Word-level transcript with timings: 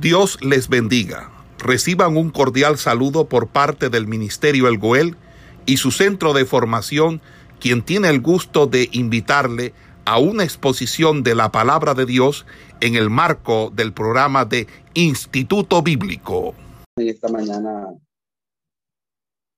Dios 0.00 0.38
les 0.42 0.68
bendiga. 0.68 1.30
Reciban 1.58 2.18
un 2.18 2.30
cordial 2.30 2.76
saludo 2.76 3.28
por 3.28 3.48
parte 3.48 3.88
del 3.88 4.06
Ministerio 4.06 4.68
El 4.68 4.78
Goel 4.78 5.16
y 5.64 5.78
su 5.78 5.90
centro 5.90 6.34
de 6.34 6.44
formación, 6.44 7.22
quien 7.60 7.82
tiene 7.82 8.10
el 8.10 8.20
gusto 8.20 8.66
de 8.66 8.90
invitarle 8.92 9.72
a 10.04 10.18
una 10.18 10.44
exposición 10.44 11.22
de 11.22 11.34
la 11.34 11.50
palabra 11.50 11.94
de 11.94 12.04
Dios 12.04 12.44
en 12.80 12.94
el 12.94 13.08
marco 13.08 13.72
del 13.74 13.94
programa 13.94 14.44
de 14.44 14.66
Instituto 14.92 15.82
Bíblico. 15.82 16.54
Esta 16.96 17.28
mañana 17.28 17.88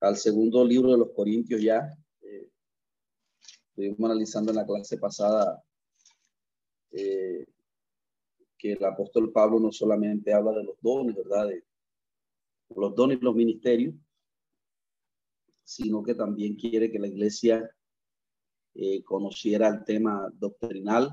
al 0.00 0.16
segundo 0.16 0.64
libro 0.64 0.92
de 0.92 0.98
los 0.98 1.10
Corintios 1.16 1.60
ya. 1.60 1.92
Eh, 2.20 2.48
estuvimos 3.70 4.10
analizando 4.10 4.52
en 4.52 4.56
la 4.56 4.66
clase 4.66 4.98
pasada 4.98 5.62
eh, 6.92 7.44
que 8.58 8.72
el 8.72 8.84
apóstol 8.84 9.32
Pablo 9.32 9.60
no 9.60 9.72
solamente 9.72 10.32
habla 10.32 10.52
de 10.52 10.64
los 10.64 10.76
dones, 10.80 11.14
¿verdad? 11.14 11.46
De 11.46 11.64
los 12.76 12.94
dones 12.94 13.18
y 13.18 13.24
los 13.24 13.34
ministerios, 13.34 13.94
sino 15.62 16.02
que 16.02 16.14
también 16.14 16.56
quiere 16.56 16.90
que 16.90 16.98
la 16.98 17.06
iglesia 17.06 17.70
eh, 18.74 19.02
conociera 19.04 19.68
el 19.68 19.84
tema 19.84 20.30
doctrinal, 20.34 21.10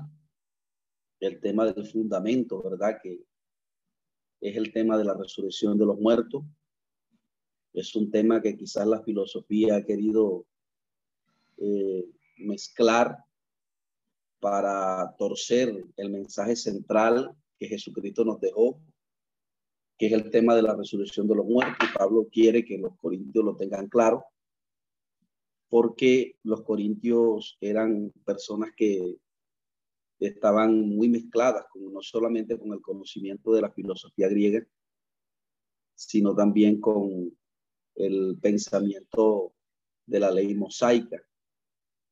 el 1.20 1.40
tema 1.40 1.70
del 1.72 1.86
fundamento, 1.86 2.62
¿verdad? 2.62 2.98
Que 3.02 3.24
es 4.40 4.56
el 4.56 4.72
tema 4.72 4.98
de 4.98 5.04
la 5.04 5.14
resurrección 5.14 5.78
de 5.78 5.86
los 5.86 5.98
muertos. 5.98 6.44
Es 7.72 7.94
un 7.94 8.10
tema 8.10 8.40
que 8.40 8.56
quizás 8.56 8.86
la 8.86 9.02
filosofía 9.02 9.76
ha 9.76 9.84
querido 9.84 10.46
eh, 11.58 12.08
mezclar 12.38 13.25
para 14.40 15.14
torcer 15.16 15.84
el 15.96 16.10
mensaje 16.10 16.56
central 16.56 17.34
que 17.58 17.68
Jesucristo 17.68 18.24
nos 18.24 18.40
dejó, 18.40 18.80
que 19.98 20.06
es 20.06 20.12
el 20.12 20.30
tema 20.30 20.54
de 20.54 20.62
la 20.62 20.74
resurrección 20.74 21.26
de 21.26 21.36
los 21.36 21.46
muertos. 21.46 21.88
Pablo 21.96 22.26
quiere 22.30 22.64
que 22.64 22.78
los 22.78 22.96
corintios 22.96 23.44
lo 23.44 23.56
tengan 23.56 23.88
claro, 23.88 24.24
porque 25.68 26.36
los 26.42 26.62
corintios 26.62 27.56
eran 27.60 28.12
personas 28.24 28.70
que 28.76 29.16
estaban 30.18 30.88
muy 30.88 31.08
mezcladas, 31.08 31.66
no 31.74 32.00
solamente 32.00 32.58
con 32.58 32.72
el 32.72 32.80
conocimiento 32.80 33.52
de 33.52 33.62
la 33.62 33.70
filosofía 33.70 34.28
griega, 34.28 34.66
sino 35.94 36.34
también 36.34 36.80
con 36.80 37.36
el 37.94 38.38
pensamiento 38.40 39.54
de 40.06 40.20
la 40.20 40.30
ley 40.30 40.54
mosaica 40.54 41.22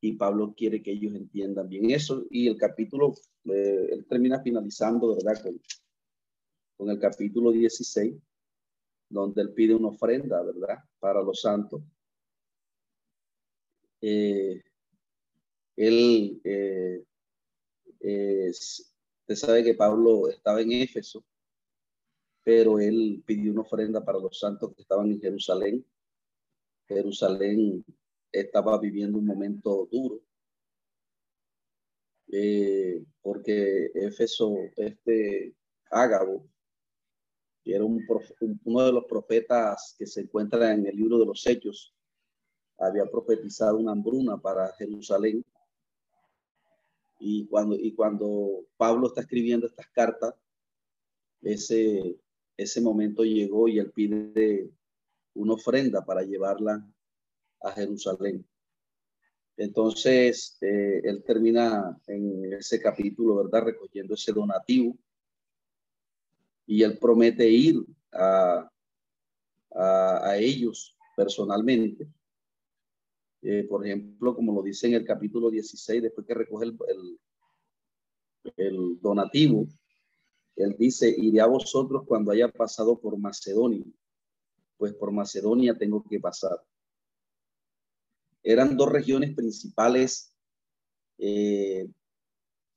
y 0.04 0.12
Pablo 0.12 0.54
quiere 0.54 0.82
que 0.82 0.92
ellos 0.92 1.14
entiendan 1.14 1.66
bien 1.66 1.90
eso. 1.90 2.26
Y 2.30 2.46
el 2.46 2.58
capítulo, 2.58 3.14
eh, 3.46 3.88
él 3.90 4.06
termina 4.06 4.42
finalizando, 4.42 5.16
¿verdad? 5.16 5.42
Con, 6.76 6.90
el 6.90 6.98
capítulo 6.98 7.50
16, 7.50 8.14
donde 9.08 9.40
él 9.40 9.54
pide 9.54 9.74
una 9.74 9.88
ofrenda, 9.88 10.42
¿verdad? 10.42 10.76
Para 10.98 11.22
los 11.22 11.40
santos. 11.40 11.80
Eh, 14.02 14.62
él, 15.76 16.38
eh, 16.44 17.02
usted 18.50 19.34
sabe 19.34 19.64
que 19.64 19.72
Pablo 19.72 20.28
estaba 20.28 20.60
en 20.60 20.72
Éfeso, 20.72 21.24
pero 22.42 22.78
él 22.78 23.22
pidió 23.24 23.52
una 23.52 23.62
ofrenda 23.62 24.04
para 24.04 24.18
los 24.18 24.38
santos 24.38 24.74
que 24.74 24.82
estaban 24.82 25.10
en 25.10 25.18
Jerusalén. 25.18 25.86
Jerusalén 26.86 27.82
estaba 28.40 28.78
viviendo 28.78 29.18
un 29.18 29.26
momento 29.26 29.88
duro. 29.90 30.20
Eh, 32.32 33.04
porque 33.22 33.90
Éfeso, 33.94 34.56
este 34.76 35.54
Ágabo, 35.90 36.48
que 37.62 37.74
era 37.74 37.84
un, 37.84 38.04
uno 38.64 38.82
de 38.84 38.92
los 38.92 39.04
profetas 39.04 39.94
que 39.98 40.06
se 40.06 40.22
encuentra 40.22 40.72
en 40.72 40.86
el 40.86 40.96
libro 40.96 41.18
de 41.18 41.26
los 41.26 41.46
Hechos, 41.46 41.94
había 42.78 43.06
profetizado 43.06 43.78
una 43.78 43.92
hambruna 43.92 44.36
para 44.36 44.72
Jerusalén. 44.74 45.44
Y 47.20 47.46
cuando, 47.46 47.76
y 47.76 47.94
cuando 47.94 48.66
Pablo 48.76 49.06
está 49.06 49.20
escribiendo 49.20 49.66
estas 49.66 49.86
cartas, 49.88 50.34
ese, 51.40 52.18
ese 52.56 52.80
momento 52.80 53.22
llegó 53.22 53.68
y 53.68 53.78
él 53.78 53.92
pide 53.92 54.70
una 55.34 55.54
ofrenda 55.54 56.04
para 56.04 56.22
llevarla 56.22 56.84
a 57.64 57.72
Jerusalén. 57.72 58.46
Entonces, 59.56 60.58
eh, 60.60 61.00
él 61.04 61.22
termina 61.24 61.98
en 62.06 62.52
ese 62.54 62.80
capítulo, 62.80 63.36
¿verdad? 63.36 63.66
Recogiendo 63.66 64.14
ese 64.14 64.32
donativo. 64.32 64.96
Y 66.66 66.82
él 66.82 66.98
promete 66.98 67.48
ir 67.48 67.84
a, 68.12 68.68
a, 69.70 70.36
ellos 70.36 70.96
personalmente. 71.16 72.08
Eh, 73.42 73.64
por 73.68 73.86
ejemplo, 73.86 74.34
como 74.34 74.54
lo 74.54 74.62
dice 74.62 74.86
en 74.88 74.94
el 74.94 75.04
capítulo 75.04 75.50
16, 75.50 76.02
después 76.02 76.26
que 76.26 76.34
recoge 76.34 76.66
el, 76.66 76.78
el, 76.88 77.20
el 78.56 79.00
donativo, 79.00 79.66
él 80.56 80.74
dice, 80.78 81.14
iré 81.16 81.40
a 81.40 81.46
vosotros 81.46 82.04
cuando 82.06 82.32
haya 82.32 82.48
pasado 82.48 82.98
por 82.98 83.18
Macedonia, 83.18 83.84
pues 84.78 84.94
por 84.94 85.12
Macedonia 85.12 85.76
tengo 85.76 86.02
que 86.08 86.18
pasar 86.18 86.58
eran 88.44 88.76
dos 88.76 88.92
regiones 88.92 89.34
principales 89.34 90.36
eh, 91.18 91.88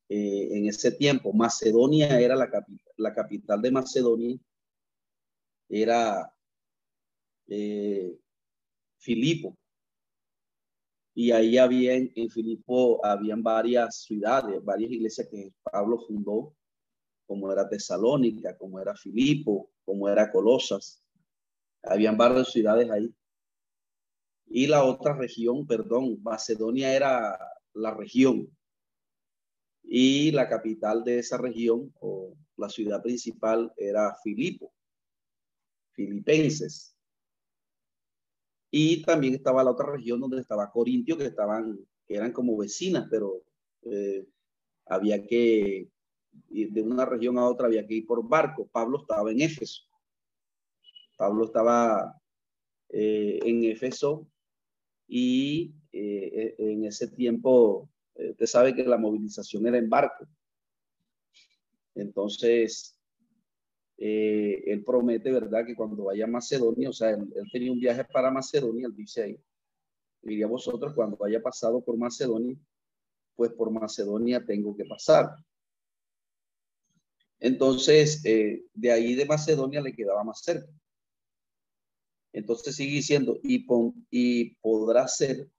eh, 0.08 0.48
en 0.50 0.66
ese 0.66 0.90
tiempo. 0.92 1.32
Macedonia 1.32 2.18
era 2.18 2.34
la, 2.34 2.50
capital, 2.50 2.94
la 2.96 3.14
capital 3.14 3.60
de 3.60 3.70
Macedonia, 3.70 4.38
era 5.68 6.34
eh, 7.46 8.18
Filipo. 8.96 9.56
Y 11.14 11.32
ahí 11.32 11.58
había, 11.58 11.94
en 11.94 12.30
Filipo, 12.30 13.04
habían 13.04 13.42
varias 13.42 14.02
ciudades, 14.02 14.64
varias 14.64 14.92
iglesias 14.92 15.28
que 15.28 15.52
Pablo 15.64 15.98
fundó, 15.98 16.54
como 17.26 17.52
era 17.52 17.68
Tesalónica, 17.68 18.56
como 18.56 18.80
era 18.80 18.94
Filipo, 18.94 19.68
como 19.84 20.08
era 20.08 20.30
Colosas. 20.30 21.02
Habían 21.82 22.16
varias 22.16 22.52
ciudades 22.52 22.88
ahí 22.88 23.12
y 24.50 24.66
la 24.66 24.84
otra 24.84 25.14
región, 25.14 25.66
perdón, 25.66 26.22
Macedonia 26.22 26.94
era 26.94 27.38
la 27.74 27.94
región 27.94 28.50
y 29.82 30.30
la 30.32 30.48
capital 30.48 31.04
de 31.04 31.18
esa 31.18 31.38
región 31.38 31.92
o 32.00 32.34
la 32.56 32.68
ciudad 32.68 33.02
principal 33.02 33.72
era 33.76 34.14
Filipo, 34.22 34.72
Filipenses. 35.92 36.94
Y 38.70 39.02
también 39.02 39.34
estaba 39.34 39.64
la 39.64 39.70
otra 39.70 39.90
región 39.90 40.20
donde 40.20 40.40
estaba 40.40 40.70
Corintio, 40.70 41.16
que 41.16 41.26
estaban, 41.26 41.78
que 42.06 42.16
eran 42.16 42.32
como 42.32 42.56
vecinas, 42.56 43.06
pero 43.10 43.42
eh, 43.82 44.26
había 44.86 45.26
que 45.26 45.88
ir 46.50 46.72
de 46.72 46.82
una 46.82 47.06
región 47.06 47.38
a 47.38 47.46
otra, 47.46 47.66
había 47.66 47.86
que 47.86 47.94
ir 47.94 48.06
por 48.06 48.26
barco. 48.28 48.68
Pablo 48.70 49.00
estaba 49.00 49.30
en 49.30 49.40
Éfeso. 49.40 49.84
Pablo 51.16 51.46
estaba 51.46 52.14
eh, 52.90 53.38
en 53.42 53.64
Éfeso 53.64 54.28
y 55.08 55.74
eh, 55.90 56.54
e, 56.58 56.72
en 56.72 56.84
ese 56.84 57.08
tiempo, 57.08 57.88
eh, 58.14 58.30
usted 58.30 58.46
sabe 58.46 58.74
que 58.74 58.84
la 58.84 58.98
movilización 58.98 59.66
era 59.66 59.78
en 59.78 59.88
barco. 59.88 60.28
Entonces, 61.94 62.96
eh, 63.96 64.62
él 64.66 64.84
promete, 64.84 65.32
¿verdad? 65.32 65.64
Que 65.66 65.74
cuando 65.74 66.04
vaya 66.04 66.24
a 66.24 66.28
Macedonia, 66.28 66.90
o 66.90 66.92
sea, 66.92 67.10
él, 67.10 67.32
tenía 67.50 67.72
un 67.72 67.80
viaje 67.80 68.04
para 68.04 68.30
Macedonia, 68.30 68.86
él 68.86 68.94
dice 68.94 69.22
ahí, 69.22 69.40
diría 70.22 70.46
vosotros, 70.46 70.94
cuando 70.94 71.16
vaya 71.16 71.42
pasado 71.42 71.80
por 71.80 71.96
Macedonia, 71.96 72.56
pues 73.34 73.50
por 73.52 73.70
Macedonia 73.70 74.44
tengo 74.44 74.76
que 74.76 74.84
pasar. 74.84 75.34
Entonces, 77.40 78.22
de 78.22 78.92
ahí 78.92 79.14
de 79.14 79.24
Macedonia 79.24 79.80
le 79.80 79.94
quedaba 79.94 80.24
más 80.24 80.42
cerca. 80.42 80.68
Entonces 82.38 82.76
sigue 82.76 82.92
diciendo, 82.92 83.40
y, 83.42 84.54
podrá 84.60 85.08
ser 85.08 85.50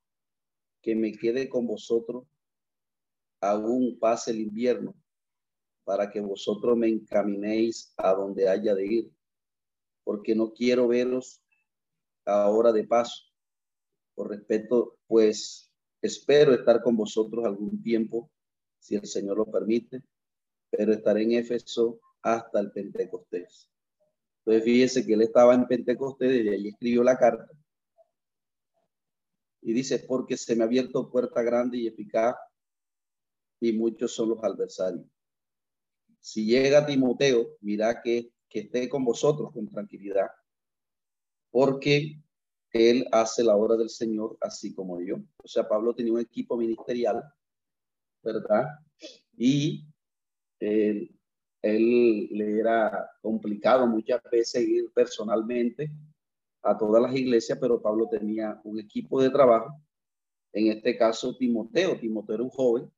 que 0.82 0.96
me 0.96 1.12
quede 1.12 1.50
con 1.50 1.68
vosotros 1.68 2.24
aún 3.42 4.00
pase 4.00 4.32
el 4.32 4.40
invierno, 4.40 4.96
para 5.84 6.10
que 6.10 6.22
vosotros 6.22 6.78
me 6.78 6.88
encaminéis 6.88 7.94
a 7.98 8.14
donde 8.14 8.48
haya 8.48 8.76
de 8.76 8.86
ir, 8.86 9.12
porque 10.06 10.34
no 10.36 10.54
quiero 10.54 10.88
veros 10.88 11.44
ahora 12.26 12.72
de 12.72 12.86
paso. 12.86 13.26
Por 14.16 14.30
respeto, 14.30 15.00
pues 15.06 15.74
espero 16.02 16.54
estar 16.54 16.82
con 16.82 16.96
vosotros 16.96 17.44
algún 17.44 17.84
tiempo, 17.84 18.32
si 18.80 18.96
el 18.96 19.06
Señor 19.06 19.36
lo 19.36 19.52
permite, 19.52 20.02
pero 20.70 20.94
estaré 20.94 21.24
en 21.24 21.34
Éfeso 21.34 22.00
hasta 22.22 22.62
el 22.62 22.72
Pentecostés. 22.72 23.70
Entonces 24.40 24.64
fíjese 24.64 25.06
que 25.06 25.14
él 25.14 25.22
estaba 25.22 25.54
en 25.54 25.68
Pentecostés 25.68 26.46
y 26.46 26.50
ahí 26.50 26.68
escribió 26.70 27.04
la 27.04 27.18
carta. 27.18 27.48
Y 29.62 29.74
dice, 29.74 30.00
porque 30.00 30.38
se 30.38 30.56
me 30.56 30.64
ha 30.64 30.68
abierto 30.68 31.12
puerta 31.12 31.42
grande 31.42 31.78
y 31.78 31.88
eficaz 31.88 32.36
y 33.60 33.74
muchos 33.74 34.14
son 34.14 34.30
los 34.30 34.44
adversarios. 34.44 35.06
Si 36.22 36.46
llega 36.46 36.86
Timoteo, 36.86 37.58
mira 37.62 38.02
que 38.02 38.32
que 38.50 38.62
esté 38.62 38.90
con 38.90 39.06
vosotros 39.06 39.52
con 39.54 39.68
tranquilidad, 39.68 40.28
porque 41.52 42.20
él 42.72 43.08
hace 43.12 43.44
la 43.44 43.56
obra 43.56 43.78
del 43.78 43.90
Señor 43.90 44.38
así 44.42 44.74
como 44.74 45.00
yo. 45.02 45.18
O 45.44 45.48
sea, 45.48 45.68
Pablo 45.68 45.94
tenía 45.94 46.14
un 46.14 46.20
equipo 46.20 46.58
ministerial, 46.58 47.24
¿verdad? 48.24 48.66
Y 49.38 49.86
él, 50.60 51.19
él 51.62 52.28
le 52.32 52.60
era 52.60 53.10
complicado 53.22 53.86
muchas 53.88 54.22
veces 54.32 54.68
ir 54.68 54.92
personalmente 54.94 55.92
a 56.62 56.78
todas 56.78 57.02
las 57.02 57.16
iglesias, 57.16 57.58
pero 57.60 57.82
Pablo 57.82 58.08
tenía 58.10 58.60
un 58.64 58.80
equipo 58.80 59.22
de 59.22 59.30
trabajo. 59.30 59.80
En 60.52 60.68
este 60.68 60.98
caso, 60.98 61.36
Timoteo. 61.38 62.00
Timoteo 62.00 62.36
era 62.36 62.44
un 62.44 62.50
joven, 62.50 62.92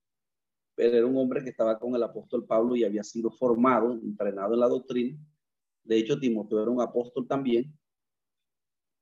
pero 0.76 0.98
era 0.98 1.06
un 1.06 1.18
hombre 1.18 1.44
que 1.44 1.50
estaba 1.50 1.78
con 1.78 1.96
el 1.96 2.04
apóstol 2.04 2.46
Pablo 2.46 2.76
y 2.76 2.84
había 2.84 3.04
sido 3.04 3.32
formado, 3.32 3.94
entrenado 3.94 4.54
en 4.54 4.60
la 4.60 4.68
doctrina. 4.68 5.18
De 5.84 5.98
hecho, 5.98 6.20
Timoteo 6.20 6.62
era 6.62 6.72
un 6.72 6.82
apóstol 6.82 7.28
también. 7.28 7.78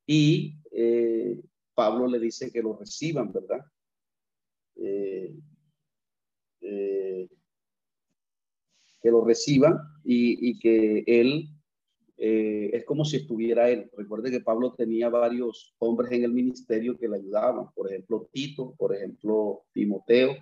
Y 0.05 0.57
eh, 0.71 1.41
Pablo 1.75 2.07
le 2.07 2.19
dice 2.19 2.51
que 2.51 2.61
lo 2.61 2.75
reciban, 2.75 3.31
¿verdad? 3.31 3.63
Eh, 4.75 5.35
eh, 6.61 7.29
que 9.01 9.11
lo 9.11 9.23
reciban 9.23 9.77
y, 10.03 10.49
y 10.49 10.59
que 10.59 11.03
él 11.07 11.49
eh, 12.21 12.71
es 12.73 12.83
como 12.83 13.05
si 13.05 13.15
estuviera 13.15 13.69
él. 13.69 13.89
Recuerde 13.95 14.29
que 14.29 14.41
Pablo 14.41 14.73
tenía 14.73 15.07
varios 15.07 15.73
hombres 15.79 16.11
en 16.11 16.25
el 16.25 16.33
ministerio 16.33 16.97
que 16.97 17.07
le 17.07 17.15
ayudaban, 17.15 17.71
por 17.73 17.87
ejemplo, 17.89 18.29
Tito, 18.33 18.75
por 18.77 18.93
ejemplo, 18.93 19.63
Timoteo 19.71 20.35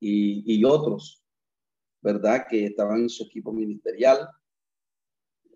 y, 0.00 0.64
otros, 0.64 1.24
¿verdad? 2.02 2.46
Que 2.50 2.66
estaban 2.66 3.02
en 3.02 3.08
su 3.08 3.24
equipo 3.24 3.52
ministerial. 3.52 4.28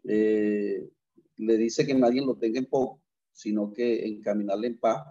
Eh, 0.05 0.89
le 1.39 1.57
dice 1.57 1.85
que 1.85 1.95
nadie 1.95 2.25
lo 2.25 2.37
tenga 2.37 2.61
en 2.61 2.67
poco, 2.67 3.03
sino 3.33 3.73
que 3.73 4.07
encaminarle 4.07 4.69
en 4.69 4.79
paz 4.79 5.05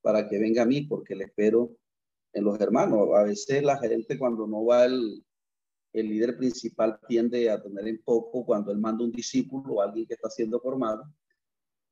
para 0.00 0.26
que 0.26 0.38
venga 0.38 0.62
a 0.62 0.66
mí, 0.66 0.82
porque 0.82 1.14
le 1.14 1.24
espero 1.24 1.76
en 2.32 2.44
los 2.44 2.58
hermanos. 2.58 3.10
A 3.14 3.24
veces 3.24 3.62
la 3.62 3.76
gente 3.76 4.18
cuando 4.18 4.46
no 4.46 4.64
va 4.64 4.86
el, 4.86 5.22
el 5.94 6.08
líder 6.08 6.36
principal 6.36 6.98
tiende 7.06 7.48
a 7.48 7.62
tener 7.62 7.86
en 7.86 8.02
poco 8.02 8.44
cuando 8.44 8.72
él 8.72 8.78
manda 8.78 9.04
un 9.04 9.12
discípulo 9.12 9.74
o 9.74 9.80
alguien 9.80 10.06
que 10.06 10.14
está 10.14 10.28
siendo 10.28 10.60
formado. 10.60 11.04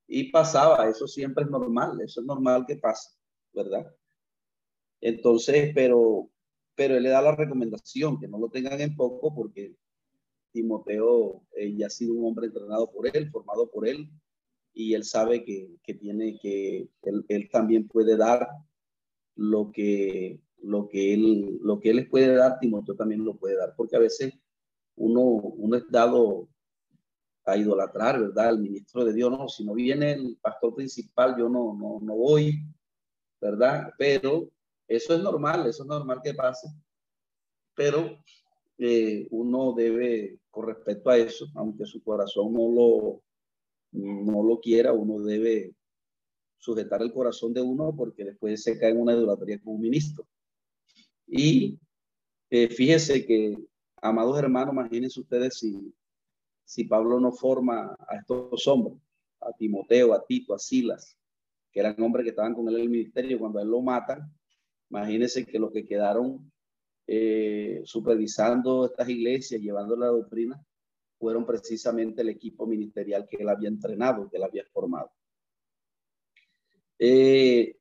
Y 0.08 0.30
pasaba, 0.32 0.88
eso 0.88 1.06
siempre 1.06 1.44
es 1.44 1.50
normal, 1.50 2.00
eso 2.00 2.20
es 2.20 2.26
normal 2.26 2.66
que 2.66 2.76
pase, 2.76 3.10
¿verdad? 3.54 3.94
Entonces, 5.00 5.70
pero, 5.72 6.28
pero 6.74 6.96
él 6.96 7.04
le 7.04 7.10
da 7.10 7.22
la 7.22 7.36
recomendación 7.36 8.18
que 8.18 8.26
no 8.26 8.38
lo 8.38 8.50
tengan 8.50 8.80
en 8.80 8.96
poco 8.96 9.32
porque 9.32 9.76
Timoteo 10.50 11.44
eh, 11.56 11.72
ya 11.76 11.86
ha 11.86 11.90
sido 11.90 12.14
un 12.14 12.26
hombre 12.26 12.48
entrenado 12.48 12.90
por 12.90 13.06
él, 13.06 13.30
formado 13.30 13.70
por 13.70 13.86
él, 13.86 14.10
y 14.74 14.94
él 14.94 15.04
sabe 15.04 15.44
que, 15.44 15.76
que 15.84 15.94
tiene 15.94 16.40
que, 16.40 16.88
él, 17.02 17.24
él 17.28 17.48
también 17.50 17.86
puede 17.86 18.16
dar 18.16 18.48
lo 19.36 19.70
que 19.70 20.40
lo 20.62 20.88
que 20.88 21.14
él, 21.14 21.58
lo 21.62 21.80
que 21.80 21.90
él 21.90 21.96
les 21.96 22.08
puede 22.08 22.34
dar, 22.34 22.58
Timoteo 22.58 22.94
también 22.94 23.24
lo 23.24 23.36
puede 23.36 23.56
dar, 23.56 23.74
porque 23.76 23.96
a 23.96 24.00
veces 24.00 24.32
uno, 24.96 25.20
uno 25.22 25.76
es 25.76 25.84
dado 25.90 26.48
a 27.44 27.56
idolatrar, 27.56 28.20
¿verdad? 28.20 28.50
El 28.50 28.60
ministro 28.60 29.04
de 29.04 29.12
Dios, 29.12 29.30
no, 29.30 29.48
si 29.48 29.64
no 29.64 29.74
viene 29.74 30.12
el 30.12 30.38
pastor 30.40 30.74
principal, 30.74 31.36
yo 31.36 31.48
no, 31.48 31.74
no, 31.74 31.98
no 32.00 32.14
voy, 32.14 32.62
¿verdad? 33.40 33.92
Pero 33.98 34.48
eso 34.86 35.14
es 35.14 35.22
normal, 35.22 35.66
eso 35.66 35.82
es 35.82 35.88
normal 35.88 36.20
que 36.22 36.34
pase, 36.34 36.68
pero 37.74 38.18
eh, 38.78 39.26
uno 39.30 39.72
debe, 39.72 40.38
con 40.50 40.66
respecto 40.66 41.10
a 41.10 41.16
eso, 41.16 41.46
aunque 41.54 41.86
su 41.86 42.02
corazón 42.02 42.52
no 42.52 42.70
lo, 42.70 43.22
no 43.92 44.42
lo 44.42 44.60
quiera, 44.60 44.92
uno 44.92 45.20
debe 45.20 45.74
sujetar 46.58 47.02
el 47.02 47.12
corazón 47.12 47.52
de 47.52 47.60
uno 47.60 47.94
porque 47.96 48.24
después 48.24 48.62
se 48.62 48.78
cae 48.78 48.90
en 48.90 49.00
una 49.00 49.14
idolatría 49.14 49.60
como 49.60 49.74
un 49.76 49.82
ministro. 49.82 50.26
Y 51.34 51.78
eh, 52.50 52.68
fíjese 52.68 53.24
que, 53.24 53.56
amados 54.02 54.38
hermanos, 54.38 54.74
imagínense 54.74 55.18
ustedes 55.18 55.58
si, 55.58 55.94
si 56.62 56.84
Pablo 56.84 57.18
no 57.18 57.32
forma 57.32 57.96
a 58.06 58.16
estos 58.16 58.68
hombres, 58.68 58.98
a 59.40 59.50
Timoteo, 59.54 60.12
a 60.12 60.22
Tito, 60.26 60.54
a 60.54 60.58
Silas, 60.58 61.16
que 61.72 61.80
eran 61.80 62.00
hombres 62.02 62.24
que 62.24 62.30
estaban 62.30 62.52
con 62.52 62.68
él 62.68 62.74
en 62.74 62.82
el 62.82 62.90
ministerio, 62.90 63.38
cuando 63.38 63.60
él 63.60 63.68
lo 63.68 63.80
matan, 63.80 64.30
imagínense 64.90 65.46
que 65.46 65.58
los 65.58 65.72
que 65.72 65.86
quedaron 65.86 66.52
eh, 67.06 67.80
supervisando 67.86 68.84
estas 68.84 69.08
iglesias, 69.08 69.62
llevando 69.62 69.96
la 69.96 70.08
doctrina, 70.08 70.62
fueron 71.18 71.46
precisamente 71.46 72.20
el 72.20 72.28
equipo 72.28 72.66
ministerial 72.66 73.26
que 73.26 73.38
él 73.38 73.48
había 73.48 73.70
entrenado, 73.70 74.28
que 74.28 74.36
él 74.36 74.42
había 74.42 74.66
formado. 74.66 75.10
Eh, 76.98 77.74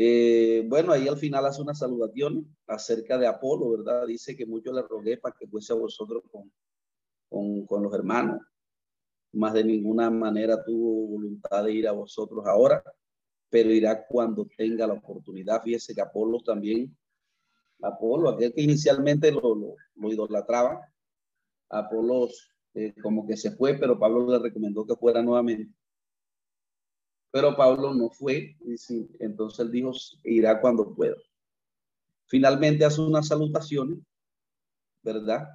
eh, 0.00 0.62
bueno, 0.64 0.92
ahí 0.92 1.08
al 1.08 1.16
final 1.16 1.44
hace 1.44 1.60
una 1.60 1.74
salutación 1.74 2.56
acerca 2.68 3.18
de 3.18 3.26
Apolo, 3.26 3.70
¿verdad? 3.70 4.06
Dice 4.06 4.36
que 4.36 4.46
mucho 4.46 4.72
le 4.72 4.82
rogué 4.82 5.16
para 5.16 5.34
que 5.36 5.48
fuese 5.48 5.72
a 5.72 5.76
vosotros 5.76 6.22
con, 6.30 6.52
con, 7.28 7.66
con, 7.66 7.82
los 7.82 7.92
hermanos. 7.92 8.40
Más 9.32 9.54
de 9.54 9.64
ninguna 9.64 10.08
manera 10.08 10.62
tuvo 10.62 11.08
voluntad 11.08 11.64
de 11.64 11.72
ir 11.72 11.88
a 11.88 11.92
vosotros 11.92 12.46
ahora, 12.46 12.80
pero 13.50 13.72
irá 13.72 14.06
cuando 14.06 14.46
tenga 14.56 14.86
la 14.86 14.94
oportunidad. 14.94 15.62
Fíjese 15.64 15.96
que 15.96 16.00
Apolo 16.00 16.38
también, 16.44 16.96
Apolo, 17.82 18.30
aquel 18.30 18.54
que 18.54 18.62
inicialmente 18.62 19.32
lo, 19.32 19.56
lo, 19.56 19.74
lo 19.96 20.12
idolatraba, 20.12 20.80
Apolo 21.70 22.28
eh, 22.74 22.94
como 23.02 23.26
que 23.26 23.36
se 23.36 23.50
fue, 23.50 23.74
pero 23.74 23.98
Pablo 23.98 24.30
le 24.30 24.38
recomendó 24.38 24.86
que 24.86 24.94
fuera 24.94 25.22
nuevamente. 25.22 25.74
Pero 27.30 27.56
Pablo 27.56 27.94
no 27.94 28.10
fue, 28.10 28.56
y 28.60 28.76
entonces 29.20 29.60
él 29.60 29.70
dijo, 29.70 29.92
irá 30.24 30.60
cuando 30.60 30.94
pueda. 30.94 31.16
Finalmente 32.26 32.84
hace 32.84 33.00
unas 33.00 33.28
salutaciones, 33.28 33.98
¿verdad? 35.02 35.46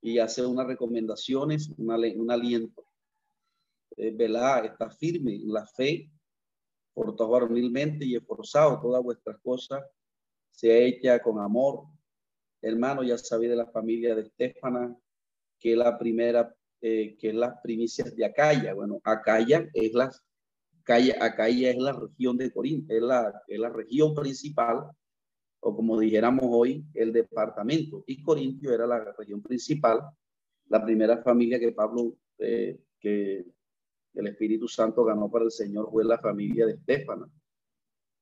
Y 0.00 0.18
hace 0.18 0.44
unas 0.44 0.66
recomendaciones, 0.66 1.70
un 1.76 2.30
aliento. 2.30 2.86
Eh, 3.96 4.14
está 4.64 4.90
firme 4.90 5.36
en 5.36 5.52
la 5.52 5.66
fe, 5.66 6.10
por 6.92 7.14
todo 7.16 7.30
varonilmente 7.30 8.04
y 8.04 8.16
esforzado 8.16 8.80
todas 8.80 9.02
vuestras 9.02 9.38
cosas, 9.42 9.84
se 10.50 10.86
hecha 10.86 11.20
con 11.20 11.38
amor. 11.38 11.84
Hermano, 12.62 13.02
ya 13.02 13.18
sabéis 13.18 13.50
de 13.50 13.56
la 13.56 13.66
familia 13.66 14.14
de 14.14 14.22
Estefana, 14.22 14.96
que 15.58 15.72
es 15.72 15.78
la 15.78 15.98
primera, 15.98 16.54
eh, 16.80 17.16
que 17.18 17.32
las 17.32 17.60
primicias 17.62 18.16
de 18.16 18.24
Acaya. 18.24 18.72
Bueno, 18.74 19.00
Acaya 19.04 19.68
es 19.74 19.92
la 19.92 20.10
acá 20.94 21.48
ya 21.48 21.70
es 21.70 21.78
la 21.78 21.92
región 21.92 22.36
de 22.36 22.52
Corinto, 22.52 22.94
es 22.94 23.02
la, 23.02 23.42
es 23.46 23.58
la 23.58 23.68
región 23.68 24.14
principal, 24.14 24.90
o 25.60 25.74
como 25.74 25.98
dijéramos 25.98 26.44
hoy, 26.48 26.84
el 26.94 27.12
departamento. 27.12 28.04
Y 28.06 28.22
Corintio 28.22 28.72
era 28.72 28.86
la 28.86 29.12
región 29.18 29.42
principal, 29.42 30.00
la 30.68 30.84
primera 30.84 31.22
familia 31.22 31.58
que 31.58 31.72
Pablo, 31.72 32.16
eh, 32.38 32.78
que 33.00 33.44
el 34.14 34.26
Espíritu 34.26 34.68
Santo 34.68 35.04
ganó 35.04 35.30
para 35.30 35.44
el 35.44 35.50
Señor 35.50 35.90
fue 35.90 36.04
la 36.04 36.18
familia 36.18 36.66
de 36.66 36.72
Estefana, 36.74 37.28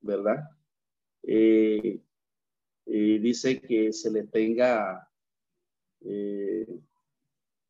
¿verdad? 0.00 0.38
Eh, 1.23 2.00
dice 2.87 3.61
que 3.61 3.92
se 3.92 4.11
le 4.11 4.25
tenga 4.25 5.09
eh, 6.00 6.80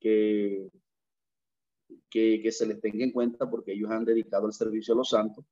que 0.01 0.69
que, 2.15 2.53
se 2.53 2.65
les 2.65 2.81
tenga 2.81 3.03
en 3.03 3.11
cuenta 3.11 3.51
porque 3.51 3.73
ellos 3.73 3.91
han 3.91 4.05
dedicado 4.05 4.47
el 4.47 4.53
servicio 4.53 4.95
a 4.95 4.99
los 4.99 5.09
santos 5.09 5.45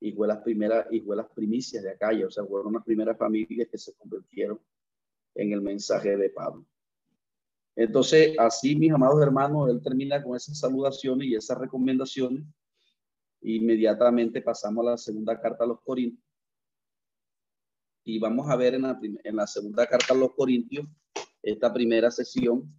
y 0.00 0.10
fue 0.10 0.26
las 0.26 0.38
primeras 0.38 0.86
y 0.90 1.00
fue 1.00 1.14
las 1.14 1.30
primicias 1.30 1.84
de 1.84 1.90
acá, 1.90 2.10
o 2.26 2.30
sea, 2.30 2.44
fueron 2.44 2.72
las 2.72 2.84
primeras 2.84 3.16
familias 3.16 3.68
que 3.70 3.78
se 3.78 3.94
convirtieron 3.94 4.58
en 5.36 5.52
el 5.52 5.60
mensaje 5.60 6.16
de 6.16 6.30
Pablo. 6.30 6.66
Entonces, 7.76 8.36
así, 8.38 8.74
mis 8.74 8.90
amados 8.90 9.22
hermanos, 9.22 9.70
él 9.70 9.80
termina 9.80 10.20
con 10.20 10.34
esas 10.34 10.58
saludaciones 10.58 11.28
y 11.28 11.36
esas 11.36 11.56
recomendaciones. 11.58 12.44
Inmediatamente 13.42 14.42
pasamos 14.42 14.84
a 14.84 14.90
la 14.90 14.96
segunda 14.96 15.40
carta 15.40 15.62
a 15.62 15.68
los 15.68 15.80
Corintios. 15.80 16.26
Y 18.04 18.18
vamos 18.18 18.50
a 18.50 18.56
ver 18.56 18.74
en 18.74 18.82
la, 18.82 18.98
en 19.00 19.36
la 19.36 19.46
segunda 19.46 19.86
carta 19.86 20.12
a 20.12 20.16
los 20.16 20.34
Corintios, 20.34 20.86
esta 21.40 21.72
primera 21.72 22.10
sesión, 22.10 22.74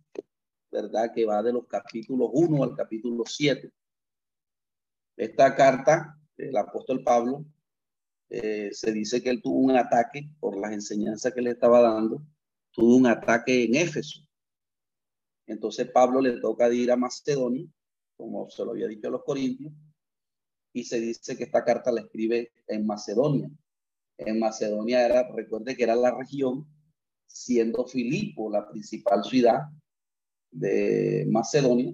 ¿verdad? 0.71 1.11
Que 1.13 1.25
va 1.25 1.43
de 1.43 1.53
los 1.53 1.67
capítulos 1.67 2.29
1 2.31 2.63
al 2.63 2.75
capítulo 2.75 3.23
7. 3.25 3.71
Esta 5.17 5.55
carta, 5.55 6.17
el 6.37 6.55
apóstol 6.55 7.03
Pablo, 7.03 7.45
eh, 8.29 8.69
se 8.71 8.93
dice 8.93 9.21
que 9.21 9.29
él 9.29 9.41
tuvo 9.41 9.59
un 9.59 9.75
ataque 9.75 10.29
por 10.39 10.57
las 10.57 10.71
enseñanzas 10.71 11.33
que 11.33 11.41
le 11.41 11.51
estaba 11.51 11.81
dando, 11.81 12.23
tuvo 12.71 12.95
un 12.95 13.07
ataque 13.07 13.65
en 13.65 13.75
Éfeso. 13.75 14.21
Entonces 15.45 15.91
Pablo 15.91 16.21
le 16.21 16.39
toca 16.39 16.73
ir 16.73 16.91
a 16.91 16.95
Macedonia, 16.95 17.67
como 18.15 18.49
se 18.49 18.63
lo 18.63 18.71
había 18.71 18.87
dicho 18.87 19.09
a 19.09 19.11
los 19.11 19.23
corintios, 19.23 19.73
y 20.73 20.85
se 20.85 21.01
dice 21.01 21.35
que 21.35 21.43
esta 21.43 21.65
carta 21.65 21.91
la 21.91 22.01
escribe 22.01 22.53
en 22.67 22.85
Macedonia. 22.85 23.51
En 24.17 24.39
Macedonia 24.39 25.05
era, 25.05 25.29
recuerde 25.33 25.75
que 25.75 25.83
era 25.83 25.95
la 25.95 26.11
región, 26.11 26.65
siendo 27.25 27.85
Filipo 27.85 28.49
la 28.49 28.69
principal 28.69 29.23
ciudad, 29.25 29.63
de 30.51 31.25
Macedonia. 31.29 31.93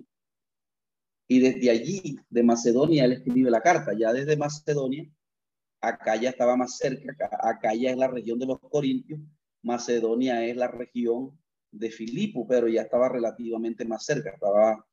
Y 1.27 1.39
desde 1.39 1.69
allí, 1.69 2.17
de 2.29 2.43
Macedonia, 2.43 3.05
él 3.05 3.13
escribe 3.13 3.51
la 3.51 3.61
carta. 3.61 3.93
Ya 3.93 4.13
desde 4.13 4.37
Macedonia, 4.37 5.09
acá 5.81 6.15
ya 6.15 6.29
estaba 6.29 6.55
más 6.55 6.77
cerca, 6.77 7.29
acá, 7.41 7.73
ya 7.75 7.91
es 7.91 7.97
la 7.97 8.07
región 8.07 8.39
de 8.39 8.45
los 8.45 8.59
Corintios, 8.59 9.19
Macedonia 9.61 10.45
es 10.45 10.55
la 10.55 10.67
región 10.67 11.37
de 11.71 11.91
Filipo, 11.91 12.47
pero 12.47 12.67
ya 12.67 12.83
estaba 12.83 13.09
relativamente 13.09 13.85
más 13.85 14.05
cerca. 14.05 14.31
Estaba, 14.31 14.85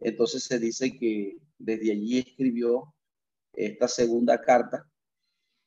entonces 0.00 0.44
se 0.44 0.58
dice 0.58 0.98
que 0.98 1.36
desde 1.58 1.92
allí 1.92 2.18
escribió 2.18 2.94
esta 3.52 3.88
segunda 3.88 4.40
carta 4.40 4.88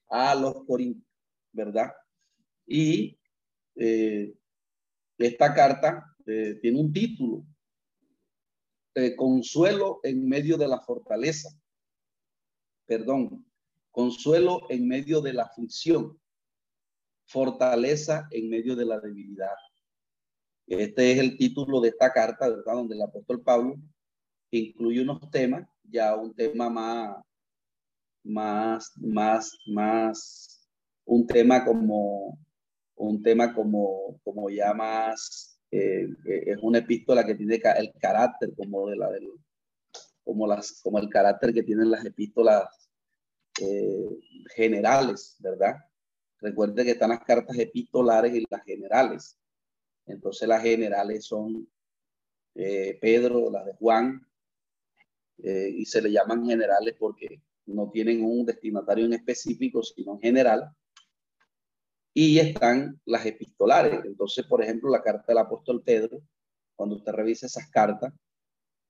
a 0.10 0.36
los 0.36 0.66
Corintios, 0.66 1.08
¿verdad? 1.52 1.92
Y 2.66 3.20
eh, 3.76 4.34
esta 5.18 5.54
carta 5.54 6.11
eh, 6.34 6.56
tiene 6.62 6.80
un 6.80 6.94
título, 6.94 7.46
eh, 8.96 9.18
Consuelo 9.18 10.00
en 10.02 10.26
medio 10.30 10.58
de 10.58 10.68
la 10.68 10.80
fortaleza, 10.80 11.50
perdón, 12.86 13.46
Consuelo 13.92 14.62
en 14.70 14.88
medio 14.88 15.20
de 15.20 15.34
la 15.34 15.44
aflicción, 15.44 16.18
fortaleza 17.26 18.30
en 18.32 18.50
medio 18.50 18.78
de 18.78 18.86
la 18.86 19.02
debilidad. 19.02 19.58
Este 20.68 21.12
es 21.12 21.20
el 21.20 21.38
título 21.38 21.82
de 21.82 21.90
esta 21.90 22.14
carta, 22.14 22.48
¿verdad? 22.48 22.76
Donde 22.76 22.96
el 22.96 23.02
apóstol 23.02 23.44
Pablo 23.44 23.76
incluye 24.52 25.02
unos 25.02 25.30
temas, 25.32 25.68
ya 25.84 26.16
un 26.16 26.34
tema 26.34 26.70
más, 26.70 27.26
más, 28.24 28.92
más, 28.96 29.58
más, 29.68 30.70
un 31.04 31.28
tema 31.28 31.66
como, 31.66 32.40
un 32.96 33.22
tema 33.22 33.54
como, 33.54 34.18
como 34.24 34.50
ya 34.50 34.74
más, 34.74 35.51
eh, 35.72 36.10
eh, 36.26 36.44
es 36.48 36.58
una 36.62 36.80
epístola 36.80 37.26
que 37.26 37.36
tiene 37.36 37.56
el 37.56 37.94
carácter 38.00 38.54
como 38.58 38.90
de 38.90 38.98
la 38.98 39.10
del, 39.10 39.32
como 40.24 40.46
las, 40.46 40.82
como 40.82 41.00
el 41.00 41.10
carácter 41.10 41.54
que 41.54 41.64
tienen 41.64 41.90
las 41.90 42.04
epístolas 42.04 42.90
eh, 43.62 44.20
generales, 44.54 45.38
¿verdad? 45.40 45.78
Recuerde 46.40 46.84
que 46.84 46.92
están 46.92 47.12
las 47.12 47.24
cartas 47.24 47.58
epistolares 47.58 48.36
y 48.36 48.46
las 48.50 48.64
generales. 48.64 49.38
Entonces 50.06 50.48
las 50.48 50.62
generales 50.62 51.26
son 51.26 51.70
Pedro, 52.54 53.50
las 53.50 53.66
de 53.66 53.74
Juan, 53.76 54.28
y 55.38 55.86
se 55.86 56.02
le 56.02 56.12
llaman 56.12 56.46
generales 56.46 56.96
porque 57.00 57.42
no 57.66 57.90
tienen 57.92 58.26
un 58.26 58.46
destinatario 58.46 59.06
en 59.06 59.14
específico, 59.14 59.82
sino 59.84 60.14
en 60.14 60.20
general. 60.20 60.76
Y 62.14 62.40
están 62.40 63.00
las 63.06 63.26
epistolares. 63.26 64.04
Entonces, 64.06 64.46
por 64.46 64.62
ejemplo, 64.64 64.90
la 64.90 65.02
carta 65.02 65.26
del 65.28 65.38
apóstol 65.38 65.82
Pedro, 65.84 66.22
cuando 66.76 66.96
usted 66.96 67.14
revisa 67.14 67.46
esas 67.46 67.70
cartas, 67.70 68.14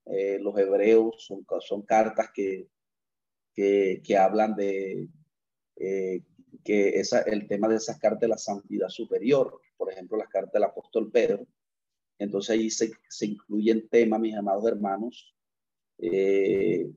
eh, 0.05 0.39
los 0.39 0.57
hebreos 0.57 1.23
son, 1.23 1.45
son 1.59 1.83
cartas 1.83 2.29
que, 2.33 2.67
que, 3.53 4.01
que 4.03 4.17
hablan 4.17 4.55
de 4.55 5.07
eh, 5.75 6.23
que 6.63 6.99
esa, 6.99 7.21
el 7.21 7.47
tema 7.47 7.67
de 7.67 7.75
esas 7.75 7.99
cartas 7.99 8.21
de 8.21 8.27
la 8.27 8.37
santidad 8.37 8.89
superior, 8.89 9.59
por 9.77 9.91
ejemplo, 9.91 10.17
las 10.17 10.29
cartas 10.29 10.53
del 10.53 10.63
apóstol 10.63 11.11
Pedro. 11.11 11.45
Entonces 12.17 12.51
ahí 12.51 12.69
se, 12.69 12.91
se 13.09 13.25
incluyen 13.27 13.87
temas, 13.89 14.19
mis 14.19 14.35
amados 14.35 14.65
hermanos, 14.65 15.35
eh, 15.97 16.91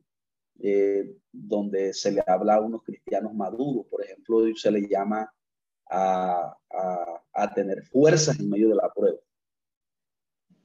donde 1.33 1.93
se 1.93 2.13
le 2.13 2.23
habla 2.27 2.55
a 2.55 2.61
unos 2.61 2.83
cristianos 2.83 3.35
maduros, 3.35 3.87
por 3.87 4.03
ejemplo, 4.03 4.43
se 4.55 4.71
le 4.71 4.87
llama 4.89 5.34
a, 5.91 6.57
tener 7.55 7.85
fuerzas 7.85 8.41
en 8.41 8.49
medio 8.49 8.71
de 8.71 8.75
la 8.75 8.91
prueba 8.93 9.19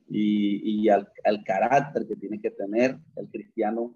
y, 0.08 0.90
al, 0.90 1.08
carácter 1.46 2.08
que 2.08 2.16
tiene 2.16 2.40
que 2.40 2.52
tener 2.52 2.98
el 3.16 3.30
cristiano 3.30 3.96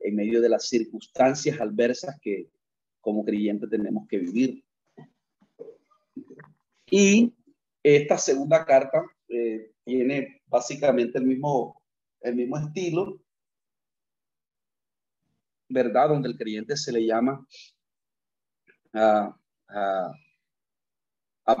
en 0.00 0.16
medio 0.16 0.40
de 0.40 0.48
las 0.48 0.68
circunstancias 0.68 1.60
adversas 1.60 2.18
que 2.20 2.50
como 3.00 3.24
creyente 3.24 3.68
tenemos 3.68 4.08
que 4.08 4.18
vivir. 4.18 4.64
Y 6.90 7.34
esta 7.82 8.18
segunda 8.18 8.64
carta 8.64 9.02
eh, 9.28 9.72
tiene 9.84 10.42
básicamente 10.46 11.18
el 11.18 11.26
mismo, 11.26 11.80
el 12.20 12.34
mismo 12.36 12.58
estilo, 12.58 13.20
¿verdad? 15.68 16.08
Donde 16.08 16.28
el 16.28 16.36
creyente 16.36 16.76
se 16.76 16.92
le 16.92 17.06
llama 17.06 17.46
a, 18.92 19.36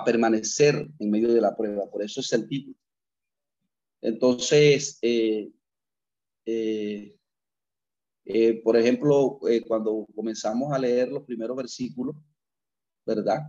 permanecer 0.04 0.88
en 0.98 1.10
medio 1.10 1.32
de 1.32 1.40
la 1.40 1.56
prueba. 1.56 1.90
Por 1.90 2.02
eso 2.02 2.20
es 2.20 2.32
el 2.32 2.46
título. 2.46 2.76
Entonces, 4.00 4.98
eh, 5.02 5.50
eh, 6.44 7.16
eh, 8.24 8.62
por 8.62 8.76
ejemplo, 8.76 9.38
cuando 9.66 10.06
comenzamos 10.14 10.72
a 10.72 10.78
leer 10.78 11.08
los 11.10 11.22
primeros 11.24 11.56
versículos, 11.56 12.16
¿verdad? 13.06 13.40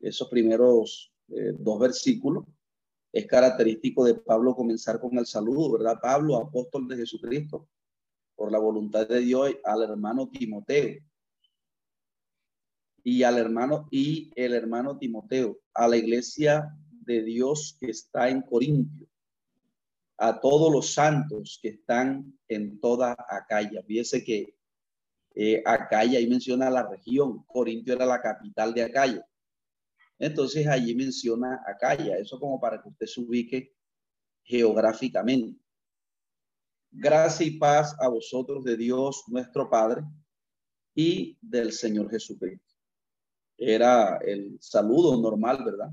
Esos 0.00 0.28
primeros 0.28 1.12
dos 1.58 1.78
versículos, 1.78 2.44
es 3.12 3.26
característico 3.26 4.04
de 4.04 4.14
Pablo 4.14 4.54
comenzar 4.54 5.00
con 5.00 5.18
el 5.18 5.26
saludo, 5.26 5.72
¿verdad? 5.72 5.98
Pablo, 6.00 6.36
apóstol 6.36 6.86
de 6.88 6.96
Jesucristo, 6.96 7.68
por 8.36 8.52
la 8.52 8.58
voluntad 8.58 9.08
de 9.08 9.20
Dios 9.20 9.56
al 9.64 9.82
hermano 9.82 10.28
Timoteo 10.28 11.00
y 13.02 13.22
al 13.22 13.38
hermano 13.38 13.88
y 13.90 14.30
el 14.34 14.54
hermano 14.54 14.98
Timoteo 14.98 15.58
a 15.74 15.88
la 15.88 15.96
iglesia 15.96 16.76
de 16.90 17.22
Dios 17.22 17.76
que 17.80 17.90
está 17.90 18.28
en 18.28 18.42
Corintio 18.42 19.06
a 20.18 20.38
todos 20.38 20.70
los 20.70 20.92
santos 20.92 21.58
que 21.62 21.68
están 21.68 22.38
en 22.46 22.78
toda 22.78 23.16
Acaya. 23.28 23.82
Fíjese 23.82 24.22
que 24.22 24.54
eh, 25.34 25.62
Acaya 25.64 26.18
ahí 26.18 26.28
menciona 26.28 26.68
la 26.68 26.86
región, 26.86 27.42
Corintio 27.46 27.94
era 27.94 28.04
la 28.04 28.20
capital 28.20 28.74
de 28.74 28.82
Acaya. 28.82 29.26
Entonces 30.18 30.66
allí 30.66 30.94
menciona 30.94 31.62
Acaya, 31.66 32.18
eso 32.18 32.38
como 32.38 32.60
para 32.60 32.82
que 32.82 32.90
usted 32.90 33.06
se 33.06 33.20
ubique 33.22 33.74
geográficamente. 34.44 35.58
Gracia 36.90 37.46
y 37.46 37.52
paz 37.52 37.96
a 37.98 38.08
vosotros 38.08 38.62
de 38.62 38.76
Dios 38.76 39.24
nuestro 39.28 39.70
Padre 39.70 40.02
y 40.94 41.38
del 41.40 41.72
Señor 41.72 42.10
Jesucristo. 42.10 42.69
Era 43.62 44.16
el 44.24 44.56
saludo 44.58 45.20
normal, 45.20 45.62
¿verdad? 45.62 45.90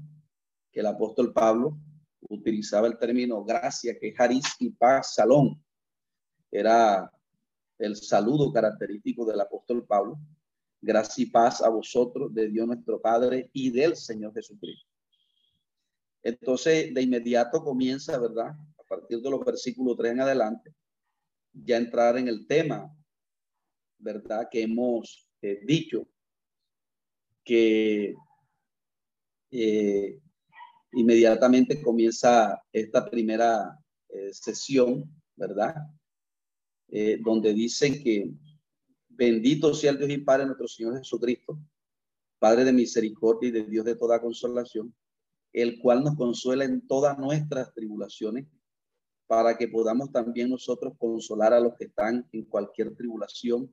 Que 0.71 0.79
el 0.79 0.85
apóstol 0.85 1.33
Pablo 1.33 1.77
utilizaba 2.29 2.87
el 2.87 2.97
término 2.97 3.43
gracia, 3.43 3.99
que 3.99 4.15
es 4.17 4.55
y 4.59 4.69
paz, 4.69 5.15
salón. 5.15 5.61
Era 6.49 7.11
el 7.77 7.97
saludo 7.97 8.53
característico 8.53 9.25
del 9.25 9.41
apóstol 9.41 9.85
Pablo. 9.85 10.17
Gracia 10.79 11.23
y 11.23 11.25
paz 11.25 11.61
a 11.61 11.67
vosotros 11.67 12.33
de 12.33 12.47
Dios 12.47 12.65
nuestro 12.65 13.01
Padre 13.01 13.49
y 13.51 13.69
del 13.69 13.97
Señor 13.97 14.33
Jesucristo. 14.33 14.89
Entonces, 16.23 16.93
de 16.93 17.01
inmediato 17.01 17.61
comienza, 17.61 18.17
¿verdad? 18.17 18.55
A 18.77 18.83
partir 18.87 19.19
de 19.19 19.29
los 19.29 19.43
versículos 19.43 19.97
3 19.97 20.13
en 20.13 20.21
adelante, 20.21 20.73
ya 21.51 21.75
entrar 21.75 22.17
en 22.17 22.29
el 22.29 22.47
tema, 22.47 22.95
¿verdad? 23.97 24.47
Que 24.49 24.61
hemos 24.61 25.29
eh, 25.41 25.59
dicho 25.65 26.07
que 27.47 28.13
eh, 29.51 30.19
inmediatamente 30.91 31.81
comienza 31.81 32.61
esta 32.73 33.09
primera 33.09 33.79
eh, 34.09 34.33
sesión, 34.33 35.09
¿verdad? 35.35 35.75
donde 37.19 37.53
dice 37.53 38.01
que 38.01 38.31
bendito 39.09 39.73
sea 39.73 39.91
el 39.91 39.97
Dios 39.97 40.09
y 40.09 40.19
Padre 40.19 40.45
nuestro 40.45 40.69
Señor 40.69 40.97
Jesucristo, 40.97 41.59
Padre 42.39 42.63
de 42.63 42.71
misericordia 42.71 43.49
y 43.49 43.51
de 43.51 43.65
Dios 43.65 43.83
de 43.83 43.95
toda 43.95 44.21
consolación, 44.21 44.95
el 45.51 45.79
cual 45.79 46.03
nos 46.03 46.15
consuela 46.15 46.63
en 46.63 46.87
todas 46.87 47.17
nuestras 47.17 47.73
tribulaciones 47.73 48.47
para 49.27 49.57
que 49.57 49.67
podamos 49.67 50.11
también 50.11 50.49
nosotros 50.49 50.93
consolar 50.97 51.53
a 51.53 51.59
los 51.59 51.75
que 51.75 51.85
están 51.85 52.27
en 52.31 52.45
cualquier 52.45 52.95
tribulación 52.95 53.69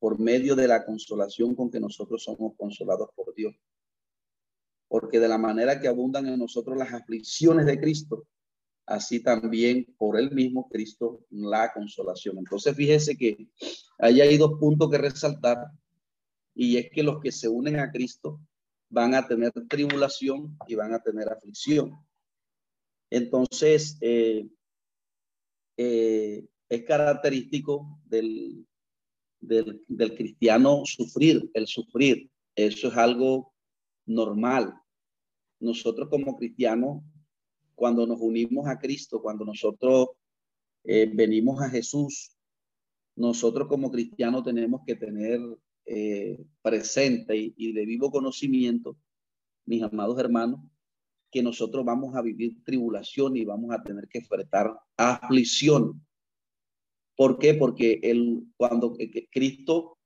por 0.00 0.18
medio 0.18 0.56
de 0.56 0.66
la 0.66 0.84
consolación 0.84 1.54
con 1.54 1.70
que 1.70 1.78
nosotros 1.78 2.24
somos 2.24 2.54
consolados 2.56 3.10
por 3.14 3.34
Dios. 3.34 3.54
Porque 4.88 5.20
de 5.20 5.28
la 5.28 5.38
manera 5.38 5.78
que 5.78 5.86
abundan 5.86 6.26
en 6.26 6.38
nosotros 6.38 6.76
las 6.76 6.92
aflicciones 6.92 7.66
de 7.66 7.78
Cristo, 7.78 8.26
así 8.86 9.22
también 9.22 9.94
por 9.98 10.18
el 10.18 10.32
mismo 10.32 10.68
Cristo 10.68 11.20
la 11.30 11.72
consolación. 11.72 12.38
Entonces 12.38 12.74
fíjese 12.74 13.16
que 13.16 13.46
ahí 13.98 14.20
hay 14.20 14.36
dos 14.38 14.58
puntos 14.58 14.90
que 14.90 14.98
resaltar 14.98 15.58
y 16.54 16.78
es 16.78 16.90
que 16.90 17.02
los 17.02 17.20
que 17.20 17.30
se 17.30 17.48
unen 17.48 17.78
a 17.78 17.92
Cristo 17.92 18.40
van 18.88 19.14
a 19.14 19.28
tener 19.28 19.52
tribulación 19.68 20.56
y 20.66 20.74
van 20.74 20.94
a 20.94 21.02
tener 21.02 21.28
aflicción. 21.28 22.04
Entonces, 23.10 23.98
eh, 24.00 24.48
eh, 25.76 26.48
es 26.68 26.84
característico 26.84 28.00
del, 28.04 28.66
del, 29.40 30.14
cristiano 30.16 30.82
sufrir, 30.84 31.50
el 31.54 31.66
sufrir. 31.66 32.30
Eso 32.54 32.88
es 32.88 32.96
algo 32.96 33.52
normal. 34.06 34.74
Nosotros 35.60 36.08
como 36.08 36.36
cristianos, 36.36 37.02
cuando 37.74 38.06
nos 38.06 38.20
unimos 38.20 38.68
a 38.68 38.78
Cristo, 38.78 39.22
cuando 39.22 39.44
nosotros 39.44 40.08
eh, 40.84 41.10
venimos 41.12 41.60
a 41.62 41.70
Jesús, 41.70 42.36
nosotros 43.16 43.68
como 43.68 43.90
cristianos 43.90 44.44
tenemos 44.44 44.82
que 44.86 44.96
tener 44.96 45.40
eh, 45.86 46.38
presente 46.62 47.36
y, 47.36 47.72
de 47.72 47.84
vivo 47.84 48.10
conocimiento, 48.10 48.96
mis 49.66 49.82
amados 49.82 50.18
hermanos, 50.18 50.60
que 51.30 51.42
nosotros 51.42 51.84
vamos 51.84 52.14
a 52.14 52.22
vivir 52.22 52.62
tribulación 52.64 53.36
y 53.36 53.44
vamos 53.44 53.72
a 53.72 53.82
tener 53.82 54.08
que 54.08 54.18
enfrentar 54.18 54.78
aflicción. 54.96 56.04
¿Por 57.20 57.38
qué? 57.38 57.52
Porque 57.52 58.00
el, 58.02 58.46
cuando 58.56 58.96
Cristo, 59.30 59.98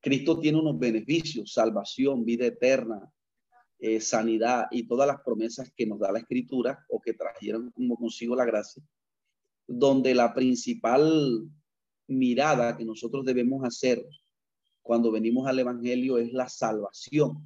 Cristo 0.00 0.38
tiene 0.38 0.60
unos 0.60 0.78
beneficios, 0.78 1.52
salvación, 1.52 2.24
vida 2.24 2.46
eterna, 2.46 3.12
eh, 3.80 4.00
sanidad 4.00 4.66
y 4.70 4.86
todas 4.86 5.08
las 5.08 5.20
promesas 5.24 5.72
que 5.74 5.84
nos 5.84 5.98
da 5.98 6.12
la 6.12 6.20
escritura 6.20 6.86
o 6.90 7.00
que 7.00 7.14
trajeron 7.14 7.72
como 7.72 7.96
consigo 7.96 8.36
la 8.36 8.44
gracia, 8.44 8.84
donde 9.66 10.14
la 10.14 10.32
principal 10.32 11.42
mirada 12.06 12.76
que 12.76 12.84
nosotros 12.84 13.24
debemos 13.24 13.64
hacer 13.64 14.00
cuando 14.80 15.10
venimos 15.10 15.48
al 15.48 15.58
Evangelio 15.58 16.18
es 16.18 16.32
la 16.32 16.48
salvación. 16.48 17.44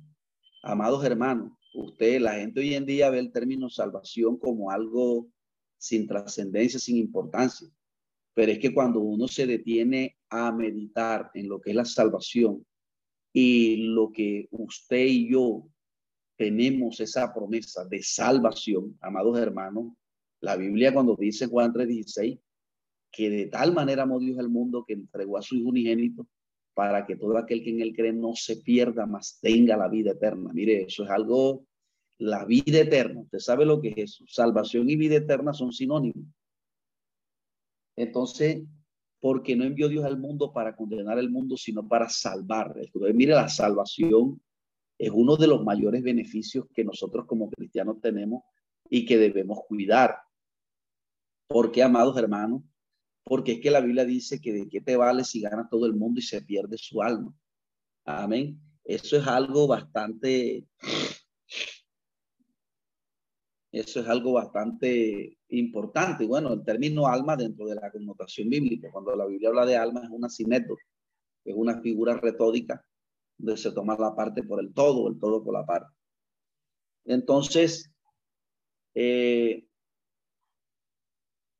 Amados 0.62 1.02
hermanos, 1.02 1.50
usted, 1.72 2.20
la 2.20 2.34
gente 2.34 2.60
hoy 2.60 2.74
en 2.74 2.84
día 2.84 3.08
ve 3.08 3.20
el 3.20 3.32
término 3.32 3.70
salvación 3.70 4.36
como 4.36 4.70
algo 4.70 5.30
sin 5.78 6.06
trascendencia, 6.06 6.78
sin 6.78 6.98
importancia. 6.98 7.70
Pero 8.36 8.52
es 8.52 8.58
que 8.58 8.74
cuando 8.74 9.00
uno 9.00 9.26
se 9.28 9.46
detiene 9.46 10.18
a 10.28 10.52
meditar 10.52 11.30
en 11.32 11.48
lo 11.48 11.58
que 11.58 11.70
es 11.70 11.76
la 11.76 11.86
salvación 11.86 12.66
y 13.32 13.88
lo 13.88 14.12
que 14.12 14.46
usted 14.50 15.06
y 15.06 15.30
yo 15.30 15.66
tenemos 16.36 17.00
esa 17.00 17.32
promesa 17.32 17.86
de 17.86 18.02
salvación, 18.02 18.98
amados 19.00 19.38
hermanos. 19.38 19.94
La 20.42 20.54
Biblia 20.54 20.92
cuando 20.92 21.16
dice 21.16 21.46
Juan 21.46 21.72
3:16, 21.72 22.38
que 23.10 23.30
de 23.30 23.46
tal 23.46 23.72
manera 23.72 24.02
amó 24.02 24.20
Dios 24.20 24.38
al 24.38 24.50
mundo 24.50 24.84
que 24.86 24.92
entregó 24.92 25.38
a 25.38 25.42
su 25.42 25.56
unigénito 25.66 26.28
para 26.74 27.06
que 27.06 27.16
todo 27.16 27.38
aquel 27.38 27.64
que 27.64 27.70
en 27.70 27.80
él 27.80 27.94
cree 27.96 28.12
no 28.12 28.34
se 28.34 28.58
pierda, 28.58 29.06
mas 29.06 29.38
tenga 29.40 29.78
la 29.78 29.88
vida 29.88 30.10
eterna. 30.10 30.52
Mire, 30.52 30.82
eso 30.82 31.04
es 31.04 31.10
algo, 31.10 31.64
la 32.18 32.44
vida 32.44 32.80
eterna. 32.80 33.22
Usted 33.22 33.38
sabe 33.38 33.64
lo 33.64 33.80
que 33.80 33.94
es 33.96 33.96
eso. 33.96 34.24
Salvación 34.28 34.90
y 34.90 34.96
vida 34.96 35.16
eterna 35.16 35.54
son 35.54 35.72
sinónimos. 35.72 36.26
Entonces, 37.96 38.62
porque 39.20 39.56
no 39.56 39.64
envió 39.64 39.88
Dios 39.88 40.04
al 40.04 40.18
mundo 40.18 40.52
para 40.52 40.76
condenar 40.76 41.18
el 41.18 41.30
mundo, 41.30 41.56
sino 41.56 41.86
para 41.88 42.08
salvar. 42.08 42.74
Mire, 43.14 43.32
la 43.32 43.48
salvación 43.48 44.40
es 44.98 45.10
uno 45.12 45.36
de 45.36 45.46
los 45.46 45.64
mayores 45.64 46.02
beneficios 46.02 46.66
que 46.72 46.84
nosotros 46.84 47.26
como 47.26 47.50
cristianos 47.50 48.00
tenemos 48.00 48.42
y 48.88 49.04
que 49.04 49.18
debemos 49.18 49.60
cuidar. 49.66 50.16
¿Por 51.48 51.72
qué, 51.72 51.82
amados 51.82 52.16
hermanos? 52.16 52.62
Porque 53.24 53.52
es 53.52 53.60
que 53.60 53.70
la 53.70 53.80
Biblia 53.80 54.04
dice 54.04 54.40
que 54.40 54.52
de 54.52 54.68
qué 54.68 54.80
te 54.80 54.96
vale 54.96 55.24
si 55.24 55.40
ganas 55.40 55.68
todo 55.68 55.86
el 55.86 55.94
mundo 55.94 56.20
y 56.20 56.22
se 56.22 56.42
pierde 56.42 56.78
su 56.78 57.02
alma. 57.02 57.34
Amén. 58.04 58.60
Eso 58.84 59.16
es 59.16 59.26
algo 59.26 59.66
bastante, 59.66 60.64
eso 63.72 64.00
es 64.00 64.08
algo 64.08 64.32
bastante 64.34 65.38
importante. 65.48 66.26
Bueno, 66.26 66.52
el 66.52 66.64
término 66.64 67.06
alma 67.06 67.36
dentro 67.36 67.66
de 67.66 67.74
la 67.74 67.90
connotación 67.90 68.48
bíblica, 68.48 68.90
cuando 68.92 69.14
la 69.14 69.26
Biblia 69.26 69.48
habla 69.50 69.66
de 69.66 69.76
alma 69.76 70.02
es 70.04 70.10
una 70.10 70.28
sinécdota, 70.28 70.82
es 71.44 71.54
una 71.54 71.80
figura 71.80 72.14
retórica 72.18 72.84
donde 73.38 73.60
se 73.60 73.72
toma 73.72 73.96
la 73.98 74.14
parte 74.14 74.42
por 74.42 74.60
el 74.60 74.72
todo, 74.72 75.08
el 75.08 75.18
todo 75.18 75.44
por 75.44 75.54
la 75.54 75.66
parte. 75.66 75.94
Entonces, 77.04 77.92
eh, 78.94 79.66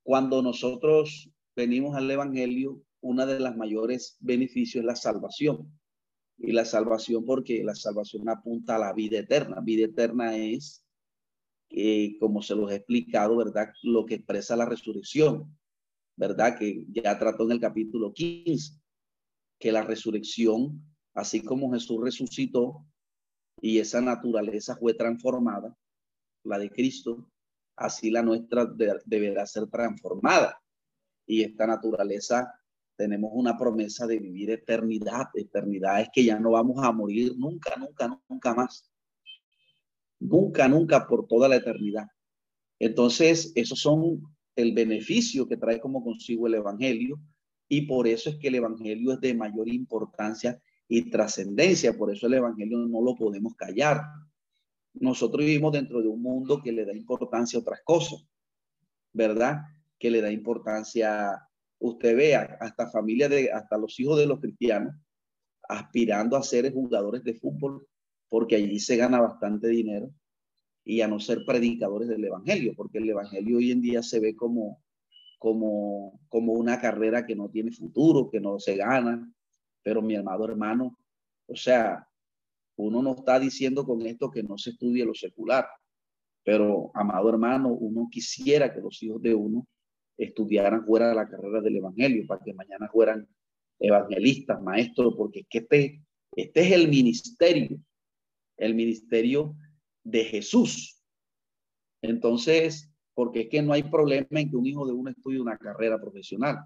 cuando 0.02 0.40
nosotros 0.42 1.30
venimos 1.54 1.96
al 1.96 2.10
Evangelio, 2.10 2.80
una 3.00 3.26
de 3.26 3.40
las 3.40 3.56
mayores 3.56 4.16
beneficios 4.20 4.82
es 4.82 4.86
la 4.86 4.97
salvación. 4.97 5.71
Y 6.38 6.52
la 6.52 6.64
salvación 6.64 7.25
porque 7.25 7.64
la 7.64 7.75
salvación 7.75 8.28
apunta 8.28 8.76
a 8.76 8.78
la 8.78 8.92
vida 8.92 9.19
eterna. 9.19 9.60
Vida 9.60 9.86
eterna 9.86 10.36
es, 10.36 10.85
eh, 11.71 12.17
como 12.19 12.43
se 12.43 12.55
los 12.55 12.71
he 12.71 12.76
explicado, 12.76 13.37
¿verdad? 13.37 13.73
Lo 13.83 14.07
que 14.07 14.17
expresa 14.17 14.57
la 14.57 14.67
resurrección, 14.67 15.57
¿verdad? 16.17 16.59
Que 16.59 16.85
ya 16.89 17.19
trató 17.19 17.45
en 17.45 17.52
el 17.52 17.61
capítulo 17.61 18.13
15, 18.13 18.81
que 19.59 19.73
la 19.73 19.83
resurrección 19.83 20.83
Así 21.17 21.43
como 21.43 21.73
Jesús 21.73 21.99
resucitó 22.02 22.85
y 23.63 23.79
esa 23.79 24.02
naturaleza 24.02 24.76
fue 24.76 24.93
transformada, 24.93 25.75
la 26.45 26.59
de 26.59 26.71
Cristo, 26.71 27.26
así 27.75 28.11
la 28.11 28.23
nuestra 28.23 28.67
deberá 28.67 29.47
ser 29.47 29.67
transformada. 29.69 30.63
Y 31.26 31.43
esta 31.43 31.67
naturaleza 31.67 32.52
tenemos 32.99 33.31
una 33.33 33.57
promesa 33.57 34.07
de 34.07 34.19
vivir 34.19 34.50
eternidad. 34.50 35.29
Eternidad 35.33 36.02
es 36.02 36.09
que 36.13 36.23
ya 36.23 36.39
no 36.39 36.50
vamos 36.50 36.85
a 36.85 36.93
morir 36.93 37.33
nunca, 37.39 37.75
nunca, 37.76 38.21
nunca 38.29 38.55
más. 38.55 38.93
Nunca, 40.21 40.69
nunca 40.69 41.07
por 41.07 41.26
toda 41.26 41.49
la 41.49 41.57
eternidad. 41.57 42.07
Entonces, 42.79 43.52
esos 43.55 43.81
son 43.81 44.23
el 44.55 44.73
beneficio 44.73 45.47
que 45.47 45.57
trae 45.57 45.81
como 45.81 46.02
consigo 46.02 46.47
el 46.47 46.55
Evangelio 46.55 47.21
y 47.69 47.83
por 47.83 48.07
eso 48.07 48.31
es 48.31 48.37
que 48.37 48.49
el 48.49 48.57
Evangelio 48.57 49.13
es 49.13 49.21
de 49.21 49.35
mayor 49.35 49.69
importancia 49.69 50.61
y 50.89 51.11
trascendencia. 51.11 51.97
Por 51.97 52.13
eso 52.13 52.26
el 52.26 52.35
Evangelio 52.35 52.79
no 52.79 53.02
lo 53.02 53.15
podemos 53.15 53.55
callar. 53.55 54.02
Nosotros 54.95 55.45
vivimos 55.45 55.73
dentro 55.73 56.00
de 56.00 56.09
un 56.09 56.23
mundo 56.23 56.63
que 56.63 56.73
le 56.73 56.85
da 56.85 56.95
importancia 56.95 57.59
a 57.59 57.63
otras 57.63 57.81
cosas, 57.85 58.26
¿verdad? 59.13 59.63
Que 59.99 60.11
le 60.11 60.23
da 60.23 60.31
importancia, 60.31 61.49
usted 61.79 62.17
vea, 62.17 62.57
hasta 62.61 62.91
familia 62.91 63.29
de, 63.29 63.50
hasta 63.50 63.76
los 63.76 63.99
hijos 64.00 64.19
de 64.19 64.26
los 64.26 64.41
cristianos 64.41 64.95
aspirando 65.69 66.37
a 66.37 66.43
ser 66.43 66.73
jugadores 66.73 67.25
de 67.25 67.35
fútbol, 67.35 67.87
porque 68.28 68.56
allí 68.56 68.78
se 68.80 68.97
gana 68.97 69.21
bastante 69.21 69.69
dinero, 69.69 70.10
y 70.84 71.00
a 71.00 71.08
no 71.08 71.19
ser 71.19 71.45
predicadores 71.45 72.08
del 72.08 72.25
Evangelio, 72.25 72.73
porque 72.76 72.99
el 72.99 73.10
Evangelio 73.10 73.58
hoy 73.58 73.73
en 73.73 73.82
día 73.82 74.02
se 74.04 74.21
ve 74.21 74.36
como, 74.36 74.82
como, 75.39 76.21
como 76.28 76.52
una 76.52 76.80
carrera 76.80 77.26
que 77.26 77.34
no 77.34 77.50
tiene 77.50 77.73
futuro, 77.73 78.30
que 78.30 78.41
no 78.41 78.60
se 78.60 78.76
gana, 78.76 79.28
pero 79.82 80.00
mi 80.00 80.15
amado 80.15 80.45
hermano, 80.45 80.97
o 81.49 81.56
sea, 81.56 82.08
uno 82.76 83.02
no 83.02 83.17
está 83.17 83.41
diciendo 83.41 83.84
con 83.84 84.02
esto 84.02 84.30
que 84.30 84.45
no 84.45 84.58
se 84.58 84.71
estudie 84.71 85.04
lo 85.04 85.15
secular, 85.15 85.67
pero 86.45 86.93
amado 86.95 87.28
hermano, 87.30 87.73
uno 87.73 88.08
quisiera 88.08 88.73
que 88.73 88.80
los 88.80 89.02
hijos 89.02 89.21
de 89.21 89.34
uno 89.34 89.67
estudiaran 90.17 90.84
fuera 90.84 91.08
de 91.08 91.17
la 91.17 91.28
carrera 91.28 91.60
del 91.60 91.76
Evangelio, 91.76 92.26
para 92.28 92.43
que 92.45 92.54
mañana 92.54 92.89
fueran 92.89 93.28
evangelistas, 93.78 94.62
maestros, 94.62 95.15
porque 95.17 95.41
es 95.41 95.47
este, 95.50 96.00
este 96.36 96.60
es 96.60 96.73
el 96.73 96.89
ministerio, 96.89 97.80
el 98.56 98.75
ministerio 98.75 99.54
de 100.04 100.25
Jesús. 100.25 101.02
Entonces, 102.02 102.90
porque 103.14 103.42
es 103.42 103.49
que 103.49 103.62
no 103.62 103.73
hay 103.73 103.82
problema 103.82 104.26
en 104.30 104.50
que 104.50 104.56
un 104.56 104.66
hijo 104.66 104.86
de 104.86 104.92
uno 104.92 105.10
estudie 105.10 105.40
una 105.40 105.58
carrera 105.58 106.00
profesional. 106.00 106.58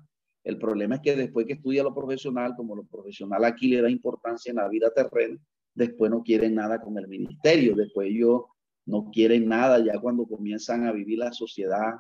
El 0.43 0.59
problema 0.59 0.97
es 0.97 1.01
que 1.03 1.17
después 1.17 1.47
que 1.47 1.55
estudia 1.55 1.83
lo 1.83 1.95
profesional, 1.95 2.55
como 2.57 2.75
lo 2.75 2.85
profesional 2.85 3.45
aquí 3.45 3.69
le 3.69 3.83
da 3.83 3.91
importancia 3.91 4.51
en 4.51 4.57
la 4.57 4.69
vida 4.69 4.91
terrena, 4.91 5.39
después 5.75 6.11
no 6.11 6.23
quieren 6.23 6.55
nada 6.55 6.81
con 6.81 6.99
el 6.99 7.09
ministerio, 7.09 7.75
después 7.75 8.09
ellos 8.09 8.43
no 8.87 9.11
quieren 9.11 9.49
nada, 9.49 9.79
ya 9.85 9.99
cuando 10.01 10.27
comienzan 10.27 10.87
a 10.87 10.93
vivir 10.93 11.19
la 11.19 11.33
sociedad, 11.33 11.95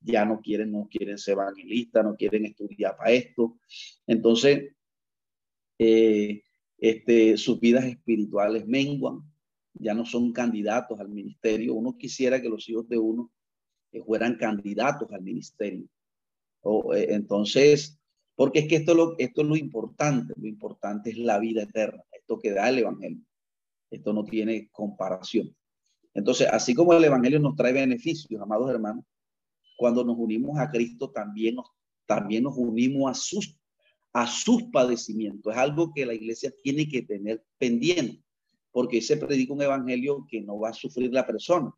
ya 0.00 0.24
no 0.24 0.40
quieren, 0.40 0.72
no 0.72 0.86
quieren 0.90 1.16
ser 1.16 1.32
evangelistas, 1.32 2.04
no 2.04 2.14
quieren 2.14 2.44
estudiar 2.44 2.96
para 2.96 3.12
esto. 3.12 3.58
Entonces, 4.06 4.74
eh, 5.78 6.42
este, 6.78 7.36
sus 7.36 7.58
vidas 7.60 7.84
espirituales 7.84 8.66
menguan, 8.66 9.20
ya 9.74 9.94
no 9.94 10.04
son 10.04 10.32
candidatos 10.32 10.98
al 11.00 11.08
ministerio. 11.08 11.74
Uno 11.74 11.96
quisiera 11.98 12.40
que 12.40 12.48
los 12.48 12.68
hijos 12.68 12.88
de 12.88 12.98
uno 12.98 13.32
fueran 14.06 14.36
candidatos 14.36 15.10
al 15.12 15.22
ministerio. 15.22 15.86
Eh, 16.94 17.06
entonces, 17.10 17.98
porque 18.34 18.60
es 18.60 18.68
que 18.68 18.76
esto 18.76 18.92
es, 18.92 18.96
lo, 18.96 19.14
esto 19.18 19.42
es 19.42 19.46
lo 19.46 19.56
importante, 19.56 20.34
lo 20.36 20.48
importante 20.48 21.10
es 21.10 21.18
la 21.18 21.38
vida 21.38 21.62
eterna, 21.62 22.02
esto 22.12 22.38
que 22.38 22.52
da 22.52 22.68
el 22.68 22.78
Evangelio. 22.78 23.22
Esto 23.90 24.12
no 24.12 24.24
tiene 24.24 24.70
comparación. 24.72 25.54
Entonces, 26.14 26.48
así 26.50 26.74
como 26.74 26.94
el 26.94 27.04
Evangelio 27.04 27.38
nos 27.38 27.54
trae 27.54 27.72
beneficios, 27.72 28.40
amados 28.40 28.70
hermanos, 28.70 29.04
cuando 29.76 30.04
nos 30.04 30.16
unimos 30.18 30.58
a 30.58 30.70
Cristo 30.70 31.10
también 31.10 31.56
nos, 31.56 31.66
también 32.06 32.44
nos 32.44 32.56
unimos 32.56 33.10
a 33.10 33.14
sus, 33.14 33.58
a 34.12 34.26
sus 34.26 34.64
padecimientos. 34.64 35.52
Es 35.52 35.58
algo 35.58 35.92
que 35.92 36.06
la 36.06 36.14
iglesia 36.14 36.52
tiene 36.62 36.88
que 36.88 37.02
tener 37.02 37.44
pendiente, 37.58 38.23
porque 38.74 39.00
se 39.00 39.16
predica 39.16 39.52
un 39.52 39.62
Evangelio 39.62 40.26
que 40.28 40.40
no 40.40 40.58
va 40.58 40.70
a 40.70 40.74
sufrir 40.74 41.12
la 41.12 41.24
persona. 41.24 41.72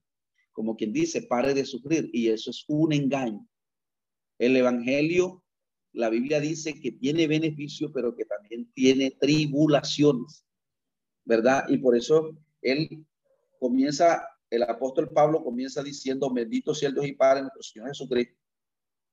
Como 0.52 0.74
quien 0.78 0.94
dice, 0.94 1.20
pare 1.20 1.52
de 1.52 1.66
sufrir, 1.66 2.08
y 2.10 2.28
eso 2.28 2.50
es 2.50 2.64
un 2.68 2.90
engaño. 2.94 3.46
El 4.38 4.56
Evangelio, 4.56 5.44
la 5.92 6.08
Biblia 6.08 6.40
dice 6.40 6.80
que 6.80 6.92
tiene 6.92 7.26
beneficio, 7.26 7.92
pero 7.92 8.16
que 8.16 8.24
también 8.24 8.72
tiene 8.72 9.10
tribulaciones, 9.10 10.42
¿verdad? 11.26 11.66
Y 11.68 11.76
por 11.76 11.94
eso 11.94 12.34
él 12.62 13.04
comienza 13.60 14.26
el 14.48 14.62
apóstol 14.62 15.10
Pablo 15.10 15.44
comienza 15.44 15.82
diciendo, 15.82 16.32
bendito 16.32 16.74
sea 16.74 16.88
el 16.88 16.94
Dios 16.94 17.08
y 17.08 17.12
Padre 17.12 17.42
nuestro 17.42 17.62
Señor 17.62 17.88
Jesucristo, 17.88 18.40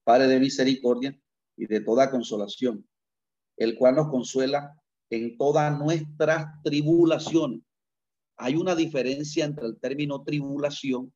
Padre 0.05 0.27
de 0.27 0.39
misericordia 0.39 1.19
y 1.57 1.65
de 1.65 1.81
toda 1.81 2.09
consolación, 2.09 2.87
el 3.57 3.75
cual 3.75 3.95
nos 3.95 4.07
consuela 4.07 4.81
en 5.09 5.37
todas 5.37 5.77
nuestras 5.77 6.61
tribulaciones. 6.63 7.59
Hay 8.43 8.57
una 8.57 8.75
diferencia 8.75 9.45
entre 9.45 9.67
el 9.67 9.79
término 9.79 10.21
tribulación 10.21 11.13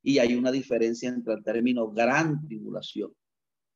y 0.00 0.18
hay 0.18 0.36
una 0.36 0.52
diferencia 0.52 1.08
entre 1.08 1.34
el 1.34 1.42
término 1.42 1.90
gran 1.90 2.40
tribulación. 2.46 3.12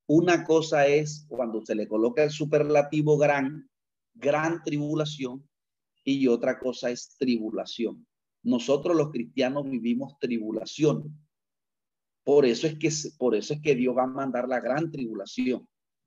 Una 0.06 0.44
cosa 0.44 0.86
es 0.86 1.26
cuando 1.28 1.66
se 1.66 1.74
le 1.74 1.88
coloca 1.88 2.22
el 2.22 2.30
superlativo 2.30 3.18
gran, 3.18 3.68
gran 4.14 4.62
tribulación, 4.62 5.44
y 6.04 6.28
otra 6.28 6.60
cosa 6.60 6.92
es 6.92 7.16
tribulación. 7.18 8.06
Nosotros 8.44 8.96
los 8.96 9.10
cristianos 9.10 9.68
vivimos 9.68 10.16
tribulación. 10.20 11.18
Por 12.22 12.46
eso 12.46 12.68
es 12.68 12.78
que 12.78 12.90
por 13.18 13.34
eso 13.34 13.54
es 13.54 13.60
que 13.60 13.74
Dios 13.74 13.96
va 13.96 14.04
a 14.04 14.06
mandar 14.06 14.46
la 14.46 14.60
gran 14.60 14.92
tribulación. 14.92 15.66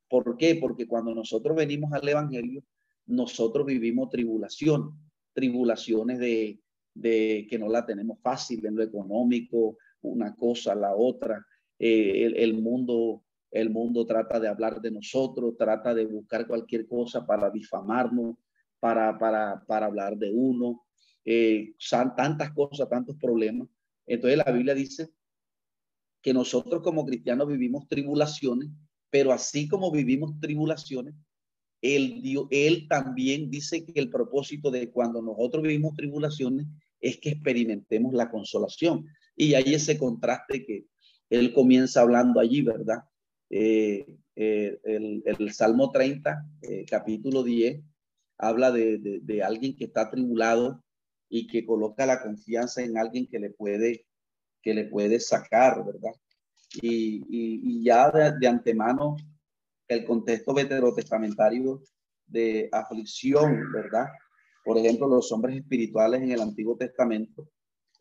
¿Por 0.10 0.38
qué? 0.38 0.56
Porque 0.56 0.88
cuando 0.88 1.14
nosotros 1.14 1.58
venimos 1.58 1.92
al 1.92 2.08
evangelio, 2.08 2.64
nosotros 3.06 3.66
vivimos 3.66 4.10
tribulación, 4.10 4.98
tribulaciones 5.34 6.20
de, 6.20 6.60
de 6.94 7.48
que 7.50 7.58
no 7.60 7.70
la 7.70 7.86
tenemos 7.86 8.20
fácil 8.22 8.66
en 8.66 8.76
lo 8.76 8.84
económico, 8.84 9.78
una 10.02 10.36
cosa, 10.36 10.76
la 10.76 10.96
otra. 10.96 11.46
Eh, 11.80 12.32
el, 12.36 12.62
mundo, 12.62 13.24
el 13.52 13.70
mundo 13.70 14.06
trata 14.06 14.40
de 14.40 14.48
hablar 14.48 14.82
de 14.82 14.92
nosotros, 14.92 15.56
trata 15.58 15.94
de 15.94 16.06
buscar 16.06 16.48
cualquier 16.48 16.88
cosa 16.88 17.26
para 17.26 17.50
difamarnos, 17.50 18.36
para, 18.80 19.18
para, 19.18 19.64
para 19.66 19.88
hablar 19.88 20.18
de 20.18 20.32
uno. 20.32 20.86
Eh, 21.26 21.74
son 21.78 22.16
tantas 22.16 22.52
cosas, 22.52 22.90
tantos 22.90 23.16
problemas. 23.18 23.68
Entonces 24.06 24.38
la 24.38 24.52
Biblia 24.52 24.74
dice 24.74 25.10
que 26.22 26.34
nosotros 26.34 26.82
como 26.82 27.06
cristianos 27.06 27.48
vivimos 27.48 27.88
tribulaciones, 27.88 28.70
pero 29.10 29.32
así 29.32 29.68
como 29.68 29.92
vivimos 29.92 30.40
tribulaciones, 30.40 31.16
él, 31.84 32.48
él 32.50 32.88
también 32.88 33.50
dice 33.52 33.86
que 33.86 34.00
el 34.00 34.10
propósito 34.10 34.72
de 34.72 34.90
cuando 34.90 35.22
nosotros 35.22 35.64
vivimos 35.64 35.94
tribulaciones 35.94 36.66
es 37.02 37.18
que 37.18 37.30
experimentemos 37.32 38.14
la 38.14 38.32
consolación. 38.32 39.06
Y 39.36 39.54
hay 39.56 39.74
ese 39.74 39.98
contraste 39.98 40.66
que 40.66 40.86
él 41.30 41.54
comienza 41.54 42.02
hablando 42.02 42.40
allí, 42.40 42.62
¿verdad? 42.62 43.04
Eh, 43.50 44.06
eh, 44.36 44.80
el, 44.86 45.52
Salmo 45.52 45.92
30, 45.92 46.46
eh, 46.62 46.86
capítulo 46.90 47.44
10, 47.44 47.84
habla 48.38 48.72
de, 48.72 49.42
alguien 49.44 49.76
que 49.76 49.86
está 49.86 50.10
tribulado 50.10 50.82
y 51.28 51.48
que 51.48 51.66
coloca 51.66 52.06
la 52.06 52.22
confianza 52.22 52.82
en 52.82 52.98
alguien 52.98 53.28
que 53.28 53.40
le 53.40 53.50
puede, 53.50 54.06
que 54.62 54.74
le 54.74 54.86
puede 54.86 55.20
sacar, 55.20 55.86
¿verdad? 55.86 56.14
Y, 56.82 57.24
y, 57.30 57.84
ya 57.84 58.10
de, 58.10 58.48
antemano, 58.48 59.18
el 59.88 60.06
contexto 60.06 60.54
veterotestamentario 60.54 61.82
de 62.26 62.70
aflicción, 62.72 63.72
¿verdad? 63.72 64.08
Por 64.64 64.78
ejemplo, 64.78 65.08
los 65.08 65.32
hombres 65.32 65.58
espirituales 65.58 66.22
en 66.22 66.32
el 66.32 66.42
Antiguo 66.42 66.78
Testamento 66.78 67.50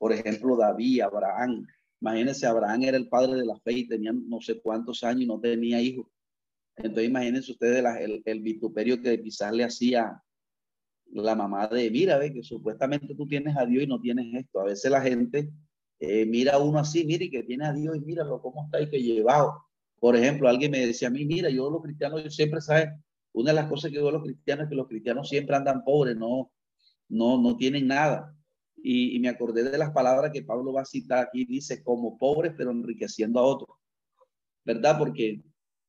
por 0.03 0.13
ejemplo, 0.13 0.57
David, 0.57 1.03
Abraham. 1.03 1.65
Imagínense, 2.01 2.45
Abraham 2.45 2.83
era 2.83 2.97
el 2.97 3.09
padre 3.09 3.37
de 3.37 3.47
la 3.47 3.57
fe 3.61 3.73
y 3.73 3.87
tenía 3.87 4.13
no 4.13 4.41
sé 4.41 4.61
cuántos 4.61 5.05
años 5.05 5.23
y 5.23 5.27
no 5.27 5.39
tenía 5.39 5.81
hijos. 5.81 6.09
Entonces, 6.75 7.09
imagínense 7.09 7.53
ustedes 7.53 7.85
el, 8.25 8.41
vituperio 8.41 9.01
que 9.01 9.23
quizás 9.23 9.53
le 9.53 9.63
hacía 9.63 10.21
la 11.13 11.37
mamá 11.37 11.69
de, 11.69 11.89
mira, 11.89 12.19
ve 12.19 12.33
que 12.33 12.43
supuestamente 12.43 13.15
tú 13.15 13.29
tienes 13.29 13.57
a 13.57 13.65
Dios 13.65 13.85
y 13.85 13.87
no 13.87 14.01
tienes 14.01 14.27
esto. 14.35 14.59
A 14.59 14.65
veces 14.65 14.91
la 14.91 15.03
gente 15.03 15.53
eh, 16.01 16.27
mira 16.27 16.59
uno 16.59 16.81
así, 16.81 17.05
mire 17.05 17.31
que 17.31 17.45
tiene 17.45 17.67
a 17.67 17.73
Dios 17.73 17.97
y 17.97 18.01
míralo 18.01 18.43
cómo 18.43 18.65
está 18.65 18.81
y 18.81 18.91
que 18.91 19.01
llevado. 19.01 19.55
Por 20.03 20.17
ejemplo, 20.17 20.49
alguien 20.49 20.73
me 20.73 20.85
decía 20.85 21.07
a 21.07 21.13
mí, 21.13 21.25
mira, 21.25 21.49
yo 21.49 21.71
los 21.71 21.81
cristianos, 21.81 22.25
yo 22.25 22.31
siempre 22.31 22.61
sabe, 22.61 22.93
una 23.31 23.53
de 23.53 23.55
las 23.55 23.69
cosas 23.69 23.93
que 23.93 23.99
veo 23.99 24.11
los 24.11 24.25
cristianos 24.25 24.65
es 24.65 24.71
que 24.71 24.75
los 24.75 24.89
cristianos 24.89 25.29
siempre 25.29 25.55
andan 25.55 25.85
pobres, 25.85 26.17
no, 26.17 26.51
no, 27.09 27.41
no 27.41 27.57
tienen 27.57 27.87
nada. 27.87 28.35
Y, 28.83 29.17
me 29.21 29.29
acordé 29.29 29.63
de 29.63 29.79
las 29.79 29.93
palabras 29.93 30.33
que 30.33 30.43
Pablo 30.43 30.73
va 30.73 30.81
a 30.81 30.87
citar 30.87 31.21
aquí, 31.21 31.45
dice, 31.45 31.85
como 31.85 32.19
pobres, 32.19 32.53
pero 32.57 32.73
enriqueciendo 32.73 33.39
a 33.39 33.45
otros, 33.45 33.79
¿verdad? 34.65 34.99
Porque 34.99 35.41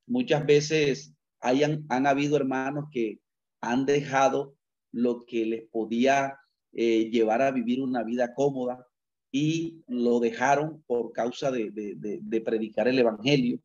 muchas 0.05 0.45
veces 0.45 1.15
hayan, 1.39 1.83
han 1.89 2.05
habido 2.05 2.37
hermanos 2.37 2.85
que 2.91 3.19
han 3.61 3.87
dejado 3.87 4.53
lo 4.91 5.25
que 5.25 5.43
les 5.47 5.63
podía 5.69 6.37
eh, 6.71 7.09
llevar 7.09 7.41
a 7.41 7.49
vivir 7.49 7.81
una 7.81 8.03
vida 8.03 8.35
cómoda 8.35 8.85
y 9.31 9.81
lo 9.87 10.19
dejaron 10.19 10.83
por 10.85 11.13
causa 11.13 11.49
de, 11.49 11.71
de, 11.71 12.41
predicar 12.41 12.87
el 12.87 12.99
evangelio. 12.99 13.59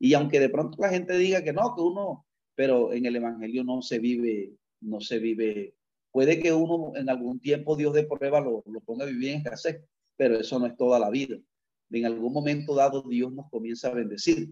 Y 0.00 0.14
aunque 0.14 0.40
de 0.40 0.48
pronto 0.48 0.76
la 0.80 0.88
gente 0.88 1.16
diga 1.16 1.44
que 1.44 1.52
no, 1.52 1.74
que 1.76 1.82
uno, 1.82 2.26
pero 2.56 2.92
en 2.92 3.06
el 3.06 3.16
evangelio 3.16 3.62
no 3.62 3.82
se 3.82 4.00
vive, 4.00 4.54
no 4.80 5.00
se 5.00 5.18
vive 5.18 5.74
Puede 6.12 6.40
que 6.40 6.52
uno 6.52 6.92
en 6.96 7.08
algún 7.08 7.40
tiempo 7.40 7.76
Dios 7.76 7.94
de 7.94 8.04
prueba 8.04 8.40
lo, 8.40 8.62
lo 8.66 8.80
ponga 8.80 9.04
a 9.04 9.08
vivir 9.08 9.30
en 9.30 9.38
escasez, 9.38 9.84
pero 10.16 10.38
eso 10.38 10.58
no 10.58 10.66
es 10.66 10.76
toda 10.76 10.98
la 10.98 11.10
vida. 11.10 11.36
En 11.90 12.06
algún 12.06 12.32
momento 12.32 12.74
dado 12.74 13.02
Dios 13.02 13.32
nos 13.32 13.48
comienza 13.50 13.88
a 13.88 13.94
bendecir. 13.94 14.50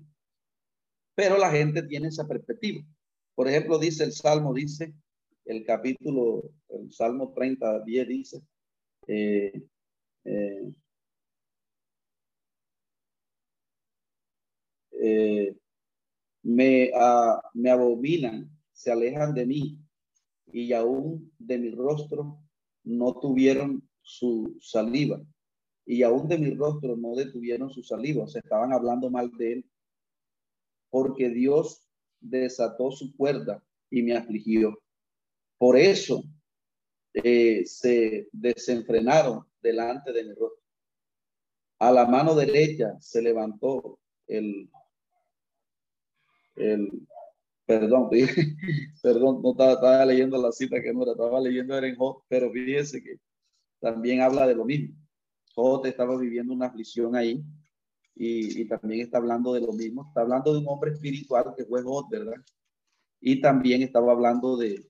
Pero 1.15 1.37
la 1.37 1.51
gente 1.51 1.83
tiene 1.83 2.09
esa 2.09 2.27
perspectiva. 2.29 2.85
Por 3.35 3.49
ejemplo, 3.49 3.79
dice 3.79 4.05
el 4.05 4.13
Salmo, 4.13 4.55
dice 4.55 4.95
el 5.45 5.65
capítulo, 5.65 6.51
el 6.69 6.93
Salmo 6.93 7.33
30, 7.35 7.81
10 7.81 8.09
dice, 8.09 8.43
eh, 9.07 9.63
eh, 10.25 10.73
eh, 15.09 15.57
me, 16.43 16.91
uh, 16.95 17.41
me 17.55 17.71
abominan, 17.71 18.51
se 18.73 18.91
alejan 18.93 19.35
de 19.35 19.47
mí, 19.47 19.79
y 20.53 20.73
aún 20.73 21.33
de 21.39 21.59
mi 21.59 21.71
rostro 21.71 22.39
no 22.85 23.15
tuvieron 23.21 23.89
su 24.03 24.57
saliva. 24.61 25.21
Y 25.85 26.03
aún 26.03 26.29
de 26.29 26.39
mi 26.39 26.51
rostro 26.51 26.97
no 26.97 27.15
detuvieron 27.15 27.71
su 27.71 27.83
saliva. 27.83 28.27
Se 28.27 28.41
estaban 28.41 28.73
hablando 28.73 29.11
mal 29.11 29.31
de 29.39 29.53
él. 29.55 29.71
Porque 30.91 31.29
Dios 31.31 31.83
desató 32.21 32.91
su 32.91 33.15
cuerda 33.17 33.63
y 33.91 34.03
me 34.03 34.17
afligió. 34.17 34.79
Por 35.59 35.77
eso 35.77 36.25
eh, 37.15 37.65
se 37.67 38.29
desenfrenaron 38.33 39.47
delante 39.61 40.13
de 40.13 40.25
mi 40.25 40.35
rostro. 40.35 40.63
A 41.81 41.93
la 41.93 42.07
mano 42.07 42.35
derecha 42.35 42.97
se 43.01 43.23
levantó 43.23 43.99
el, 44.27 44.71
el 46.59 47.07
perdón, 47.69 48.09
perdón, 49.03 49.43
no 49.43 49.51
estaba, 49.51 50.05
leyendo 50.07 50.41
la 50.41 50.51
cita 50.53 50.81
que 50.81 50.91
no 50.93 51.03
era, 51.03 51.13
estaba 51.13 51.39
leyendo 51.39 51.77
era 51.77 51.87
en 51.87 51.97
Jot, 51.97 52.25
pero 52.27 52.51
fíjese 52.51 53.03
que 53.03 53.17
también 53.79 54.23
habla 54.23 54.47
de 54.47 54.55
lo 54.55 54.65
mismo. 54.65 54.97
Jot 55.55 55.85
estaba 55.85 56.17
viviendo 56.17 56.55
una 56.55 56.67
aflicción 56.67 57.15
ahí 57.15 57.45
y, 58.15 58.67
también 58.69 59.03
está 59.03 59.19
hablando 59.19 59.53
de 59.53 59.61
lo 59.61 59.75
mismo. 59.75 60.07
Está 60.09 60.23
hablando 60.23 60.55
de 60.55 60.61
un 60.61 60.65
hombre 60.67 60.93
espiritual 60.93 61.53
que 61.55 61.67
fue 61.67 61.83
Jot, 61.83 62.09
¿verdad? 62.09 62.37
Y 63.21 63.41
también 63.43 63.83
estaba 63.83 64.13
hablando 64.13 64.57
de, 64.57 64.89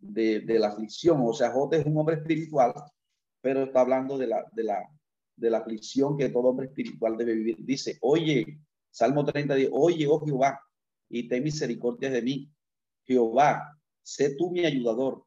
de, 0.00 0.58
la 0.58 0.68
aflicción. 0.68 1.20
O 1.22 1.32
sea, 1.32 1.52
Jot 1.52 1.74
es 1.74 1.86
un 1.86 1.96
hombre 1.96 2.16
espiritual, 2.16 2.74
pero 3.40 3.62
está 3.62 3.82
hablando 3.82 4.18
de 4.18 4.26
la, 4.26 4.44
de 4.52 4.64
la, 4.64 4.82
de 5.36 5.50
la 5.50 5.58
aflicción 5.58 6.16
que 6.18 6.28
todo 6.28 6.48
hombre 6.48 6.66
espiritual 6.66 7.16
debe 7.16 7.34
vivir. 7.34 7.56
Dice, 7.60 7.98
oye, 8.00 8.58
Salmo 8.90 9.24
30, 9.24 9.54
dice, 9.54 9.70
oye, 9.72 10.08
oh 10.08 10.18
Jehová, 10.18 10.60
y 11.08 11.28
ten 11.28 11.42
misericordia 11.42 12.10
de 12.10 12.22
mí. 12.22 12.50
Jehová, 13.04 13.78
sé 14.02 14.34
tú 14.36 14.50
mi 14.50 14.64
ayudador. 14.64 15.24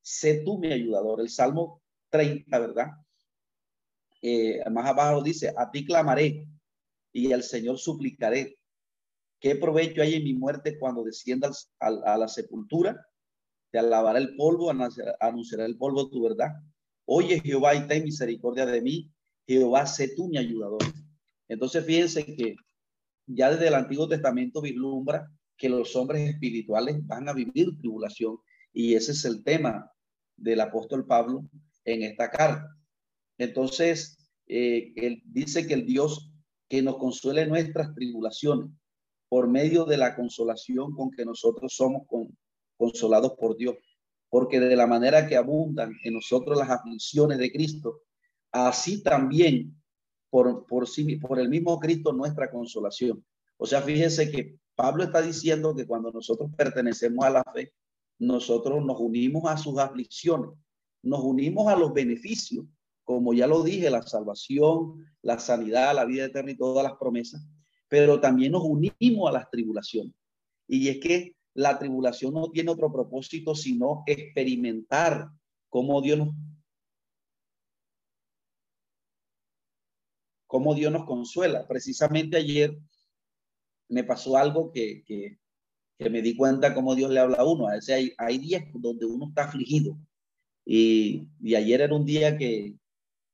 Sé 0.00 0.42
tú 0.44 0.58
mi 0.58 0.72
ayudador. 0.72 1.20
El 1.20 1.28
Salmo 1.28 1.82
30, 2.10 2.58
¿verdad? 2.58 2.88
Eh, 4.20 4.62
más 4.70 4.86
abajo 4.86 5.22
dice, 5.22 5.52
a 5.56 5.70
ti 5.70 5.84
clamaré 5.84 6.46
y 7.12 7.32
al 7.32 7.42
Señor 7.42 7.78
suplicaré. 7.78 8.58
¿Qué 9.40 9.56
provecho 9.56 10.02
hay 10.02 10.14
en 10.14 10.24
mi 10.24 10.34
muerte 10.34 10.78
cuando 10.78 11.02
desciendas 11.02 11.72
a, 11.80 12.16
la 12.16 12.28
sepultura? 12.28 13.04
Te 13.70 13.78
alabará 13.78 14.18
el 14.18 14.36
polvo, 14.36 14.70
anunciará 14.70 15.66
el 15.66 15.76
polvo 15.76 16.08
tu 16.08 16.22
verdad. 16.22 16.52
Oye 17.06 17.40
Jehová 17.40 17.74
y 17.74 17.86
ten 17.88 18.04
misericordia 18.04 18.66
de 18.66 18.80
mí. 18.80 19.10
Jehová, 19.46 19.86
sé 19.86 20.14
tú 20.14 20.28
mi 20.28 20.38
ayudador. 20.38 20.82
Entonces 21.48 21.84
fíjense 21.84 22.24
que 22.24 22.54
ya 23.26 23.50
desde 23.50 23.68
el 23.68 23.74
Antiguo 23.74 24.08
Testamento 24.08 24.60
vislumbra 24.60 25.30
que 25.56 25.68
los 25.68 25.94
hombres 25.96 26.28
espirituales 26.28 27.06
van 27.06 27.28
a 27.28 27.32
vivir 27.32 27.76
tribulación 27.78 28.38
y 28.72 28.94
ese 28.94 29.12
es 29.12 29.24
el 29.24 29.44
tema 29.44 29.90
del 30.36 30.60
apóstol 30.60 31.06
Pablo 31.06 31.48
en 31.84 32.02
esta 32.02 32.30
carta. 32.30 32.66
Entonces, 33.38 34.18
eh, 34.46 34.92
él 34.96 35.22
dice 35.26 35.66
que 35.66 35.74
el 35.74 35.86
Dios 35.86 36.32
que 36.68 36.82
nos 36.82 36.96
consuele 36.96 37.46
nuestras 37.46 37.94
tribulaciones 37.94 38.70
por 39.28 39.48
medio 39.48 39.84
de 39.84 39.96
la 39.96 40.16
consolación 40.16 40.94
con 40.94 41.10
que 41.10 41.24
nosotros 41.24 41.74
somos 41.74 42.06
consolados 42.76 43.32
por 43.38 43.56
Dios, 43.56 43.76
porque 44.28 44.58
de 44.60 44.76
la 44.76 44.86
manera 44.86 45.26
que 45.26 45.36
abundan 45.36 45.94
en 46.02 46.14
nosotros 46.14 46.58
las 46.58 46.70
aflicciones 46.70 47.38
de 47.38 47.52
Cristo, 47.52 48.02
así 48.50 49.02
también 49.02 49.81
por, 50.32 50.64
por, 50.64 50.88
sí, 50.88 51.20
el 51.36 51.48
mismo 51.50 51.78
Cristo 51.78 52.10
nuestra 52.10 52.50
consolación. 52.50 53.22
O 53.58 53.66
sea, 53.66 53.82
fíjese 53.82 54.30
que 54.30 54.56
Pablo 54.74 55.04
está 55.04 55.20
diciendo 55.20 55.74
que 55.74 55.86
cuando 55.86 56.10
nosotros 56.10 56.50
pertenecemos 56.56 57.22
a 57.26 57.28
la 57.28 57.44
fe, 57.44 57.74
nosotros 58.18 58.82
nos 58.82 58.98
unimos 58.98 59.42
a 59.44 59.58
sus 59.58 59.78
aflicciones, 59.78 60.48
nos 61.02 61.20
unimos 61.20 61.68
a 61.68 61.76
los 61.76 61.92
beneficios, 61.92 62.64
como 63.04 63.34
ya 63.34 63.46
lo 63.46 63.62
dije, 63.62 63.90
la 63.90 64.00
salvación, 64.00 65.04
la 65.20 65.38
sanidad, 65.38 65.94
la 65.94 66.06
vida 66.06 66.24
eterna 66.24 66.52
y 66.52 66.56
todas 66.56 66.82
las 66.82 66.96
promesas, 66.96 67.46
pero 67.86 68.18
también 68.18 68.52
nos 68.52 68.62
unimos 68.64 69.28
a 69.28 69.32
las 69.32 69.50
tribulaciones. 69.50 70.14
Y 70.66 70.88
es 70.88 70.98
que 70.98 71.36
la 71.52 71.78
tribulación 71.78 72.32
no 72.32 72.48
tiene 72.50 72.70
otro 72.70 72.90
propósito 72.90 73.54
sino 73.54 74.02
experimentar 74.06 75.28
cómo 75.68 76.00
Dios 76.00 76.16
nos 76.16 76.28
cómo 80.52 80.74
Dios 80.74 80.92
nos 80.92 81.06
consuela. 81.06 81.66
Precisamente 81.66 82.36
ayer 82.36 82.78
me 83.88 84.04
pasó 84.04 84.36
algo 84.36 84.70
que, 84.70 85.02
que, 85.06 85.38
me 86.10 86.20
di 86.20 86.36
cuenta 86.36 86.74
cómo 86.74 86.94
Dios 86.94 87.10
le 87.10 87.20
habla 87.20 87.38
a 87.38 87.46
uno. 87.46 87.68
A 87.68 87.76
veces 87.76 87.94
hay, 87.94 88.12
hay 88.18 88.36
días 88.36 88.64
donde 88.74 89.06
uno 89.06 89.28
está 89.28 89.44
afligido. 89.44 89.98
Y, 90.66 91.26
y 91.40 91.54
ayer 91.54 91.80
era 91.80 91.94
un 91.94 92.04
día 92.04 92.36
que, 92.36 92.74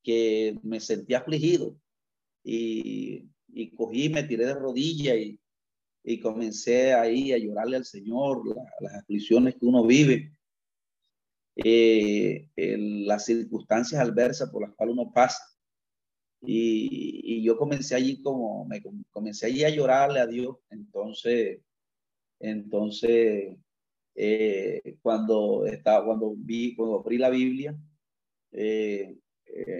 que 0.04 0.60
me 0.62 0.78
sentí 0.78 1.14
afligido. 1.14 1.76
Y, 2.44 3.28
y 3.48 3.74
cogí, 3.74 4.08
me 4.10 4.22
tiré 4.22 4.46
de 4.46 4.54
rodillas 4.54 5.16
y, 5.16 5.40
y 6.04 6.20
comencé 6.20 6.94
ahí 6.94 7.32
a 7.32 7.38
llorarle 7.38 7.78
al 7.78 7.84
Señor 7.84 8.44
las 8.78 8.94
aflicciones 8.94 9.56
que 9.56 9.66
uno 9.66 9.84
vive, 9.84 10.36
eh, 11.56 12.48
las 12.54 13.24
circunstancias 13.24 14.00
adversas 14.00 14.50
por 14.50 14.62
las 14.62 14.76
cuales 14.76 14.92
uno 14.96 15.10
pasa. 15.12 15.57
Y, 16.40 17.42
yo 17.42 17.56
comencé 17.56 17.94
allí 17.94 18.20
como, 18.22 18.64
me 18.66 18.82
comencé 19.10 19.46
allí 19.46 19.64
a 19.64 19.70
llorarle 19.70 20.20
a 20.20 20.26
Dios. 20.26 20.56
Entonces, 20.70 21.60
entonces, 22.40 23.56
eh, 24.14 24.96
cuando 25.02 25.66
estaba, 25.66 26.04
cuando 26.04 26.34
vi, 26.36 26.74
cuando 26.76 27.00
abrí 27.00 27.18
la 27.18 27.30
Biblia, 27.30 27.76
eh, 28.52 29.16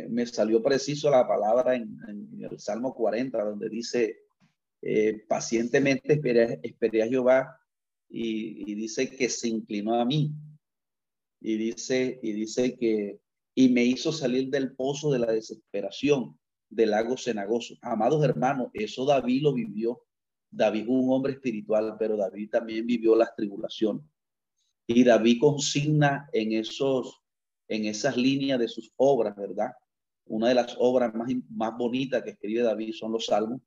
me 0.08 0.26
salió 0.26 0.62
preciso 0.62 1.10
la 1.10 1.26
palabra 1.26 1.74
en, 1.76 1.98
el 2.40 2.58
Salmo 2.58 2.94
40, 2.94 3.44
donde 3.44 3.68
dice, 3.68 4.22
eh, 4.82 5.24
pacientemente 5.28 6.14
esperé, 6.14 6.60
esperé, 6.62 7.02
a 7.02 7.08
Jehová 7.08 7.60
y, 8.08 8.74
dice 8.74 9.10
que 9.10 9.28
se 9.28 9.48
inclinó 9.48 9.94
a 10.00 10.04
mí. 10.04 10.32
Y 11.40 11.56
dice, 11.56 12.18
y 12.22 12.32
dice 12.32 12.76
que, 12.76 13.20
y 13.54 13.68
me 13.68 13.84
hizo 13.84 14.12
salir 14.12 14.50
del 14.50 14.74
pozo 14.74 15.12
de 15.12 15.20
la 15.20 15.32
desesperación, 15.32 16.38
del 16.68 16.90
lago 16.90 17.16
cenagoso. 17.16 17.76
Amados 17.82 18.24
hermanos, 18.24 18.68
eso 18.74 19.04
David 19.04 19.42
lo 19.42 19.52
vivió. 19.52 20.02
David 20.50 20.86
fue 20.86 20.94
un 20.96 21.12
hombre 21.12 21.32
espiritual, 21.32 21.96
pero 21.98 22.16
David 22.16 22.50
también 22.50 22.86
vivió 22.86 23.14
las 23.14 23.34
tribulaciones. 23.34 24.04
Y 24.86 25.04
David 25.04 25.38
consigna 25.40 26.28
en 26.32 26.52
esos, 26.52 27.22
en 27.68 27.84
esas 27.84 28.16
líneas 28.16 28.58
de 28.58 28.68
sus 28.68 28.92
obras, 28.96 29.36
¿verdad? 29.36 29.72
Una 30.24 30.48
de 30.48 30.54
las 30.54 30.76
obras 30.78 31.14
más, 31.14 31.30
más 31.50 31.76
bonitas 31.76 32.22
que 32.22 32.30
escribe 32.30 32.62
David 32.62 32.94
son 32.94 33.12
los 33.12 33.26
salmos 33.26 33.60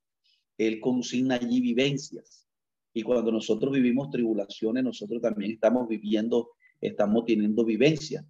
él 0.67 0.79
consigna 0.79 1.35
allí 1.35 1.59
vivencias. 1.59 2.47
Y 2.93 3.03
cuando 3.03 3.31
nosotros 3.31 3.73
vivimos 3.73 4.09
tribulaciones, 4.09 4.83
nosotros 4.83 5.21
también 5.21 5.51
estamos 5.51 5.87
viviendo, 5.87 6.51
estamos 6.79 7.25
teniendo 7.25 7.63
vivencias. 7.65 8.25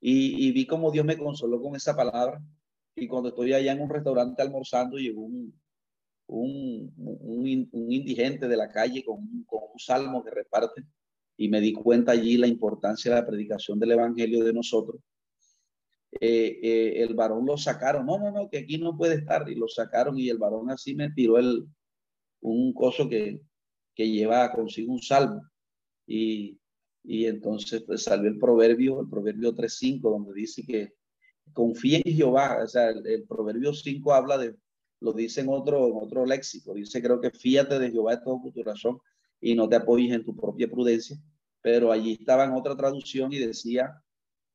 Y, 0.00 0.52
vi 0.52 0.66
cómo 0.66 0.90
Dios 0.90 1.04
me 1.04 1.16
consoló 1.16 1.60
con 1.60 1.74
esa 1.74 1.96
palabra. 1.96 2.40
Y 2.96 3.06
cuando 3.06 3.28
estoy 3.28 3.52
allá 3.52 3.72
en 3.72 3.82
un 3.82 3.90
restaurante 3.90 4.42
almorzando, 4.42 4.96
llegó 4.96 5.22
un, 5.22 5.54
un, 6.26 6.92
un, 6.96 7.46
indigente 7.92 8.48
de 8.48 8.56
la 8.56 8.68
calle 8.70 9.04
con, 9.04 9.44
con 9.44 9.60
un 9.72 9.78
salmo 9.78 10.24
que 10.24 10.30
reparte. 10.30 10.82
Y 11.36 11.48
me 11.48 11.60
di 11.60 11.72
cuenta 11.72 12.12
allí 12.12 12.36
la 12.38 12.46
importancia 12.46 13.14
de 13.14 13.20
la 13.20 13.26
predicación 13.26 13.78
del 13.78 13.92
Evangelio 13.92 14.42
de 14.42 14.52
nosotros 14.52 15.00
eh, 16.20 16.58
eh, 16.62 17.02
el 17.02 17.14
varón 17.14 17.44
lo 17.46 17.56
sacaron. 17.56 18.06
No, 18.06 18.18
no, 18.18 18.30
no, 18.30 18.48
que 18.48 18.58
aquí 18.58 18.78
no 18.78 18.96
puede 18.96 19.16
estar. 19.16 19.48
Y 19.48 19.54
lo 19.54 19.68
sacaron 19.68 20.18
y 20.18 20.28
el 20.28 20.38
varón 20.38 20.70
así 20.70 20.94
me 20.94 21.10
tiró 21.10 21.38
el, 21.38 21.66
un 22.40 22.72
coso 22.72 23.08
que, 23.08 23.40
que 23.94 24.08
lleva 24.08 24.52
consigo 24.52 24.92
un 24.92 25.02
salmo. 25.02 25.42
Y, 26.06 26.58
y 27.04 27.26
entonces 27.26 27.82
pues, 27.82 28.04
salió 28.04 28.28
el 28.28 28.38
proverbio, 28.38 29.00
el 29.00 29.08
proverbio 29.08 29.54
3.5, 29.54 30.00
donde 30.00 30.32
dice 30.34 30.62
que 30.64 30.94
confía 31.52 32.00
en 32.04 32.14
Jehová. 32.14 32.62
O 32.62 32.66
sea, 32.66 32.90
el, 32.90 33.24
proverbio 33.24 33.72
5 33.72 34.12
habla 34.14 34.38
de, 34.38 34.56
lo 35.00 35.12
dice 35.12 35.40
en 35.40 35.48
otro, 35.48 35.86
en 35.88 35.96
otro 35.96 36.24
léxico. 36.26 36.74
Dice, 36.74 37.02
creo 37.02 37.20
que 37.20 37.30
fíate 37.30 37.78
de 37.78 37.90
Jehová 37.90 38.16
de 38.16 38.22
todo 38.22 38.40
tu 38.42 38.52
corazón 38.52 38.98
y 39.40 39.54
no 39.54 39.68
te 39.68 39.76
apoyes 39.76 40.12
en 40.12 40.24
tu 40.24 40.34
propia 40.36 40.68
prudencia. 40.68 41.16
Pero 41.62 41.92
allí 41.92 42.12
estaba 42.12 42.44
en 42.44 42.52
otra 42.52 42.76
traducción 42.76 43.32
y 43.32 43.38
decía, 43.38 44.02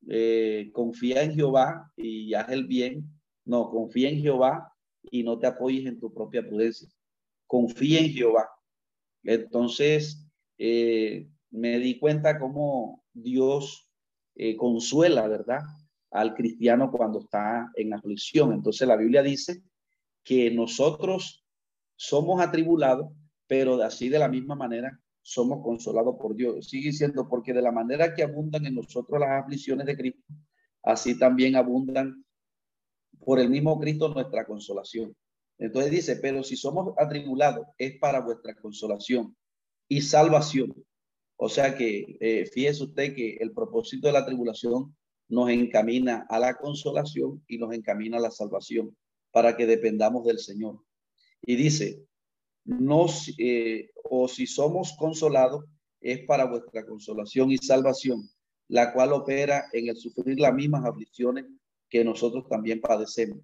eh, 0.08 0.70
confía 0.72 1.22
en 1.22 1.34
Jehová 1.34 1.92
y 1.96 2.34
haz 2.34 2.48
el 2.50 2.66
bien. 2.66 3.04
No, 3.44 3.70
confía 3.70 4.08
en 4.08 4.20
Jehová 4.20 4.72
y 5.10 5.22
no 5.22 5.38
te 5.38 5.46
apoyes 5.46 5.86
en 5.86 5.98
tu 5.98 6.12
propia 6.12 6.46
prudencia. 6.46 6.88
Confía 7.46 8.00
en 8.00 8.10
Jehová. 8.10 8.48
Entonces, 9.24 10.26
eh, 10.58 11.28
me 11.50 11.78
di 11.78 11.98
cuenta 11.98 12.38
cómo 12.38 13.04
Dios 13.12 13.88
eh, 14.34 14.56
consuela, 14.56 15.28
¿verdad? 15.28 15.60
Al 16.12 16.34
cristiano 16.34 16.90
cuando 16.90 17.20
está 17.20 17.70
en 17.74 17.94
aflicción. 17.94 18.52
Entonces, 18.52 18.86
la 18.86 18.96
Biblia 18.96 19.22
dice 19.22 19.62
que 20.22 20.50
nosotros 20.50 21.44
somos 21.96 22.40
atribulados, 22.40 23.12
pero 23.46 23.82
así 23.82 24.08
de 24.08 24.18
la 24.18 24.28
misma 24.28 24.54
manera 24.54 24.98
somos 25.22 25.62
consolados 25.62 26.16
por 26.20 26.34
Dios. 26.34 26.68
Sigue 26.68 26.90
diciendo, 26.90 27.28
porque 27.28 27.52
de 27.52 27.62
la 27.62 27.72
manera 27.72 28.14
que 28.14 28.22
abundan 28.22 28.66
en 28.66 28.74
nosotros 28.74 29.20
las 29.20 29.42
aflicciones 29.42 29.86
de 29.86 29.96
Cristo, 29.96 30.22
así 30.82 31.18
también 31.18 31.56
abundan 31.56 32.24
por 33.20 33.38
el 33.38 33.48
mismo 33.48 33.78
Cristo 33.78 34.08
nuestra 34.08 34.44
consolación. 34.44 35.14
Entonces 35.58 35.92
dice, 35.92 36.16
pero 36.16 36.42
si 36.42 36.56
somos 36.56 36.94
atribulados, 36.98 37.66
es 37.78 37.98
para 37.98 38.20
vuestra 38.20 38.54
consolación 38.56 39.36
y 39.88 40.00
salvación. 40.00 40.74
O 41.36 41.48
sea 41.48 41.76
que 41.76 42.16
eh, 42.20 42.46
fíjese 42.46 42.84
usted 42.84 43.14
que 43.14 43.36
el 43.36 43.52
propósito 43.52 44.08
de 44.08 44.12
la 44.12 44.26
tribulación 44.26 44.96
nos 45.32 45.48
encamina 45.48 46.26
a 46.28 46.38
la 46.38 46.58
consolación 46.58 47.42
y 47.48 47.56
nos 47.56 47.72
encamina 47.72 48.18
a 48.18 48.20
la 48.20 48.30
salvación 48.30 48.94
para 49.30 49.56
que 49.56 49.64
dependamos 49.64 50.26
del 50.26 50.38
Señor. 50.38 50.84
Y 51.40 51.56
dice, 51.56 52.04
nos, 52.66 53.32
eh, 53.38 53.88
o 54.04 54.28
si 54.28 54.46
somos 54.46 54.94
consolados, 54.98 55.64
es 56.02 56.26
para 56.26 56.44
vuestra 56.44 56.84
consolación 56.84 57.50
y 57.50 57.56
salvación, 57.56 58.28
la 58.68 58.92
cual 58.92 59.14
opera 59.14 59.64
en 59.72 59.88
el 59.88 59.96
sufrir 59.96 60.38
las 60.38 60.52
mismas 60.52 60.84
aflicciones 60.84 61.46
que 61.88 62.04
nosotros 62.04 62.46
también 62.50 62.82
padecemos. 62.82 63.38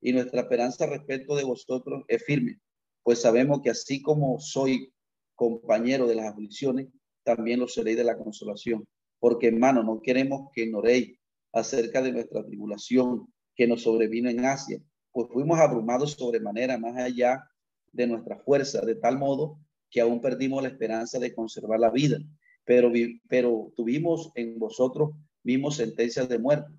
Y 0.00 0.14
nuestra 0.14 0.40
esperanza 0.40 0.86
respecto 0.86 1.36
de 1.36 1.44
vosotros 1.44 2.04
es 2.08 2.24
firme, 2.24 2.58
pues 3.02 3.20
sabemos 3.20 3.60
que 3.60 3.68
así 3.68 4.00
como 4.00 4.40
soy 4.40 4.94
compañero 5.34 6.06
de 6.06 6.14
las 6.14 6.32
aflicciones, 6.32 6.88
también 7.22 7.60
lo 7.60 7.68
seréis 7.68 7.98
de 7.98 8.04
la 8.04 8.16
consolación. 8.16 8.88
Porque, 9.18 9.48
hermano, 9.48 9.82
no 9.82 10.00
queremos 10.00 10.48
que 10.54 10.62
ignoréis 10.62 11.18
acerca 11.54 12.02
de 12.02 12.12
nuestra 12.12 12.44
tribulación 12.44 13.32
que 13.54 13.66
nos 13.66 13.82
sobrevino 13.82 14.28
en 14.28 14.44
Asia, 14.44 14.80
pues 15.12 15.28
fuimos 15.32 15.58
abrumados 15.60 16.12
sobremanera 16.12 16.76
más 16.76 16.96
allá 16.96 17.48
de 17.92 18.06
nuestra 18.06 18.36
fuerza, 18.40 18.80
de 18.84 18.96
tal 18.96 19.18
modo 19.18 19.58
que 19.88 20.00
aún 20.00 20.20
perdimos 20.20 20.62
la 20.62 20.68
esperanza 20.68 21.20
de 21.20 21.32
conservar 21.32 21.78
la 21.78 21.90
vida, 21.90 22.18
pero, 22.64 22.90
pero 23.28 23.72
tuvimos 23.76 24.32
en 24.34 24.58
vosotros 24.58 25.10
mismos 25.44 25.76
sentencias 25.76 26.28
de 26.28 26.38
muerte, 26.38 26.72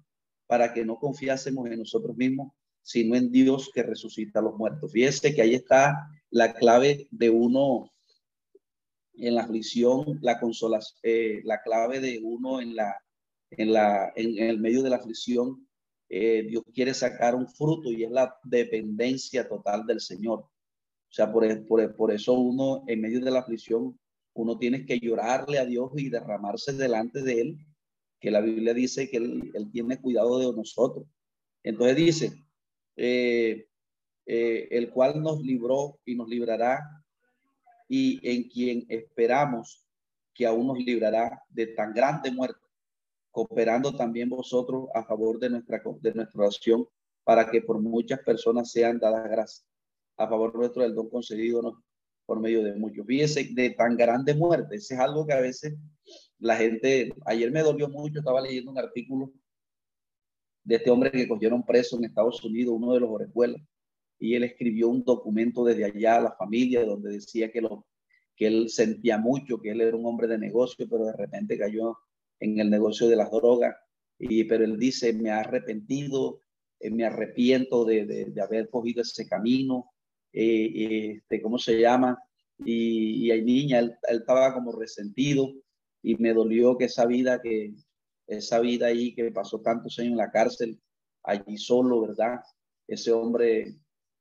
para 0.47 0.73
que 0.73 0.83
no 0.83 0.97
confiásemos 0.97 1.69
en 1.69 1.79
nosotros 1.79 2.17
mismos, 2.17 2.51
sino 2.83 3.15
en 3.15 3.31
Dios 3.31 3.71
que 3.73 3.83
resucita 3.83 4.39
a 4.39 4.43
los 4.43 4.57
muertos. 4.57 4.91
Fíjese 4.91 5.33
que 5.33 5.41
ahí 5.41 5.55
está 5.55 6.09
la 6.29 6.53
clave 6.53 7.07
de 7.09 7.29
uno 7.29 7.91
en 9.13 9.35
la 9.35 9.43
aflicción, 9.43 10.19
la 10.21 10.39
consolación, 10.39 10.99
eh, 11.03 11.41
la 11.45 11.61
clave 11.61 12.01
de 12.01 12.19
uno 12.21 12.59
en 12.59 12.75
la, 12.75 12.95
en 13.51 13.73
la, 13.73 14.12
en, 14.15 14.38
el 14.38 14.60
medio 14.60 14.84
de 14.84 14.89
la 14.89 14.97
aflicción. 14.97 15.67
Eh, 16.10 16.43
Dios 16.47 16.63
quiere 16.73 16.93
sacar 16.93 17.36
un 17.36 17.47
fruto 17.47 17.91
y 17.91 18.03
es 18.03 18.12
la 18.12 18.38
dependencia 18.43 19.47
total 19.47 19.86
del 19.86 19.99
Señor. 19.99 20.39
O 20.39 21.13
sea, 21.15 21.31
por, 21.31 21.65
por, 21.67 21.95
por 21.95 22.12
eso 22.12 22.34
uno 22.34 22.84
en 22.88 23.01
medio 23.01 23.21
de 23.21 23.31
la 23.31 23.39
aflicción, 23.39 23.97
uno 24.34 24.58
tiene 24.58 24.86
que 24.86 24.99
llorarle 24.99 25.60
a 25.60 25.65
Dios 25.65 25.91
y 25.95 26.10
derramarse 26.10 26.73
delante 26.73 27.21
de 27.21 27.41
Él, 27.41 27.58
que 28.19 28.31
la 28.31 28.41
Biblia 28.41 28.73
dice 28.73 29.10
que 29.10 29.17
Él, 29.17 29.69
tiene 29.71 30.01
cuidado 30.01 30.39
de 30.39 30.55
nosotros. 30.55 31.08
Entonces 31.63 31.95
dice, 31.95 32.34
eh, 32.97 33.67
eh, 34.25 34.67
el 34.71 34.89
cual 34.89 35.21
nos 35.21 35.41
libró 35.41 35.99
y 36.05 36.15
nos 36.15 36.27
librará 36.27 36.81
y 37.88 38.19
en 38.27 38.49
quien 38.49 38.86
esperamos 38.89 39.88
que 40.34 40.45
aún 40.45 40.67
nos 40.67 40.79
librará 40.79 41.41
de 41.49 41.67
tan 41.67 41.93
grande 41.93 42.31
muerte, 42.31 42.60
cooperando 43.36 43.93
también 43.93 44.30
vosotros 44.30 44.88
a 44.93 45.04
favor 45.04 45.38
de 45.39 45.50
nuestra, 45.50 45.84
de 46.00 46.13
nuestra 46.13 46.39
oración 46.39 46.88
para 47.26 47.52
que 47.52 47.62
por 47.62 47.82
muchas 47.82 48.21
personas 48.21 48.71
sean 48.71 48.98
dadas 48.98 49.30
gracias 49.30 49.67
a 50.15 50.26
favor 50.26 50.56
nuestro 50.56 50.84
del 50.84 50.95
don 50.95 51.10
concedido 51.10 51.84
por 52.26 52.39
medio 52.39 52.63
de 52.63 52.76
muchos. 52.76 53.06
Fíjese, 53.06 53.50
de 53.52 53.71
tan 53.71 53.98
grande 53.98 54.34
muerte, 54.34 54.78
ese 54.78 54.93
es 54.93 55.00
algo 55.02 55.28
que 55.28 55.34
a 55.34 55.41
veces 55.41 55.76
la 56.39 56.56
gente, 56.56 57.13
ayer 57.26 57.52
me 57.52 57.62
dolió 57.62 57.89
mucho, 57.89 58.19
estaba 58.19 58.39
leyendo 58.39 58.71
un 58.71 58.80
artículo 58.80 59.34
de 60.63 60.76
este 60.78 60.89
hombre 60.89 61.12
que 61.12 61.28
cogieron 61.28 61.65
preso 61.65 61.98
en 61.98 62.06
Estados 62.06 62.41
Unidos, 62.41 62.76
uno 62.78 62.93
de 62.93 63.02
los 63.02 63.10
orejuelas, 63.10 63.62
y 64.17 64.36
él 64.36 64.45
escribió 64.45 64.88
un 64.88 65.04
documento 65.04 65.65
desde 65.65 65.84
allá 65.84 66.15
a 66.15 66.21
la 66.21 66.32
familia 66.32 66.86
donde 66.86 67.12
decía 67.12 67.52
que, 67.52 67.60
lo, 67.60 67.86
que 68.34 68.48
él 68.48 68.69
sentía 68.69 69.17
mucho, 69.17 69.60
que 69.60 69.71
él 69.71 69.82
era 69.82 69.98
un 69.98 70.06
hombre 70.06 70.30
de 70.30 70.38
negocio, 70.38 70.88
pero 70.89 71.04
de 71.04 71.17
repente 71.17 71.58
cayó 71.58 71.98
en 72.39 72.60
el 72.60 72.69
negocio 72.69 73.08
de 73.08 73.15
las 73.15 73.32
drogas, 73.32 73.76
y, 74.17 74.43
pero 74.45 74.63
él 74.63 74.78
dice, 74.78 75.13
me 75.13 75.32
ha 75.32 75.39
arrepentido, 75.39 76.41
eh, 76.80 76.91
me 76.91 77.06
arrepiento 77.06 77.86
de, 77.86 78.06
de, 78.06 78.41
haber 78.41 78.69
cogido 78.69 79.02
ese 79.02 79.28
camino, 79.28 79.91
eh, 80.32 81.15
este, 81.17 81.41
¿cómo 81.41 81.58
se 81.58 81.80
llama? 81.80 82.17
Y, 82.58 83.26
y 83.26 83.32
hay 83.32 83.43
niña, 83.43 83.80
él, 83.80 83.95
estaba 84.10 84.54
como 84.54 84.71
resentido 84.71 85.54
y 86.02 86.15
me 86.15 86.34
dolió 86.34 86.78
que 86.78 86.86
esa 86.86 87.06
vida 87.06 87.41
que, 87.41 87.74
esa 88.28 88.60
vida 88.60 88.88
ahí 88.88 89.13
que 89.13 89.32
pasó 89.32 89.62
tantos 89.62 90.00
años 90.00 90.12
en 90.12 90.17
la 90.17 90.32
cárcel, 90.32 90.80
allí 91.24 91.58
solo, 91.58 92.02
¿verdad? 92.02 92.39
Ese 92.88 93.12
hombre 93.12 93.76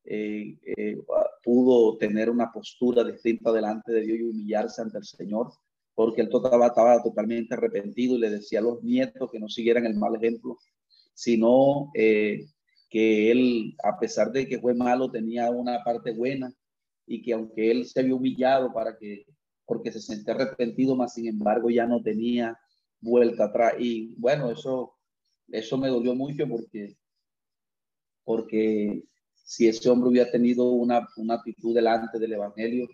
eh, 0.05 0.59
eh, 0.77 0.99
pudo 1.43 1.97
tener 1.97 2.29
una 2.31 2.53
postura 2.53 3.05
distinta 3.05 3.53
delante 3.53 3.93
de 3.93 4.03
Dios 4.03 4.19
y 4.19 4.23
humillarse 4.23 4.83
ante 4.83 4.99
el 4.99 5.05
Señor, 5.05 5.53
porque 5.95 6.23
él 6.23 6.29
estaba, 6.33 6.67
estaba 6.67 7.03
totalmente 7.03 7.55
arrepentido 7.55 8.17
y 8.17 8.21
le 8.21 8.31
decía 8.31 8.59
a 8.59 8.63
los 8.63 8.83
nietos 8.83 9.31
que 9.31 9.39
no 9.39 9.49
siguieran 9.49 9.87
el 9.87 9.97
mal 9.97 10.17
ejemplo, 10.17 10.59
sino 11.15 11.91
eh, 11.95 12.47
que 12.91 13.31
él, 13.31 13.77
a 13.83 13.99
pesar 13.99 14.33
de 14.33 14.47
que 14.49 14.61
fue 14.61 14.75
malo, 14.75 15.11
tenía 15.11 15.51
una 15.51 15.83
parte 15.85 16.13
buena 16.13 16.53
y 17.07 17.23
que 17.23 17.33
aunque 17.33 17.71
él 17.71 17.87
se 17.87 18.01
había 18.01 18.15
humillado 18.15 18.73
para 18.73 18.97
que, 18.99 19.27
porque 19.67 19.93
se 19.93 20.01
sentía 20.01 20.35
arrepentido, 20.35 20.97
más 20.97 21.15
sin 21.15 21.29
embargo 21.29 21.71
ya 21.71 21.87
no 21.87 22.03
tenía 22.03 22.59
vuelta 23.01 23.47
atrás. 23.47 23.75
Y 23.79 24.15
bueno, 24.17 24.51
eso, 24.51 24.95
eso 25.49 25.79
me 25.79 25.89
dolió 25.89 26.15
mucho 26.15 26.49
porque, 26.49 26.97
porque 28.25 29.05
si 29.35 29.69
ese 29.69 29.91
hombre 29.91 30.11
hubiera 30.11 30.31
tenido 30.31 30.71
una, 30.73 31.07
una 31.17 31.35
actitud 31.35 31.75
delante 31.75 32.19
del 32.19 32.33
Evangelio, 32.33 32.89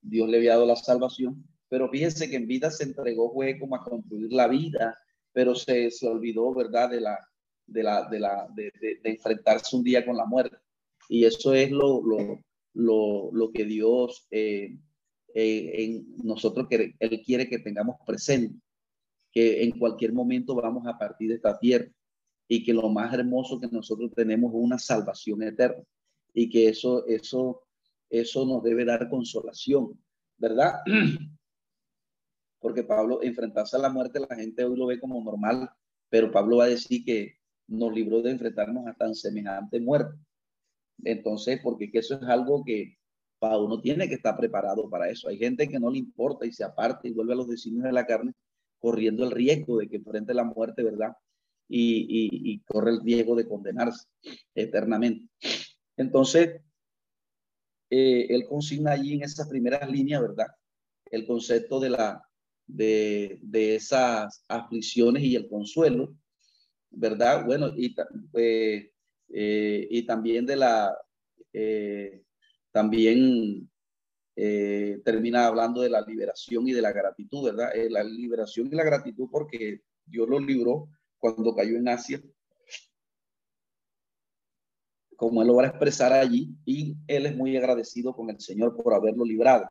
Dios 0.00 0.28
le 0.28 0.38
había 0.38 0.52
dado 0.52 0.66
la 0.66 0.76
salvación. 0.76 1.44
Pero 1.68 1.88
fíjense 1.88 2.30
que 2.30 2.36
en 2.36 2.46
vida 2.46 2.70
se 2.70 2.84
entregó, 2.84 3.32
fue 3.32 3.58
como 3.58 3.76
a 3.76 3.84
concluir 3.84 4.32
la 4.32 4.48
vida, 4.48 4.96
pero 5.32 5.54
se, 5.54 5.90
se 5.90 6.08
olvidó, 6.08 6.54
¿verdad?, 6.54 6.90
de 6.90 7.00
la, 7.00 7.18
de 7.66 7.82
la, 7.82 8.08
de 8.08 8.20
la, 8.20 8.48
de, 8.54 8.72
de, 8.80 9.00
enfrentarse 9.04 9.76
un 9.76 9.82
día 9.82 10.04
con 10.04 10.16
la 10.16 10.24
muerte. 10.24 10.56
Y 11.08 11.24
eso 11.24 11.54
es 11.54 11.70
lo, 11.70 12.02
lo, 12.02 12.40
lo, 12.74 13.30
lo 13.32 13.52
que 13.52 13.64
Dios 13.64 14.26
eh, 14.30 14.76
eh, 15.34 15.72
en 15.84 16.06
nosotros, 16.24 16.66
Él 16.70 17.22
quiere 17.24 17.48
que 17.48 17.58
tengamos 17.58 17.96
presente 18.06 18.58
que 19.36 19.62
en 19.62 19.78
cualquier 19.78 20.14
momento 20.14 20.54
vamos 20.54 20.86
a 20.86 20.96
partir 20.96 21.28
de 21.28 21.34
esta 21.34 21.58
tierra 21.58 21.92
y 22.48 22.64
que 22.64 22.72
lo 22.72 22.88
más 22.88 23.12
hermoso 23.12 23.60
que 23.60 23.68
nosotros 23.70 24.10
tenemos 24.14 24.50
es 24.50 24.58
una 24.58 24.78
salvación 24.78 25.42
eterna 25.42 25.84
y 26.32 26.48
que 26.48 26.68
eso, 26.68 27.06
eso, 27.06 27.64
eso 28.08 28.46
nos 28.46 28.62
debe 28.62 28.86
dar 28.86 29.10
consolación, 29.10 29.92
¿verdad? 30.38 30.76
Porque 32.66 32.82
Pablo, 32.82 33.22
enfrentarse 33.22 33.76
a 33.76 33.78
la 33.78 33.90
muerte, 33.90 34.18
la 34.18 34.34
gente 34.34 34.64
hoy 34.64 34.76
lo 34.76 34.86
ve 34.86 34.98
como 34.98 35.22
normal, 35.22 35.70
pero 36.08 36.32
Pablo 36.32 36.56
va 36.56 36.64
a 36.64 36.68
decir 36.68 37.04
que 37.04 37.36
nos 37.68 37.94
libró 37.94 38.22
de 38.22 38.32
enfrentarnos 38.32 38.88
a 38.88 38.94
tan 38.94 39.14
semejante 39.14 39.78
muerte. 39.78 40.18
Entonces, 41.04 41.60
porque 41.62 41.88
eso 41.92 42.16
es 42.16 42.22
algo 42.24 42.64
que 42.64 42.98
uno 43.40 43.80
tiene 43.80 44.08
que 44.08 44.16
estar 44.16 44.36
preparado 44.36 44.90
para 44.90 45.08
eso. 45.08 45.28
Hay 45.28 45.38
gente 45.38 45.68
que 45.68 45.78
no 45.78 45.92
le 45.92 45.98
importa 45.98 46.44
y 46.44 46.50
se 46.50 46.64
aparta 46.64 47.06
y 47.06 47.12
vuelve 47.12 47.34
a 47.34 47.36
los 47.36 47.46
designios 47.46 47.84
de 47.84 47.92
la 47.92 48.04
carne 48.04 48.32
corriendo 48.80 49.22
el 49.22 49.30
riesgo 49.30 49.78
de 49.78 49.86
que 49.88 49.98
enfrente 49.98 50.34
la 50.34 50.42
muerte, 50.42 50.82
¿verdad? 50.82 51.12
Y, 51.68 52.58
corre 52.66 52.90
el 52.90 53.00
riesgo 53.00 53.36
de 53.36 53.46
condenarse 53.46 54.08
eternamente. 54.56 55.28
Entonces, 55.96 56.62
eh, 57.90 58.26
él 58.28 58.44
consigna 58.48 58.90
allí 58.90 59.14
en 59.14 59.22
esas 59.22 59.48
primeras 59.48 59.88
líneas, 59.88 60.20
¿verdad? 60.20 60.48
El 61.12 61.28
concepto 61.28 61.78
de, 61.78 61.90
la, 61.90 62.25
de, 62.66 63.40
esas 63.52 64.44
aflicciones 64.48 65.22
y 65.22 65.36
el 65.36 65.48
consuelo, 65.48 66.16
¿verdad? 66.90 67.44
Bueno, 67.44 67.72
y, 67.76 67.94
eh, 68.34 68.92
eh, 69.28 69.88
y 69.90 70.02
también 70.02 70.46
de 70.46 70.56
la, 70.56 70.96
también 72.72 73.70
eh, 74.34 75.00
termina 75.04 75.46
hablando 75.46 75.80
de 75.80 75.88
la 75.88 76.02
liberación 76.02 76.68
y 76.68 76.72
de 76.72 76.82
la 76.82 76.92
gratitud, 76.92 77.44
¿verdad? 77.44 77.70
La 77.90 78.04
liberación 78.04 78.66
y 78.66 78.76
la 78.76 78.84
gratitud 78.84 79.28
porque 79.30 79.80
Dios 80.04 80.28
lo 80.28 80.38
libró 80.38 80.88
cuando 81.18 81.54
cayó 81.54 81.76
en 81.76 81.88
Asia, 81.88 82.22
como 85.16 85.40
él 85.40 85.48
lo 85.48 85.54
va 85.54 85.64
a 85.64 85.68
expresar 85.68 86.12
allí, 86.12 86.54
y 86.66 86.94
él 87.06 87.26
es 87.26 87.34
muy 87.34 87.56
agradecido 87.56 88.14
con 88.14 88.28
el 88.28 88.38
Señor 88.38 88.76
por 88.76 88.92
haberlo 88.92 89.24
librado. 89.24 89.66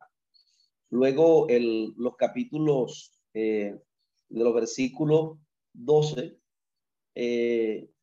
Luego, 0.90 1.48
el, 1.48 1.92
los 1.96 2.16
capítulos 2.16 3.18
eh, 3.34 3.76
de 4.28 4.44
los 4.44 4.54
versículos 4.54 5.38
12 5.72 6.38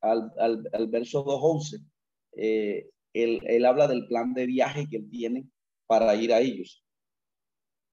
al, 0.00 0.32
al, 0.38 0.68
al, 0.72 0.88
verso 0.88 1.24
2.11, 1.24 1.84
él, 2.32 3.40
él 3.44 3.64
habla 3.64 3.86
del 3.86 4.06
plan 4.06 4.34
de 4.34 4.46
viaje 4.46 4.88
que 4.88 4.96
él 4.96 5.08
tiene 5.08 5.46
para 5.86 6.14
ir 6.16 6.32
a 6.32 6.40
ellos. 6.40 6.84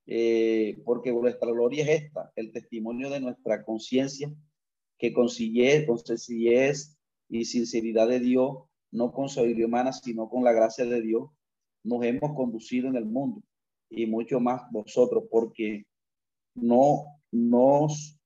Eh, 0.08 0.82
porque 0.84 1.12
nuestra 1.12 1.51
gloria 1.51 1.84
es 1.84 2.04
esta, 2.04 2.32
el 2.36 2.51
testimonio 2.51 3.10
de 3.10 3.19
nuestra 3.19 3.63
conciencia, 3.63 4.34
que 4.97 5.13
con 5.13 5.30
sencillez 5.30 6.97
y 7.30 7.45
sinceridad 7.45 8.08
de 8.08 8.19
Dios, 8.19 8.63
no 8.91 9.12
con 9.13 9.30
sabiduría 9.30 9.67
humana, 9.67 9.93
sino 9.93 10.30
con 10.30 10.43
la 10.43 10.51
gracia 10.51 10.86
de 10.86 11.01
Dios, 11.01 11.30
nos 11.84 12.04
hemos 12.04 12.36
conducido 12.36 12.89
en 12.89 12.97
el 12.97 13.06
mundo 13.06 13.41
y 13.91 14.08
mucho 14.08 14.39
más 14.39 14.63
vosotros, 14.71 15.25
porque 15.30 15.86
no 16.56 17.06
nos 17.32 18.17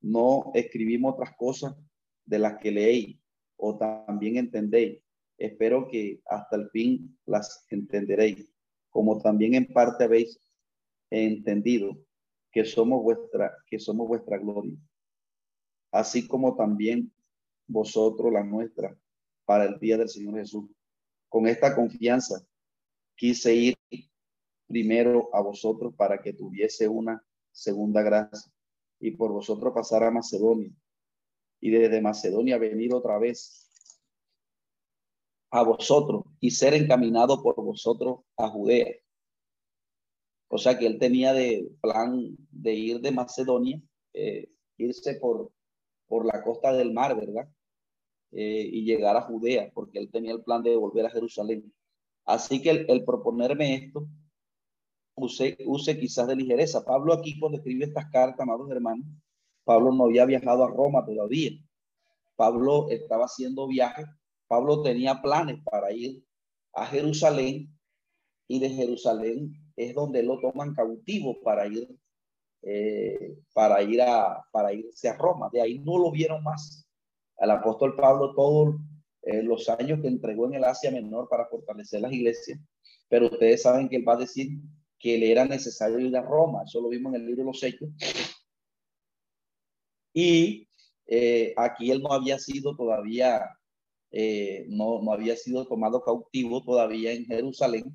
no 0.00 0.50
escribimos 0.54 1.12
otras 1.12 1.36
cosas 1.36 1.76
de 2.24 2.38
las 2.38 2.58
que 2.58 2.70
leéis 2.70 3.18
o 3.56 3.76
también 3.76 4.38
entendéis. 4.38 5.02
Espero 5.36 5.88
que 5.88 6.20
hasta 6.24 6.56
el 6.56 6.70
fin 6.70 7.18
las 7.26 7.66
entenderéis 7.68 8.48
como 8.90 9.20
también 9.20 9.54
en 9.54 9.72
parte 9.72 10.04
habéis 10.04 10.38
entendido 11.10 11.96
que 12.52 12.64
somos 12.64 13.02
vuestra, 13.02 13.56
que 13.66 13.78
somos 13.78 14.08
vuestra 14.08 14.38
gloria, 14.38 14.76
así 15.92 16.26
como 16.26 16.56
también 16.56 17.12
vosotros 17.68 18.32
la 18.32 18.42
nuestra 18.42 18.96
para 19.44 19.64
el 19.64 19.78
día 19.78 19.96
del 19.96 20.08
Señor 20.08 20.38
Jesús. 20.38 20.68
Con 21.28 21.46
esta 21.46 21.74
confianza 21.74 22.44
quise 23.14 23.54
ir 23.54 23.76
primero 24.70 25.28
a 25.32 25.40
vosotros 25.40 25.92
para 25.96 26.22
que 26.22 26.32
tuviese 26.32 26.86
una 26.86 27.20
segunda 27.50 28.02
gracia 28.02 28.52
y 29.00 29.10
por 29.10 29.32
vosotros 29.32 29.74
pasar 29.74 30.04
a 30.04 30.12
Macedonia 30.12 30.70
y 31.60 31.70
desde 31.70 32.00
Macedonia 32.00 32.56
venir 32.56 32.94
otra 32.94 33.18
vez 33.18 33.68
a 35.50 35.64
vosotros 35.64 36.22
y 36.38 36.52
ser 36.52 36.74
encaminado 36.74 37.42
por 37.42 37.56
vosotros 37.56 38.20
a 38.36 38.48
Judea. 38.48 38.94
O 40.46 40.56
sea 40.56 40.78
que 40.78 40.86
él 40.86 41.00
tenía 41.00 41.32
de 41.32 41.68
plan 41.80 42.36
de 42.52 42.74
ir 42.74 43.00
de 43.00 43.10
Macedonia, 43.10 43.82
eh, 44.12 44.52
irse 44.76 45.16
por, 45.16 45.50
por 46.06 46.26
la 46.26 46.44
costa 46.44 46.72
del 46.72 46.92
mar, 46.92 47.16
¿verdad? 47.16 47.48
Eh, 48.30 48.70
y 48.72 48.84
llegar 48.84 49.16
a 49.16 49.22
Judea, 49.22 49.72
porque 49.74 49.98
él 49.98 50.10
tenía 50.12 50.30
el 50.30 50.44
plan 50.44 50.62
de 50.62 50.76
volver 50.76 51.06
a 51.06 51.10
Jerusalén. 51.10 51.72
Así 52.24 52.62
que 52.62 52.70
el, 52.70 53.04
proponerme 53.04 53.74
esto, 53.74 54.06
use, 55.20 55.56
use 55.66 55.98
quizás 55.98 56.26
de 56.26 56.36
ligereza. 56.36 56.84
Pablo 56.84 57.12
aquí 57.12 57.38
cuando 57.38 57.58
escribe 57.58 57.86
estas 57.86 58.10
cartas, 58.10 58.40
amados 58.40 58.70
hermanos, 58.70 59.06
Pablo 59.64 59.92
no 59.92 60.04
había 60.04 60.24
viajado 60.24 60.64
a 60.64 60.68
Roma 60.68 61.04
todavía. 61.04 61.52
Pablo 62.36 62.88
estaba 62.90 63.26
haciendo 63.26 63.66
viajes 63.66 64.06
Pablo 64.50 64.82
tenía 64.82 65.22
planes 65.22 65.62
para 65.62 65.92
ir 65.92 66.24
a 66.74 66.84
Jerusalén 66.84 67.72
y 68.48 68.58
de 68.58 68.68
Jerusalén 68.68 69.52
es 69.76 69.94
donde 69.94 70.24
lo 70.24 70.40
toman 70.40 70.74
cautivo 70.74 71.40
para 71.40 71.68
ir 71.68 71.88
eh, 72.62 73.38
para 73.54 73.80
ir 73.84 74.02
a 74.02 74.44
para 74.50 74.72
irse 74.72 75.08
a 75.08 75.16
Roma. 75.16 75.48
De 75.52 75.60
ahí 75.60 75.78
no 75.78 75.98
lo 75.98 76.10
vieron 76.10 76.42
más. 76.42 76.84
Al 77.38 77.52
apóstol 77.52 77.94
Pablo 77.94 78.34
todos 78.34 78.74
eh, 79.22 79.40
los 79.44 79.68
años 79.68 80.00
que 80.00 80.08
entregó 80.08 80.46
en 80.46 80.54
el 80.54 80.64
Asia 80.64 80.90
Menor 80.90 81.28
para 81.28 81.46
fortalecer 81.46 82.00
las 82.00 82.12
iglesias, 82.12 82.58
pero 83.08 83.26
ustedes 83.26 83.62
saben 83.62 83.88
que 83.88 83.96
él 83.98 84.08
va 84.08 84.14
a 84.14 84.24
decir 84.26 84.48
que 85.00 85.18
le 85.18 85.32
era 85.32 85.44
necesario 85.44 85.98
ir 85.98 86.16
a 86.16 86.22
Roma. 86.22 86.62
Eso 86.64 86.80
lo 86.80 86.90
vimos 86.90 87.14
en 87.14 87.22
el 87.22 87.26
libro 87.26 87.42
de 87.42 87.46
los 87.46 87.62
Hechos. 87.62 87.88
Y 90.12 90.68
eh, 91.06 91.54
aquí 91.56 91.90
él 91.90 92.02
no 92.02 92.12
había 92.12 92.38
sido 92.38 92.76
todavía 92.76 93.42
eh, 94.12 94.66
no, 94.68 95.00
no 95.02 95.12
había 95.12 95.36
sido 95.36 95.66
tomado 95.66 96.02
cautivo 96.02 96.62
todavía 96.62 97.12
en 97.12 97.26
Jerusalén. 97.26 97.94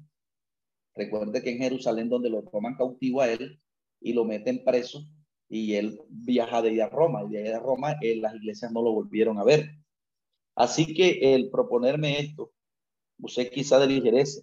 Recuerde 0.96 1.44
que 1.44 1.52
en 1.52 1.58
Jerusalén 1.58 2.10
donde 2.10 2.30
lo 2.30 2.44
toman 2.44 2.76
cautivo 2.76 3.22
a 3.22 3.30
él 3.30 3.60
y 4.00 4.14
lo 4.14 4.24
meten 4.24 4.64
preso 4.64 5.06
y 5.50 5.76
él 5.76 6.00
viaja 6.10 6.62
de 6.62 6.70
ahí 6.70 6.80
a 6.80 6.88
Roma 6.90 7.24
y 7.24 7.34
de 7.34 7.44
ahí 7.44 7.54
a 7.54 7.60
Roma 7.60 7.98
eh, 8.02 8.16
las 8.16 8.34
iglesias 8.36 8.72
no 8.72 8.82
lo 8.82 8.94
volvieron 8.94 9.38
a 9.40 9.44
ver. 9.44 9.72
Así 10.56 10.94
que 10.94 11.36
el 11.36 11.50
proponerme 11.50 12.20
esto, 12.20 12.54
usted 13.20 13.52
quizá 13.52 13.78
de 13.80 13.88
ligereza 13.88 14.42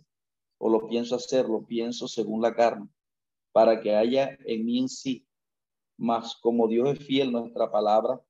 o 0.65 0.69
lo 0.69 0.87
pienso 0.87 1.17
hacer, 1.17 1.49
lo 1.49 1.67
pienso 1.67 2.07
según 2.07 2.41
la 2.41 2.55
carne, 2.55 2.89
para 3.51 3.81
que 3.81 3.97
haya 3.97 4.39
en 4.47 4.65
mí 4.65 4.79
en 4.79 4.89
sí, 4.89 5.27
más 5.99 6.37
como 6.37 6.69
Dios 6.69 6.89
es 6.91 7.05
fiel 7.05 7.33
nuestra 7.33 7.73
palabra, 7.73 8.23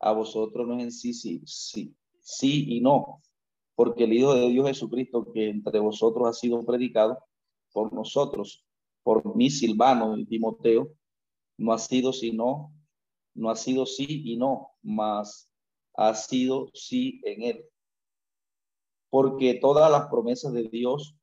a 0.00 0.10
vosotros 0.10 0.66
no 0.66 0.76
es 0.78 0.82
en 0.82 0.90
sí, 0.90 1.14
sí, 1.14 1.42
sí, 1.46 1.94
sí 2.18 2.76
y 2.76 2.80
no, 2.80 3.22
porque 3.76 4.02
el 4.02 4.14
Hijo 4.14 4.34
de 4.34 4.48
Dios 4.48 4.66
Jesucristo 4.66 5.30
que 5.32 5.48
entre 5.48 5.78
vosotros 5.78 6.26
ha 6.26 6.32
sido 6.32 6.66
predicado 6.66 7.20
por 7.72 7.92
nosotros, 7.92 8.66
por 9.04 9.36
mí 9.36 9.48
Silvano 9.48 10.18
y 10.18 10.26
Timoteo, 10.26 10.92
no 11.56 11.72
ha 11.72 11.78
sido 11.78 12.12
sino, 12.12 12.74
no 13.32 13.48
ha 13.48 13.54
sido 13.54 13.86
sí 13.86 14.22
y 14.24 14.36
no, 14.36 14.72
más 14.82 15.48
ha 15.94 16.14
sido 16.14 16.68
sí 16.74 17.20
en 17.22 17.42
él. 17.44 17.64
Porque 19.08 19.54
todas 19.54 19.88
las 19.88 20.08
promesas 20.08 20.52
de 20.52 20.64
Dios 20.64 21.16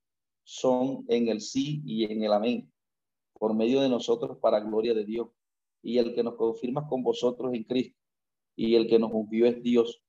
son 0.43 1.05
en 1.07 1.27
el 1.27 1.41
sí 1.41 1.81
y 1.85 2.05
en 2.05 2.23
el 2.23 2.33
amén, 2.33 2.71
por 3.33 3.53
medio 3.53 3.81
de 3.81 3.89
nosotros 3.89 4.37
para 4.39 4.59
gloria 4.59 4.93
de 4.93 5.05
Dios. 5.05 5.29
Y 5.81 5.97
el 5.97 6.13
que 6.13 6.23
nos 6.23 6.35
confirma 6.35 6.87
con 6.87 7.03
vosotros 7.03 7.53
en 7.53 7.63
Cristo, 7.63 7.97
y 8.55 8.75
el 8.75 8.87
que 8.87 8.99
nos 8.99 9.11
ungió 9.11 9.45
es 9.45 9.61
Dios, 9.61 10.01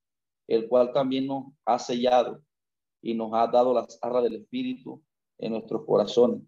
el 0.46 0.68
cual 0.68 0.92
también 0.92 1.26
nos 1.26 1.46
ha 1.64 1.78
sellado 1.78 2.42
y 3.00 3.14
nos 3.14 3.32
ha 3.32 3.46
dado 3.46 3.74
las 3.74 3.98
arras 4.02 4.22
del 4.22 4.36
Espíritu 4.36 5.02
en 5.38 5.52
nuestros 5.52 5.84
corazones. 5.84 6.42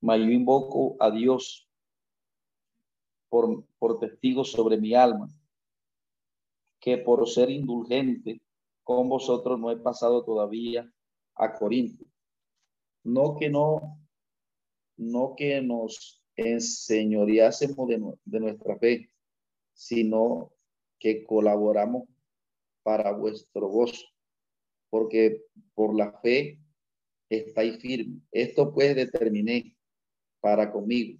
Mas 0.00 0.18
yo 0.18 0.30
invoco 0.30 0.96
a 1.00 1.10
Dios 1.10 1.68
por, 3.28 3.64
por 3.78 3.98
testigo 3.98 4.44
sobre 4.44 4.78
mi 4.78 4.94
alma, 4.94 5.28
que 6.80 6.98
por 6.98 7.28
ser 7.28 7.50
indulgente 7.50 8.40
con 8.82 9.08
vosotros 9.08 9.58
no 9.58 9.70
he 9.70 9.76
pasado 9.76 10.24
todavía 10.24 10.90
a 11.34 11.54
Corinto. 11.54 12.07
No 13.08 13.36
que 13.38 13.48
no, 13.48 13.98
no 14.98 15.34
que 15.34 15.62
nos 15.62 16.22
enseñoreásemos 16.36 17.88
de, 17.88 18.38
nuestra 18.38 18.78
fe, 18.78 19.10
sino 19.72 20.52
que 20.98 21.24
colaboramos 21.24 22.02
para 22.82 23.12
vuestro 23.12 23.66
gozo, 23.68 24.04
porque 24.90 25.42
por 25.74 25.96
la 25.96 26.12
fe 26.20 26.60
estáis 27.30 27.78
firmes. 27.80 28.20
Esto 28.30 28.74
pues 28.74 28.94
determiné 28.94 29.74
para 30.40 30.70
conmigo, 30.70 31.18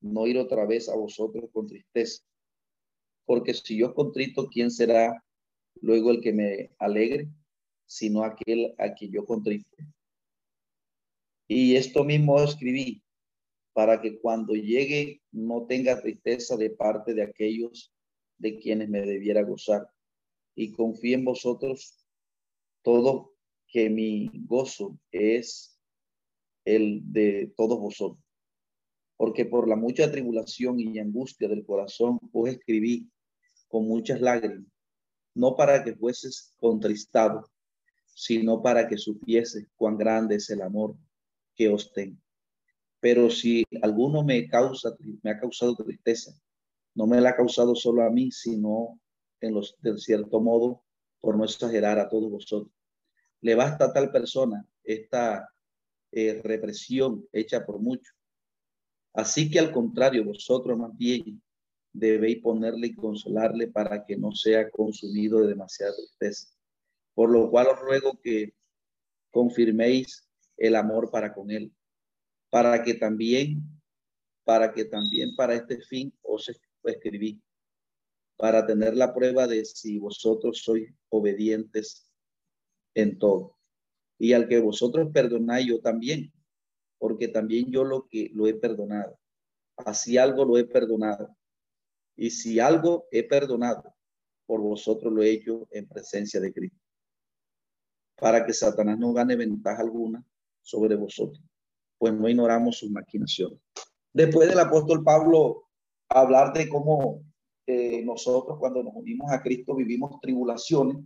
no 0.00 0.28
ir 0.28 0.38
otra 0.38 0.64
vez 0.66 0.88
a 0.88 0.94
vosotros 0.94 1.50
con 1.52 1.66
tristeza, 1.66 2.22
porque 3.24 3.54
si 3.54 3.76
yo 3.78 3.92
contrito, 3.92 4.46
¿quién 4.48 4.70
será 4.70 5.20
luego 5.80 6.12
el 6.12 6.20
que 6.20 6.32
me 6.32 6.70
alegre, 6.78 7.28
sino 7.86 8.22
aquel 8.22 8.72
a 8.78 8.94
quien 8.94 9.10
yo 9.10 9.26
contriste? 9.26 9.84
Y 11.46 11.76
esto 11.76 12.04
mismo 12.04 12.40
escribí 12.40 13.02
para 13.74 14.00
que 14.00 14.18
cuando 14.18 14.54
llegue 14.54 15.20
no 15.32 15.66
tenga 15.66 16.00
tristeza 16.00 16.56
de 16.56 16.70
parte 16.70 17.12
de 17.12 17.22
aquellos 17.22 17.92
de 18.38 18.58
quienes 18.58 18.88
me 18.88 19.02
debiera 19.02 19.42
gozar 19.42 19.90
y 20.54 20.72
confíe 20.72 21.14
en 21.14 21.24
vosotros 21.24 22.06
todo 22.82 23.34
que 23.66 23.90
mi 23.90 24.30
gozo 24.46 24.98
es 25.10 25.78
el 26.64 27.00
de 27.12 27.52
todos 27.56 27.78
vosotros. 27.78 28.24
Porque 29.16 29.44
por 29.44 29.68
la 29.68 29.76
mucha 29.76 30.10
tribulación 30.10 30.80
y 30.80 30.98
angustia 30.98 31.48
del 31.48 31.64
corazón 31.64 32.18
os 32.32 32.48
escribí 32.48 33.10
con 33.68 33.86
muchas 33.86 34.20
lágrimas, 34.20 34.66
no 35.34 35.56
para 35.56 35.82
que 35.82 35.94
fueses 35.94 36.54
contristado, 36.58 37.50
sino 38.06 38.62
para 38.62 38.88
que 38.88 38.96
supieses 38.96 39.66
cuán 39.76 39.98
grande 39.98 40.36
es 40.36 40.48
el 40.50 40.62
amor 40.62 40.96
que 41.54 41.68
os 41.68 41.92
tengo. 41.92 42.20
Pero 43.00 43.30
si 43.30 43.64
alguno 43.82 44.24
me 44.24 44.48
causa, 44.48 44.96
me 45.22 45.30
ha 45.30 45.38
causado 45.38 45.76
tristeza, 45.76 46.32
no 46.94 47.06
me 47.06 47.20
la 47.20 47.30
ha 47.30 47.36
causado 47.36 47.74
solo 47.74 48.02
a 48.02 48.10
mí, 48.10 48.30
sino 48.30 49.00
en 49.40 49.54
los, 49.54 49.76
de 49.80 49.98
cierto 49.98 50.40
modo, 50.40 50.84
por 51.20 51.36
no 51.36 51.44
exagerar 51.44 51.98
a 51.98 52.08
todos 52.08 52.30
vosotros. 52.30 52.72
Le 53.40 53.54
basta 53.54 53.86
a 53.86 53.92
tal 53.92 54.10
persona 54.10 54.66
esta 54.82 55.50
eh, 56.12 56.40
represión 56.42 57.26
hecha 57.32 57.64
por 57.66 57.78
muchos. 57.80 58.14
Así 59.12 59.50
que 59.50 59.58
al 59.58 59.72
contrario, 59.72 60.24
vosotros 60.24 60.78
más 60.78 60.96
bien 60.96 61.42
debéis 61.92 62.42
ponerle 62.42 62.88
y 62.88 62.94
consolarle 62.94 63.68
para 63.68 64.04
que 64.04 64.16
no 64.16 64.32
sea 64.32 64.70
consumido 64.70 65.40
de 65.40 65.48
demasiada 65.48 65.94
tristeza. 65.94 66.48
Por 67.14 67.30
lo 67.30 67.50
cual 67.50 67.68
os 67.68 67.78
ruego 67.80 68.18
que 68.22 68.54
confirméis 69.30 70.28
el 70.56 70.76
amor 70.76 71.10
para 71.10 71.32
con 71.32 71.50
él, 71.50 71.74
para 72.50 72.82
que 72.82 72.94
también, 72.94 73.62
para 74.44 74.72
que 74.72 74.84
también 74.84 75.34
para 75.36 75.54
este 75.54 75.80
fin 75.80 76.12
os 76.22 76.50
escribí, 76.84 77.42
para 78.36 78.66
tener 78.66 78.94
la 78.94 79.14
prueba 79.14 79.46
de 79.46 79.64
si 79.64 79.98
vosotros 79.98 80.62
sois 80.62 80.92
obedientes 81.08 82.10
en 82.94 83.18
todo. 83.18 83.58
Y 84.18 84.32
al 84.32 84.48
que 84.48 84.60
vosotros 84.60 85.10
perdonáis, 85.12 85.66
yo 85.66 85.80
también, 85.80 86.32
porque 86.98 87.28
también 87.28 87.70
yo 87.70 87.84
lo 87.84 88.06
que 88.06 88.30
lo 88.32 88.46
he 88.46 88.54
perdonado. 88.54 89.18
Así 89.76 90.18
algo 90.18 90.44
lo 90.44 90.56
he 90.56 90.64
perdonado. 90.64 91.36
Y 92.16 92.30
si 92.30 92.60
algo 92.60 93.08
he 93.10 93.24
perdonado, 93.24 93.94
por 94.46 94.60
vosotros 94.60 95.12
lo 95.12 95.22
he 95.22 95.30
hecho 95.30 95.66
en 95.70 95.88
presencia 95.88 96.40
de 96.40 96.52
Cristo. 96.52 96.78
Para 98.16 98.46
que 98.46 98.52
Satanás 98.52 98.98
no 98.98 99.12
gane 99.12 99.34
ventaja 99.34 99.82
alguna 99.82 100.24
sobre 100.64 100.96
vosotros, 100.96 101.40
pues 101.98 102.12
no 102.12 102.28
ignoramos 102.28 102.78
sus 102.78 102.90
maquinaciones. 102.90 103.60
Después 104.12 104.48
del 104.48 104.58
apóstol 104.58 105.04
Pablo 105.04 105.68
hablar 106.08 106.52
de 106.52 106.68
cómo 106.68 107.22
eh, 107.66 108.02
nosotros 108.04 108.58
cuando 108.58 108.82
nos 108.82 108.94
unimos 108.94 109.30
a 109.30 109.42
Cristo 109.42 109.74
vivimos 109.74 110.20
tribulaciones 110.20 110.98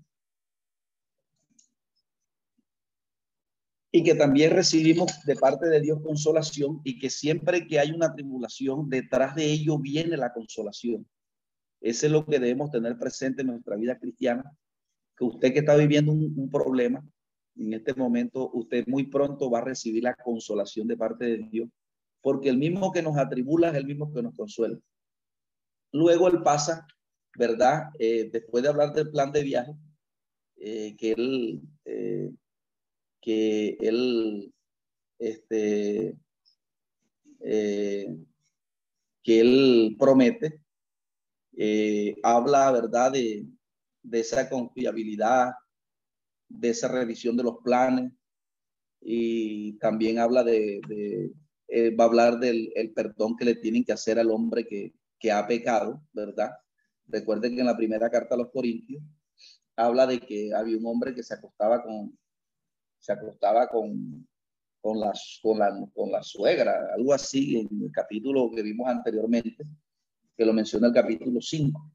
y 3.90 4.02
que 4.04 4.14
también 4.14 4.52
recibimos 4.52 5.24
de 5.24 5.34
parte 5.34 5.66
de 5.66 5.80
Dios 5.80 6.00
consolación 6.02 6.80
y 6.84 6.98
que 6.98 7.10
siempre 7.10 7.66
que 7.66 7.78
hay 7.78 7.90
una 7.90 8.14
tribulación, 8.14 8.88
detrás 8.88 9.34
de 9.34 9.46
ello 9.46 9.78
viene 9.78 10.16
la 10.16 10.32
consolación. 10.32 11.08
Ese 11.80 12.06
es 12.06 12.12
lo 12.12 12.26
que 12.26 12.38
debemos 12.38 12.70
tener 12.70 12.98
presente 12.98 13.42
en 13.42 13.48
nuestra 13.48 13.76
vida 13.76 13.98
cristiana, 13.98 14.44
que 15.16 15.24
usted 15.24 15.52
que 15.52 15.60
está 15.60 15.74
viviendo 15.74 16.12
un, 16.12 16.34
un 16.36 16.50
problema, 16.50 17.02
en 17.58 17.74
este 17.74 17.94
momento 17.94 18.50
usted 18.52 18.86
muy 18.86 19.06
pronto 19.06 19.50
va 19.50 19.58
a 19.58 19.64
recibir 19.64 20.04
la 20.04 20.14
consolación 20.14 20.86
de 20.86 20.96
parte 20.96 21.24
de 21.24 21.48
Dios, 21.50 21.68
porque 22.20 22.48
el 22.48 22.58
mismo 22.58 22.92
que 22.92 23.02
nos 23.02 23.16
atribula 23.16 23.70
es 23.70 23.74
el 23.74 23.86
mismo 23.86 24.12
que 24.12 24.22
nos 24.22 24.34
consuela. 24.34 24.78
Luego 25.92 26.28
él 26.28 26.42
pasa, 26.42 26.86
¿verdad? 27.36 27.90
Eh, 27.98 28.30
después 28.32 28.62
de 28.62 28.68
hablar 28.68 28.92
del 28.92 29.10
plan 29.10 29.32
de 29.32 29.42
viaje, 29.42 29.72
eh, 30.56 30.96
que 30.96 31.12
él, 31.12 31.62
eh, 31.84 32.30
que 33.20 33.76
él, 33.80 34.52
este, 35.18 36.16
que 37.40 39.40
él 39.40 39.96
promete, 39.98 40.60
habla, 42.22 42.72
¿verdad? 42.72 43.12
De, 43.12 43.46
de 44.02 44.20
esa 44.20 44.48
confiabilidad, 44.48 45.52
de 46.48 46.70
esa 46.70 46.88
revisión 46.88 47.36
de 47.36 47.42
los 47.44 47.58
planes 47.62 48.12
y 49.00 49.74
también 49.78 50.18
habla 50.18 50.42
de, 50.42 50.80
va 51.98 52.04
a 52.04 52.06
hablar 52.06 52.38
del 52.38 52.72
el 52.74 52.92
perdón 52.92 53.36
que 53.36 53.44
le 53.44 53.54
tienen 53.56 53.84
que 53.84 53.92
hacer 53.92 54.18
al 54.18 54.30
hombre 54.30 54.66
que, 54.66 54.94
que 55.18 55.30
ha 55.30 55.46
pecado, 55.46 56.02
¿verdad? 56.12 56.50
Recuerden 57.06 57.54
que 57.54 57.60
en 57.60 57.66
la 57.66 57.76
primera 57.76 58.10
carta 58.10 58.34
a 58.34 58.38
los 58.38 58.50
Corintios 58.50 59.02
habla 59.76 60.06
de 60.06 60.20
que 60.20 60.52
había 60.54 60.76
un 60.76 60.86
hombre 60.86 61.14
que 61.14 61.22
se 61.22 61.34
acostaba 61.34 61.82
con, 61.82 62.18
se 62.98 63.12
acostaba 63.12 63.68
con, 63.68 64.26
con, 64.80 65.00
la, 65.00 65.12
con, 65.42 65.58
la, 65.58 65.88
con 65.94 66.10
la 66.10 66.22
suegra, 66.22 66.92
algo 66.94 67.12
así 67.12 67.58
en 67.58 67.82
el 67.82 67.92
capítulo 67.92 68.50
que 68.50 68.62
vimos 68.62 68.88
anteriormente, 68.88 69.64
que 70.36 70.44
lo 70.44 70.52
menciona 70.52 70.88
el 70.88 70.94
capítulo 70.94 71.40
5. 71.40 71.92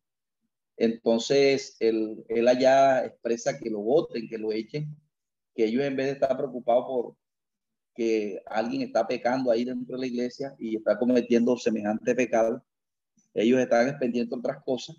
Entonces, 0.77 1.77
él, 1.79 2.23
él 2.29 2.47
allá 2.47 3.05
expresa 3.05 3.59
que 3.59 3.69
lo 3.69 3.79
voten, 3.79 4.27
que 4.27 4.37
lo 4.37 4.51
echen, 4.51 4.95
que 5.55 5.65
ellos 5.65 5.83
en 5.83 5.95
vez 5.95 6.07
de 6.07 6.13
estar 6.13 6.35
preocupados 6.35 6.85
por 6.85 7.15
que 7.95 8.41
alguien 8.47 8.81
está 8.81 9.07
pecando 9.07 9.51
ahí 9.51 9.65
dentro 9.65 9.95
de 9.95 10.01
la 10.01 10.07
iglesia 10.07 10.55
y 10.57 10.77
está 10.77 10.97
cometiendo 10.97 11.57
semejante 11.57 12.15
pecado, 12.15 12.63
ellos 13.33 13.59
están 13.59 13.97
pendientes 13.99 14.31
de 14.31 14.39
otras 14.39 14.63
cosas 14.63 14.95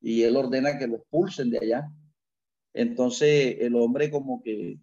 y 0.00 0.22
él 0.22 0.36
ordena 0.36 0.78
que 0.78 0.86
lo 0.86 0.96
expulsen 0.96 1.50
de 1.50 1.58
allá. 1.58 1.92
Entonces 2.72 3.56
el 3.60 3.74
hombre 3.76 4.10
como 4.10 4.42
que 4.42 4.78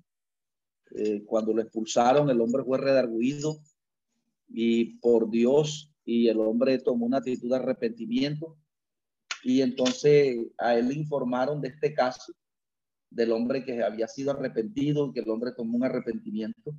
eh, 0.95 1.23
cuando 1.25 1.53
lo 1.53 1.61
expulsaron, 1.61 2.29
el 2.29 2.41
hombre 2.41 2.63
fue 2.63 2.77
redarguido 2.77 3.59
y 4.47 4.97
por 4.99 5.29
Dios 5.29 5.91
y 6.05 6.27
el 6.27 6.39
hombre 6.39 6.79
tomó 6.79 7.05
una 7.05 7.17
actitud 7.17 7.49
de 7.49 7.55
arrepentimiento 7.55 8.57
y 9.43 9.61
entonces 9.61 10.37
a 10.57 10.75
él 10.75 10.91
informaron 10.91 11.61
de 11.61 11.69
este 11.69 11.93
caso 11.93 12.33
del 13.09 13.31
hombre 13.31 13.63
que 13.63 13.83
había 13.83 14.07
sido 14.07 14.31
arrepentido, 14.31 15.11
que 15.11 15.19
el 15.19 15.29
hombre 15.29 15.51
tomó 15.55 15.77
un 15.77 15.83
arrepentimiento. 15.83 16.73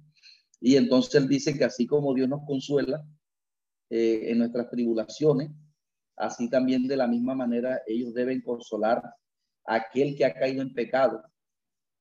Y 0.61 0.77
entonces 0.77 1.15
él 1.17 1.29
dice 1.29 1.57
que 1.57 1.65
así 1.65 1.87
como 1.87 2.15
Dios 2.15 2.29
nos 2.29 2.47
consuela 2.47 3.05
eh, 3.91 4.31
en 4.31 4.39
nuestras 4.39 4.71
tribulaciones, 4.71 5.51
así 6.17 6.49
también 6.49 6.87
de 6.87 6.97
la 6.97 7.07
misma 7.07 7.35
manera 7.35 7.83
ellos 7.87 8.15
deben 8.15 8.41
consolar 8.41 9.03
a 9.67 9.75
aquel 9.75 10.17
que 10.17 10.25
ha 10.25 10.33
caído 10.33 10.63
en 10.63 10.73
pecado 10.73 11.23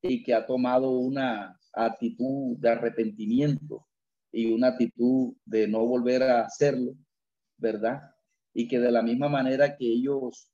y 0.02 0.24
que 0.24 0.34
ha 0.34 0.46
tomado 0.46 0.92
una 0.92 1.60
actitud 1.74 2.58
de 2.58 2.70
arrepentimiento 2.70 3.88
y 4.32 4.52
una 4.52 4.70
actitud 4.70 5.34
de 5.46 5.68
no 5.68 5.86
volver 5.86 6.24
a 6.24 6.46
hacerlo, 6.46 6.96
¿verdad? 7.58 8.02
Y 8.54 8.68
que 8.68 8.80
de 8.80 8.92
la 8.92 9.02
misma 9.02 9.28
manera 9.28 9.76
que 9.76 9.86
ellos 9.86 10.51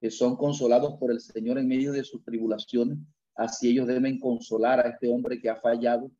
eh, 0.00 0.10
son 0.10 0.36
consolados 0.36 0.94
por 0.98 1.10
el 1.10 1.20
Señor 1.20 1.58
en 1.58 1.68
medio 1.68 1.92
de 1.92 2.04
sus 2.04 2.24
tribulaciones, 2.24 2.98
así 3.34 3.70
ellos 3.70 3.86
deben 3.86 4.18
consolar 4.18 4.80
a 4.80 4.90
este 4.90 5.08
hombre 5.08 5.40
que 5.40 5.50
ha 5.50 5.56
fallado 5.56 6.10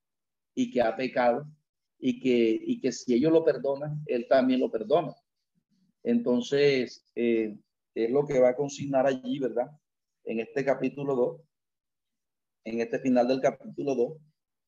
y 0.55 0.71
que 0.71 0.83
ha 0.83 0.95
pecado 0.95 1.47
y 1.99 2.21
que, 2.21 2.61
y 2.61 2.81
que 2.81 2.93
si 2.93 3.15
ellos 3.15 3.33
lo 3.33 3.45
perdonan, 3.45 4.03
él 4.07 4.27
también 4.29 4.61
lo 4.61 4.71
perdona. 4.71 5.15
Entonces, 6.03 7.05
eh, 7.15 7.57
es 7.95 8.11
lo 8.11 8.27
que 8.27 8.41
va 8.41 8.51
a 8.51 8.57
consignar 8.57 9.07
allí, 9.07 9.39
¿verdad? 9.39 9.71
En 10.25 10.41
este 10.41 10.65
capítulo 10.65 11.15
2, 11.15 11.41
en 12.65 12.81
este 12.81 12.99
final 12.99 13.29
del 13.29 13.41
capítulo 13.41 13.95
2, 13.95 14.19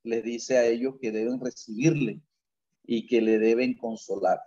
les 0.05 0.23
dice 0.23 0.59
a 0.59 0.67
ellos 0.67 0.95
que 1.01 1.11
deben 1.11 1.41
recibirle 1.41 2.21
y 2.85 3.07
que 3.07 3.21
le 3.21 3.39
deben 3.39 3.75
consolar. 3.77 4.41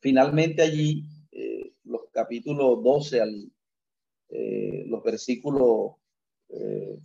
Finalmente 0.00 0.62
allí, 0.62 1.04
eh, 2.20 2.42
los 2.44 2.82
capítulos 2.82 2.82
12 2.82 3.20
al, 3.20 3.52
eh, 4.30 4.84
los 4.86 5.02
versículos, 5.02 5.96
eh, 6.48 6.98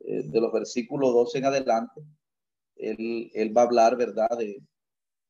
de 0.00 0.40
los 0.40 0.52
versículos 0.52 1.12
12 1.12 1.38
en 1.38 1.44
adelante, 1.44 2.02
él, 2.76 3.30
él 3.34 3.56
va 3.56 3.62
a 3.62 3.64
hablar, 3.64 3.96
¿verdad?, 3.96 4.28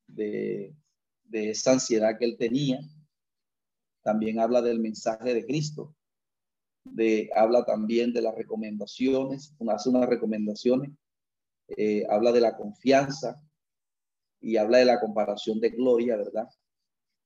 de, 0.07 0.73
de, 1.25 1.49
esa 1.49 1.73
ansiedad 1.73 2.17
que 2.17 2.25
él 2.25 2.37
tenía. 2.37 2.79
También 4.03 4.39
habla 4.39 4.61
del 4.61 4.79
mensaje 4.79 5.33
de 5.33 5.45
Cristo. 5.45 5.95
De, 6.83 7.29
habla 7.35 7.65
también 7.65 8.13
de 8.13 8.21
las 8.21 8.35
recomendaciones, 8.35 9.53
hace 9.67 9.89
unas 9.89 10.09
recomendaciones, 10.09 10.91
habla 12.09 12.31
de 12.31 12.41
la 12.41 12.55
confianza, 12.55 13.41
y 14.41 14.57
habla 14.57 14.79
de 14.79 14.85
la 14.85 14.99
comparación 14.99 15.59
de 15.59 15.69
gloria, 15.69 16.17
¿verdad? 16.17 16.47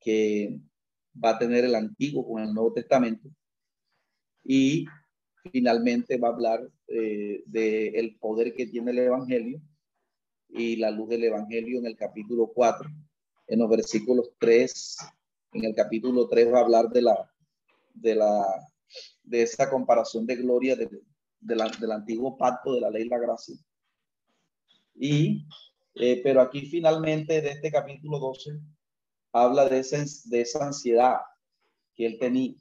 Que 0.00 0.60
va 1.22 1.30
a 1.30 1.38
tener 1.38 1.64
el 1.64 1.74
Antiguo 1.74 2.26
con 2.26 2.42
el 2.42 2.52
Nuevo 2.52 2.72
Testamento. 2.72 3.28
Y 4.42 4.86
finalmente 5.50 6.18
va 6.18 6.28
a 6.28 6.32
hablar 6.32 6.68
eh, 6.88 7.42
del 7.46 8.16
poder 8.16 8.54
que 8.54 8.66
tiene 8.66 8.90
el 8.90 8.98
Evangelio 8.98 9.60
y 10.48 10.76
la 10.76 10.90
luz 10.90 11.08
del 11.08 11.24
Evangelio 11.24 11.78
en 11.78 11.86
el 11.86 11.96
capítulo 11.96 12.48
4. 12.54 12.88
En 13.46 13.58
los 13.58 13.68
versículos 13.68 14.30
3, 14.38 14.96
en 15.52 15.64
el 15.64 15.74
capítulo 15.74 16.28
3 16.28 16.52
va 16.52 16.58
a 16.58 16.62
hablar 16.62 16.88
de 16.90 17.02
la, 17.02 17.32
de 17.92 18.14
la, 18.14 18.44
de 19.22 19.42
esa 19.42 19.70
comparación 19.70 20.26
de 20.26 20.36
gloria 20.36 20.76
de, 20.76 20.88
del 21.40 21.92
antiguo 21.92 22.36
pacto 22.36 22.74
de 22.74 22.80
la 22.80 22.90
ley 22.90 23.04
y 23.04 23.08
la 23.08 23.18
gracia. 23.18 23.56
Y 24.94 25.46
eh, 25.94 26.20
pero 26.22 26.40
aquí 26.40 26.66
finalmente 26.66 27.40
de 27.40 27.50
este 27.50 27.70
capítulo 27.70 28.18
12 28.18 28.58
habla 29.34 29.68
de, 29.68 29.84
de 30.26 30.40
esa 30.40 30.64
ansiedad 30.64 31.16
que 31.94 32.06
él 32.06 32.18
tenía 32.18 32.54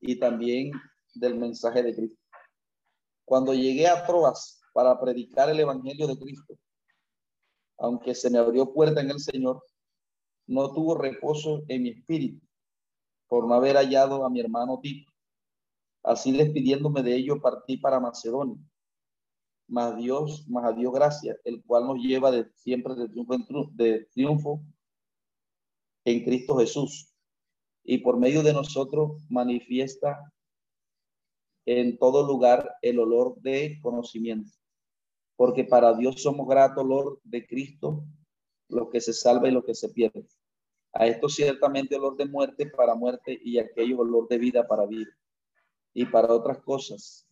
y 0.00 0.18
también 0.18 0.72
del 1.14 1.36
mensaje 1.36 1.82
de 1.82 1.94
Cristo. 1.94 2.18
Cuando 3.24 3.52
llegué 3.52 3.86
a 3.86 4.06
Troas 4.06 4.60
para 4.72 4.98
predicar 4.98 5.50
el 5.50 5.60
Evangelio 5.60 6.06
de 6.06 6.18
Cristo, 6.18 6.58
aunque 7.78 8.14
se 8.14 8.30
me 8.30 8.38
abrió 8.38 8.72
puerta 8.72 9.02
en 9.02 9.10
el 9.10 9.20
Señor, 9.20 9.62
no 10.46 10.72
tuvo 10.72 10.96
reposo 10.96 11.62
en 11.68 11.82
mi 11.82 11.90
espíritu 11.90 12.44
por 13.28 13.46
no 13.46 13.54
haber 13.54 13.76
hallado 13.76 14.24
a 14.24 14.30
mi 14.30 14.40
hermano 14.40 14.80
Tito. 14.80 15.12
Así 16.02 16.32
despidiéndome 16.32 17.02
de 17.02 17.16
ello, 17.16 17.40
partí 17.40 17.76
para 17.76 18.00
Macedonia 18.00 18.58
más 19.68 19.96
Dios, 19.96 20.46
más 20.48 20.64
a 20.64 20.72
Dios 20.72 20.92
gracias, 20.92 21.36
el 21.44 21.62
cual 21.64 21.86
nos 21.86 21.98
lleva 21.98 22.30
de, 22.30 22.48
siempre 22.54 22.94
de 22.94 24.06
triunfo 24.12 24.62
en 26.06 26.24
Cristo 26.24 26.56
Jesús. 26.56 27.12
Y 27.84 27.98
por 27.98 28.18
medio 28.18 28.42
de 28.42 28.52
nosotros 28.52 29.22
manifiesta 29.28 30.32
en 31.66 31.98
todo 31.98 32.26
lugar 32.26 32.76
el 32.80 32.98
olor 33.00 33.40
de 33.40 33.78
conocimiento. 33.82 34.50
Porque 35.36 35.64
para 35.64 35.92
Dios 35.94 36.22
somos 36.22 36.48
grato 36.48 36.80
olor 36.80 37.20
de 37.24 37.46
Cristo, 37.46 38.04
lo 38.68 38.88
que 38.88 39.00
se 39.00 39.12
salva 39.12 39.48
y 39.48 39.50
lo 39.50 39.64
que 39.64 39.74
se 39.74 39.88
pierde. 39.90 40.26
A 40.92 41.06
esto 41.06 41.28
ciertamente 41.28 41.96
olor 41.96 42.16
de 42.16 42.26
muerte 42.26 42.66
para 42.66 42.94
muerte 42.94 43.38
y 43.44 43.58
aquello 43.58 43.98
olor 43.98 44.28
de 44.28 44.38
vida 44.38 44.66
para 44.66 44.86
vida. 44.86 45.10
Y 45.92 46.06
para 46.06 46.32
otras 46.32 46.58
cosas 46.62 47.28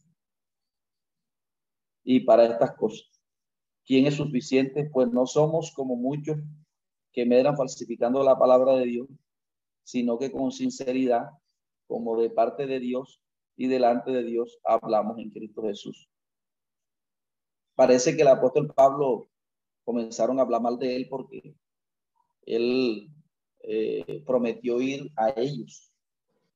y 2.03 2.20
para 2.20 2.47
estas 2.47 2.75
cosas. 2.77 3.09
¿Quién 3.87 4.07
es 4.07 4.16
suficiente? 4.16 4.91
Pues 4.93 5.11
no 5.11 5.27
somos 5.27 5.72
como 5.72 5.97
muchos 5.97 6.39
que 7.15 7.25
medran 7.25 7.57
falsificando 7.57 8.23
la 8.23 8.39
palabra 8.39 8.75
de 8.75 8.85
Dios, 8.85 9.09
sino 9.83 10.19
que 10.19 10.31
con 10.31 10.53
sinceridad, 10.53 11.31
como 11.87 12.21
de 12.21 12.29
parte 12.29 12.67
de 12.67 12.81
Dios 12.81 13.23
y 13.57 13.69
delante 13.69 14.11
de 14.11 14.25
Dios, 14.25 14.59
hablamos 14.65 15.19
en 15.19 15.31
Cristo 15.31 15.62
Jesús. 15.62 16.11
Parece 17.75 18.15
que 18.15 18.23
el 18.23 18.29
apóstol 18.29 18.71
Pablo 18.75 19.31
comenzaron 19.85 20.39
a 20.39 20.43
hablar 20.43 20.61
mal 20.61 20.79
de 20.79 20.97
él 20.97 21.07
porque 21.09 21.57
él 22.43 23.09
eh, 23.61 24.23
prometió 24.27 24.81
ir 24.83 25.11
a 25.17 25.31
ellos 25.37 25.95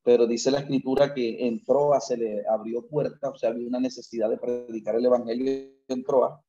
pero 0.08 0.26
dice 0.26 0.50
la 0.50 0.60
escritura 0.60 1.12
que 1.12 1.46
en 1.46 1.62
Troa 1.62 2.00
se 2.00 2.16
le 2.16 2.42
abrió 2.48 2.86
puerta, 2.88 3.28
o 3.28 3.36
sea, 3.36 3.50
había 3.50 3.68
una 3.68 3.78
necesidad 3.78 4.30
de 4.30 4.38
predicar 4.38 4.96
el 4.96 5.04
evangelio 5.04 5.70
en 5.86 6.02
Troa 6.02 6.42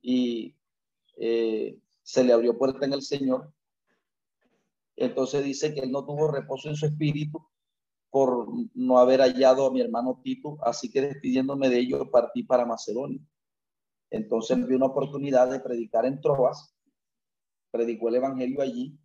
y 0.00 0.54
se 2.08 2.24
le 2.24 2.32
abrió 2.32 2.56
puerta 2.56 2.86
en 2.86 2.94
el 2.94 3.02
Señor. 3.02 3.52
Entonces 4.96 5.44
dice 5.44 5.74
que 5.74 5.80
él 5.80 5.90
no 5.90 6.06
tuvo 6.06 6.30
reposo 6.30 6.70
en 6.70 6.74
su 6.74 6.86
espíritu 6.86 7.46
por 8.08 8.48
no 8.72 8.98
haber 8.98 9.20
hallado 9.20 9.66
a 9.66 9.70
mi 9.70 9.82
hermano 9.82 10.18
Tito, 10.24 10.56
así 10.62 10.90
que 10.90 11.02
despidiéndome 11.02 11.68
de 11.68 11.80
ellos 11.80 12.08
partí 12.10 12.44
para 12.44 12.64
Macedonia. 12.64 13.20
Entonces 14.08 14.66
vi 14.66 14.74
una 14.74 14.86
oportunidad 14.86 15.50
de 15.50 15.60
predicar 15.60 16.06
en 16.06 16.18
Troas, 16.22 16.74
predicó 17.70 18.08
el 18.08 18.14
evangelio 18.14 18.62
allí 18.62 18.98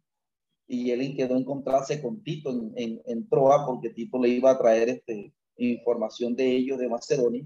y 0.65 0.91
él 0.91 1.13
quedó 1.17 1.35
encontrarse 1.35 2.01
con 2.01 2.23
Tito 2.23 2.51
en, 2.51 3.01
en, 3.05 3.27
Troa 3.27 3.65
porque 3.65 3.89
Tito 3.89 4.17
le 4.17 4.29
iba 4.29 4.49
a 4.49 4.57
traer 4.57 4.87
este, 4.87 5.33
información 5.57 6.37
de 6.37 6.55
ellos, 6.55 6.79
de 6.79 6.87
Macedonia, 6.87 7.43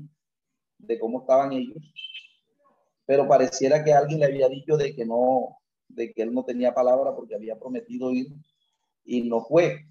de 0.77 0.99
cómo 0.99 1.21
estaban 1.21 1.51
ellos. 1.53 1.77
Pero 3.07 3.27
pareciera 3.27 3.83
que 3.83 3.93
alguien 3.93 4.19
le 4.19 4.27
había 4.27 4.49
dicho 4.49 4.77
de 4.77 4.93
que 4.95 5.05
no, 5.05 5.57
de 5.87 6.13
que 6.13 6.21
él 6.21 6.33
no 6.33 6.45
tenía 6.45 6.75
palabra 6.75 7.15
porque 7.15 7.35
había 7.35 7.57
prometido 7.57 8.11
ir 8.11 8.27
y 9.05 9.23
no 9.23 9.41
fue. 9.43 9.85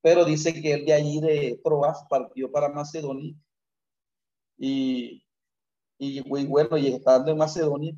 Pero 0.00 0.24
dice 0.24 0.54
que 0.62 0.72
él 0.72 0.86
de 0.86 0.94
allí 0.94 1.20
de 1.20 1.60
Troas 1.62 2.04
partió 2.08 2.50
para 2.50 2.70
Macedonia 2.70 3.34
y, 4.56 5.24
y, 5.98 6.20
bueno, 6.20 6.78
y 6.78 6.88
estando 6.88 7.32
en 7.32 7.38
Macedonia, 7.38 7.94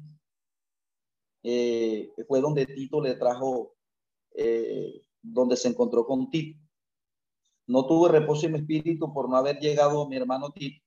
eh, 1.42 2.10
fue 2.26 2.40
donde 2.40 2.66
Tito 2.66 3.02
le 3.02 3.14
trajo 3.16 3.74
eh, 4.34 5.02
donde 5.22 5.56
se 5.56 5.68
encontró 5.68 6.06
con 6.06 6.30
Tito. 6.30 6.58
No 7.66 7.86
tuve 7.86 8.10
reposo 8.10 8.46
en 8.46 8.52
mi 8.52 8.58
espíritu 8.58 9.12
por 9.12 9.28
no 9.28 9.36
haber 9.36 9.58
llegado 9.58 10.08
mi 10.08 10.16
hermano 10.16 10.50
Tito. 10.52 10.83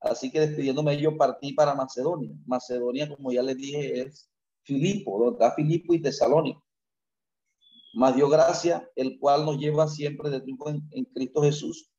Así 0.00 0.30
que 0.30 0.40
despidiéndome 0.40 1.00
yo 1.00 1.16
partí 1.16 1.52
para 1.52 1.74
Macedonia. 1.74 2.30
Macedonia, 2.46 3.08
como 3.08 3.32
ya 3.32 3.42
les 3.42 3.56
dije, 3.56 4.02
es 4.02 4.30
Filipo, 4.62 5.18
donde 5.18 5.44
está 5.44 5.54
Filipo 5.54 5.94
y 5.94 6.02
Tesalónica. 6.02 6.62
Más 7.94 8.14
dio 8.14 8.28
gracia, 8.28 8.90
el 8.94 9.18
cual 9.18 9.46
nos 9.46 9.58
lleva 9.58 9.88
siempre 9.88 10.28
de 10.28 10.40
triunfo 10.40 10.68
en, 10.68 10.86
en 10.92 11.04
Cristo 11.06 11.42
Jesús 11.42 11.90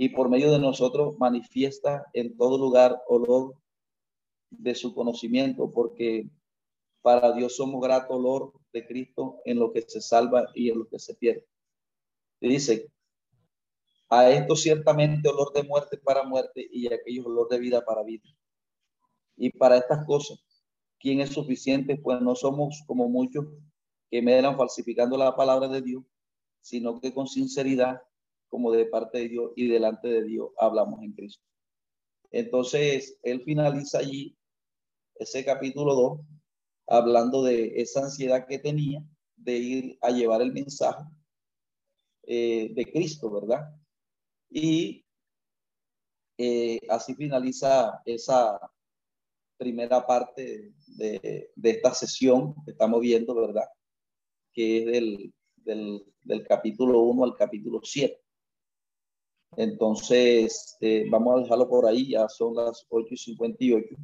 y 0.00 0.10
por 0.10 0.28
medio 0.28 0.52
de 0.52 0.60
nosotros 0.60 1.18
manifiesta 1.18 2.06
en 2.12 2.36
todo 2.36 2.56
lugar 2.56 3.02
olor 3.08 3.56
de 4.48 4.76
su 4.76 4.94
conocimiento, 4.94 5.72
porque 5.72 6.30
para 7.02 7.32
Dios 7.32 7.56
somos 7.56 7.82
grato 7.82 8.14
olor 8.14 8.52
de 8.72 8.86
Cristo 8.86 9.40
en 9.44 9.58
lo 9.58 9.72
que 9.72 9.82
se 9.82 10.00
salva 10.00 10.46
y 10.54 10.70
en 10.70 10.78
lo 10.78 10.88
que 10.88 11.00
se 11.00 11.14
pierde. 11.14 11.44
dice, 12.40 12.92
A 14.10 14.30
esto 14.30 14.56
ciertamente 14.56 15.28
olor 15.28 15.52
de 15.52 15.62
muerte 15.64 15.98
para 15.98 16.22
muerte 16.22 16.66
y 16.70 16.92
aquellos 16.92 17.26
olor 17.26 17.48
de 17.48 17.58
vida 17.58 17.84
para 17.84 18.02
vida. 18.02 18.24
Y 19.36 19.50
para 19.50 19.76
estas 19.76 20.06
cosas, 20.06 20.38
¿quién 20.98 21.20
es 21.20 21.30
suficiente? 21.30 21.96
Pues 21.96 22.20
no 22.20 22.34
somos 22.34 22.82
como 22.86 23.08
muchos 23.08 23.46
que 24.10 24.22
medran 24.22 24.56
falsificando 24.56 25.16
la 25.16 25.36
palabra 25.36 25.68
de 25.68 25.82
Dios, 25.82 26.04
sino 26.60 27.00
que 27.00 27.12
con 27.12 27.26
sinceridad, 27.26 28.00
como 28.48 28.72
de 28.72 28.86
parte 28.86 29.18
de 29.18 29.28
Dios 29.28 29.52
y 29.56 29.68
delante 29.68 30.08
de 30.08 30.24
Dios, 30.24 30.50
hablamos 30.58 31.02
en 31.02 31.12
Cristo. 31.12 31.44
Entonces, 32.30 33.18
él 33.22 33.42
finaliza 33.42 33.98
allí 33.98 34.36
ese 35.16 35.44
capítulo 35.44 35.94
2, 35.94 36.20
hablando 36.86 37.42
de 37.42 37.80
esa 37.80 38.04
ansiedad 38.04 38.46
que 38.46 38.58
tenía 38.58 39.02
de 39.36 39.56
ir 39.56 39.98
a 40.00 40.10
llevar 40.10 40.42
el 40.42 40.52
mensaje 40.52 41.04
eh, 42.22 42.72
de 42.74 42.92
Cristo, 42.92 43.30
¿verdad? 43.30 43.68
Y 44.50 45.04
eh, 46.38 46.80
así 46.88 47.14
finaliza 47.14 48.00
esa 48.04 48.58
primera 49.58 50.06
parte 50.06 50.72
de, 50.86 51.50
esta 51.62 51.92
sesión 51.92 52.54
que 52.64 52.70
estamos 52.70 53.00
viendo, 53.00 53.34
¿verdad? 53.34 53.66
Que 54.52 54.78
es 54.78 54.86
del, 54.86 55.34
del, 56.22 56.46
capítulo 56.46 57.00
1 57.00 57.24
al 57.24 57.36
capítulo 57.36 57.80
7. 57.82 58.16
Entonces, 59.56 60.76
eh, 60.80 61.06
vamos 61.10 61.36
a 61.36 61.42
dejarlo 61.42 61.68
por 61.68 61.86
ahí, 61.86 62.10
ya 62.10 62.28
son 62.28 62.54
las 62.54 62.86
8 62.88 63.08
y 63.10 63.16
58. 63.16 63.96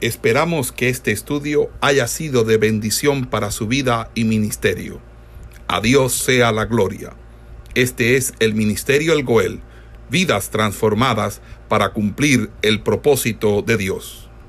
Esperamos 0.00 0.72
que 0.72 0.88
este 0.88 1.12
estudio 1.12 1.70
haya 1.80 2.06
sido 2.06 2.44
de 2.44 2.56
bendición 2.56 3.28
para 3.30 3.50
su 3.50 3.66
vida 3.66 4.10
y 4.14 4.24
ministerio. 4.24 5.00
A 5.68 5.80
Dios 5.80 6.12
sea 6.12 6.52
la 6.52 6.64
gloria. 6.64 7.16
Este 7.74 8.16
es 8.16 8.34
el 8.38 8.52
Ministerio 8.54 9.14
El 9.14 9.24
Goel, 9.24 9.60
vidas 10.10 10.50
transformadas 10.50 11.40
para 11.68 11.94
cumplir 11.94 12.50
el 12.60 12.82
propósito 12.82 13.62
de 13.62 13.78
Dios. 13.78 14.21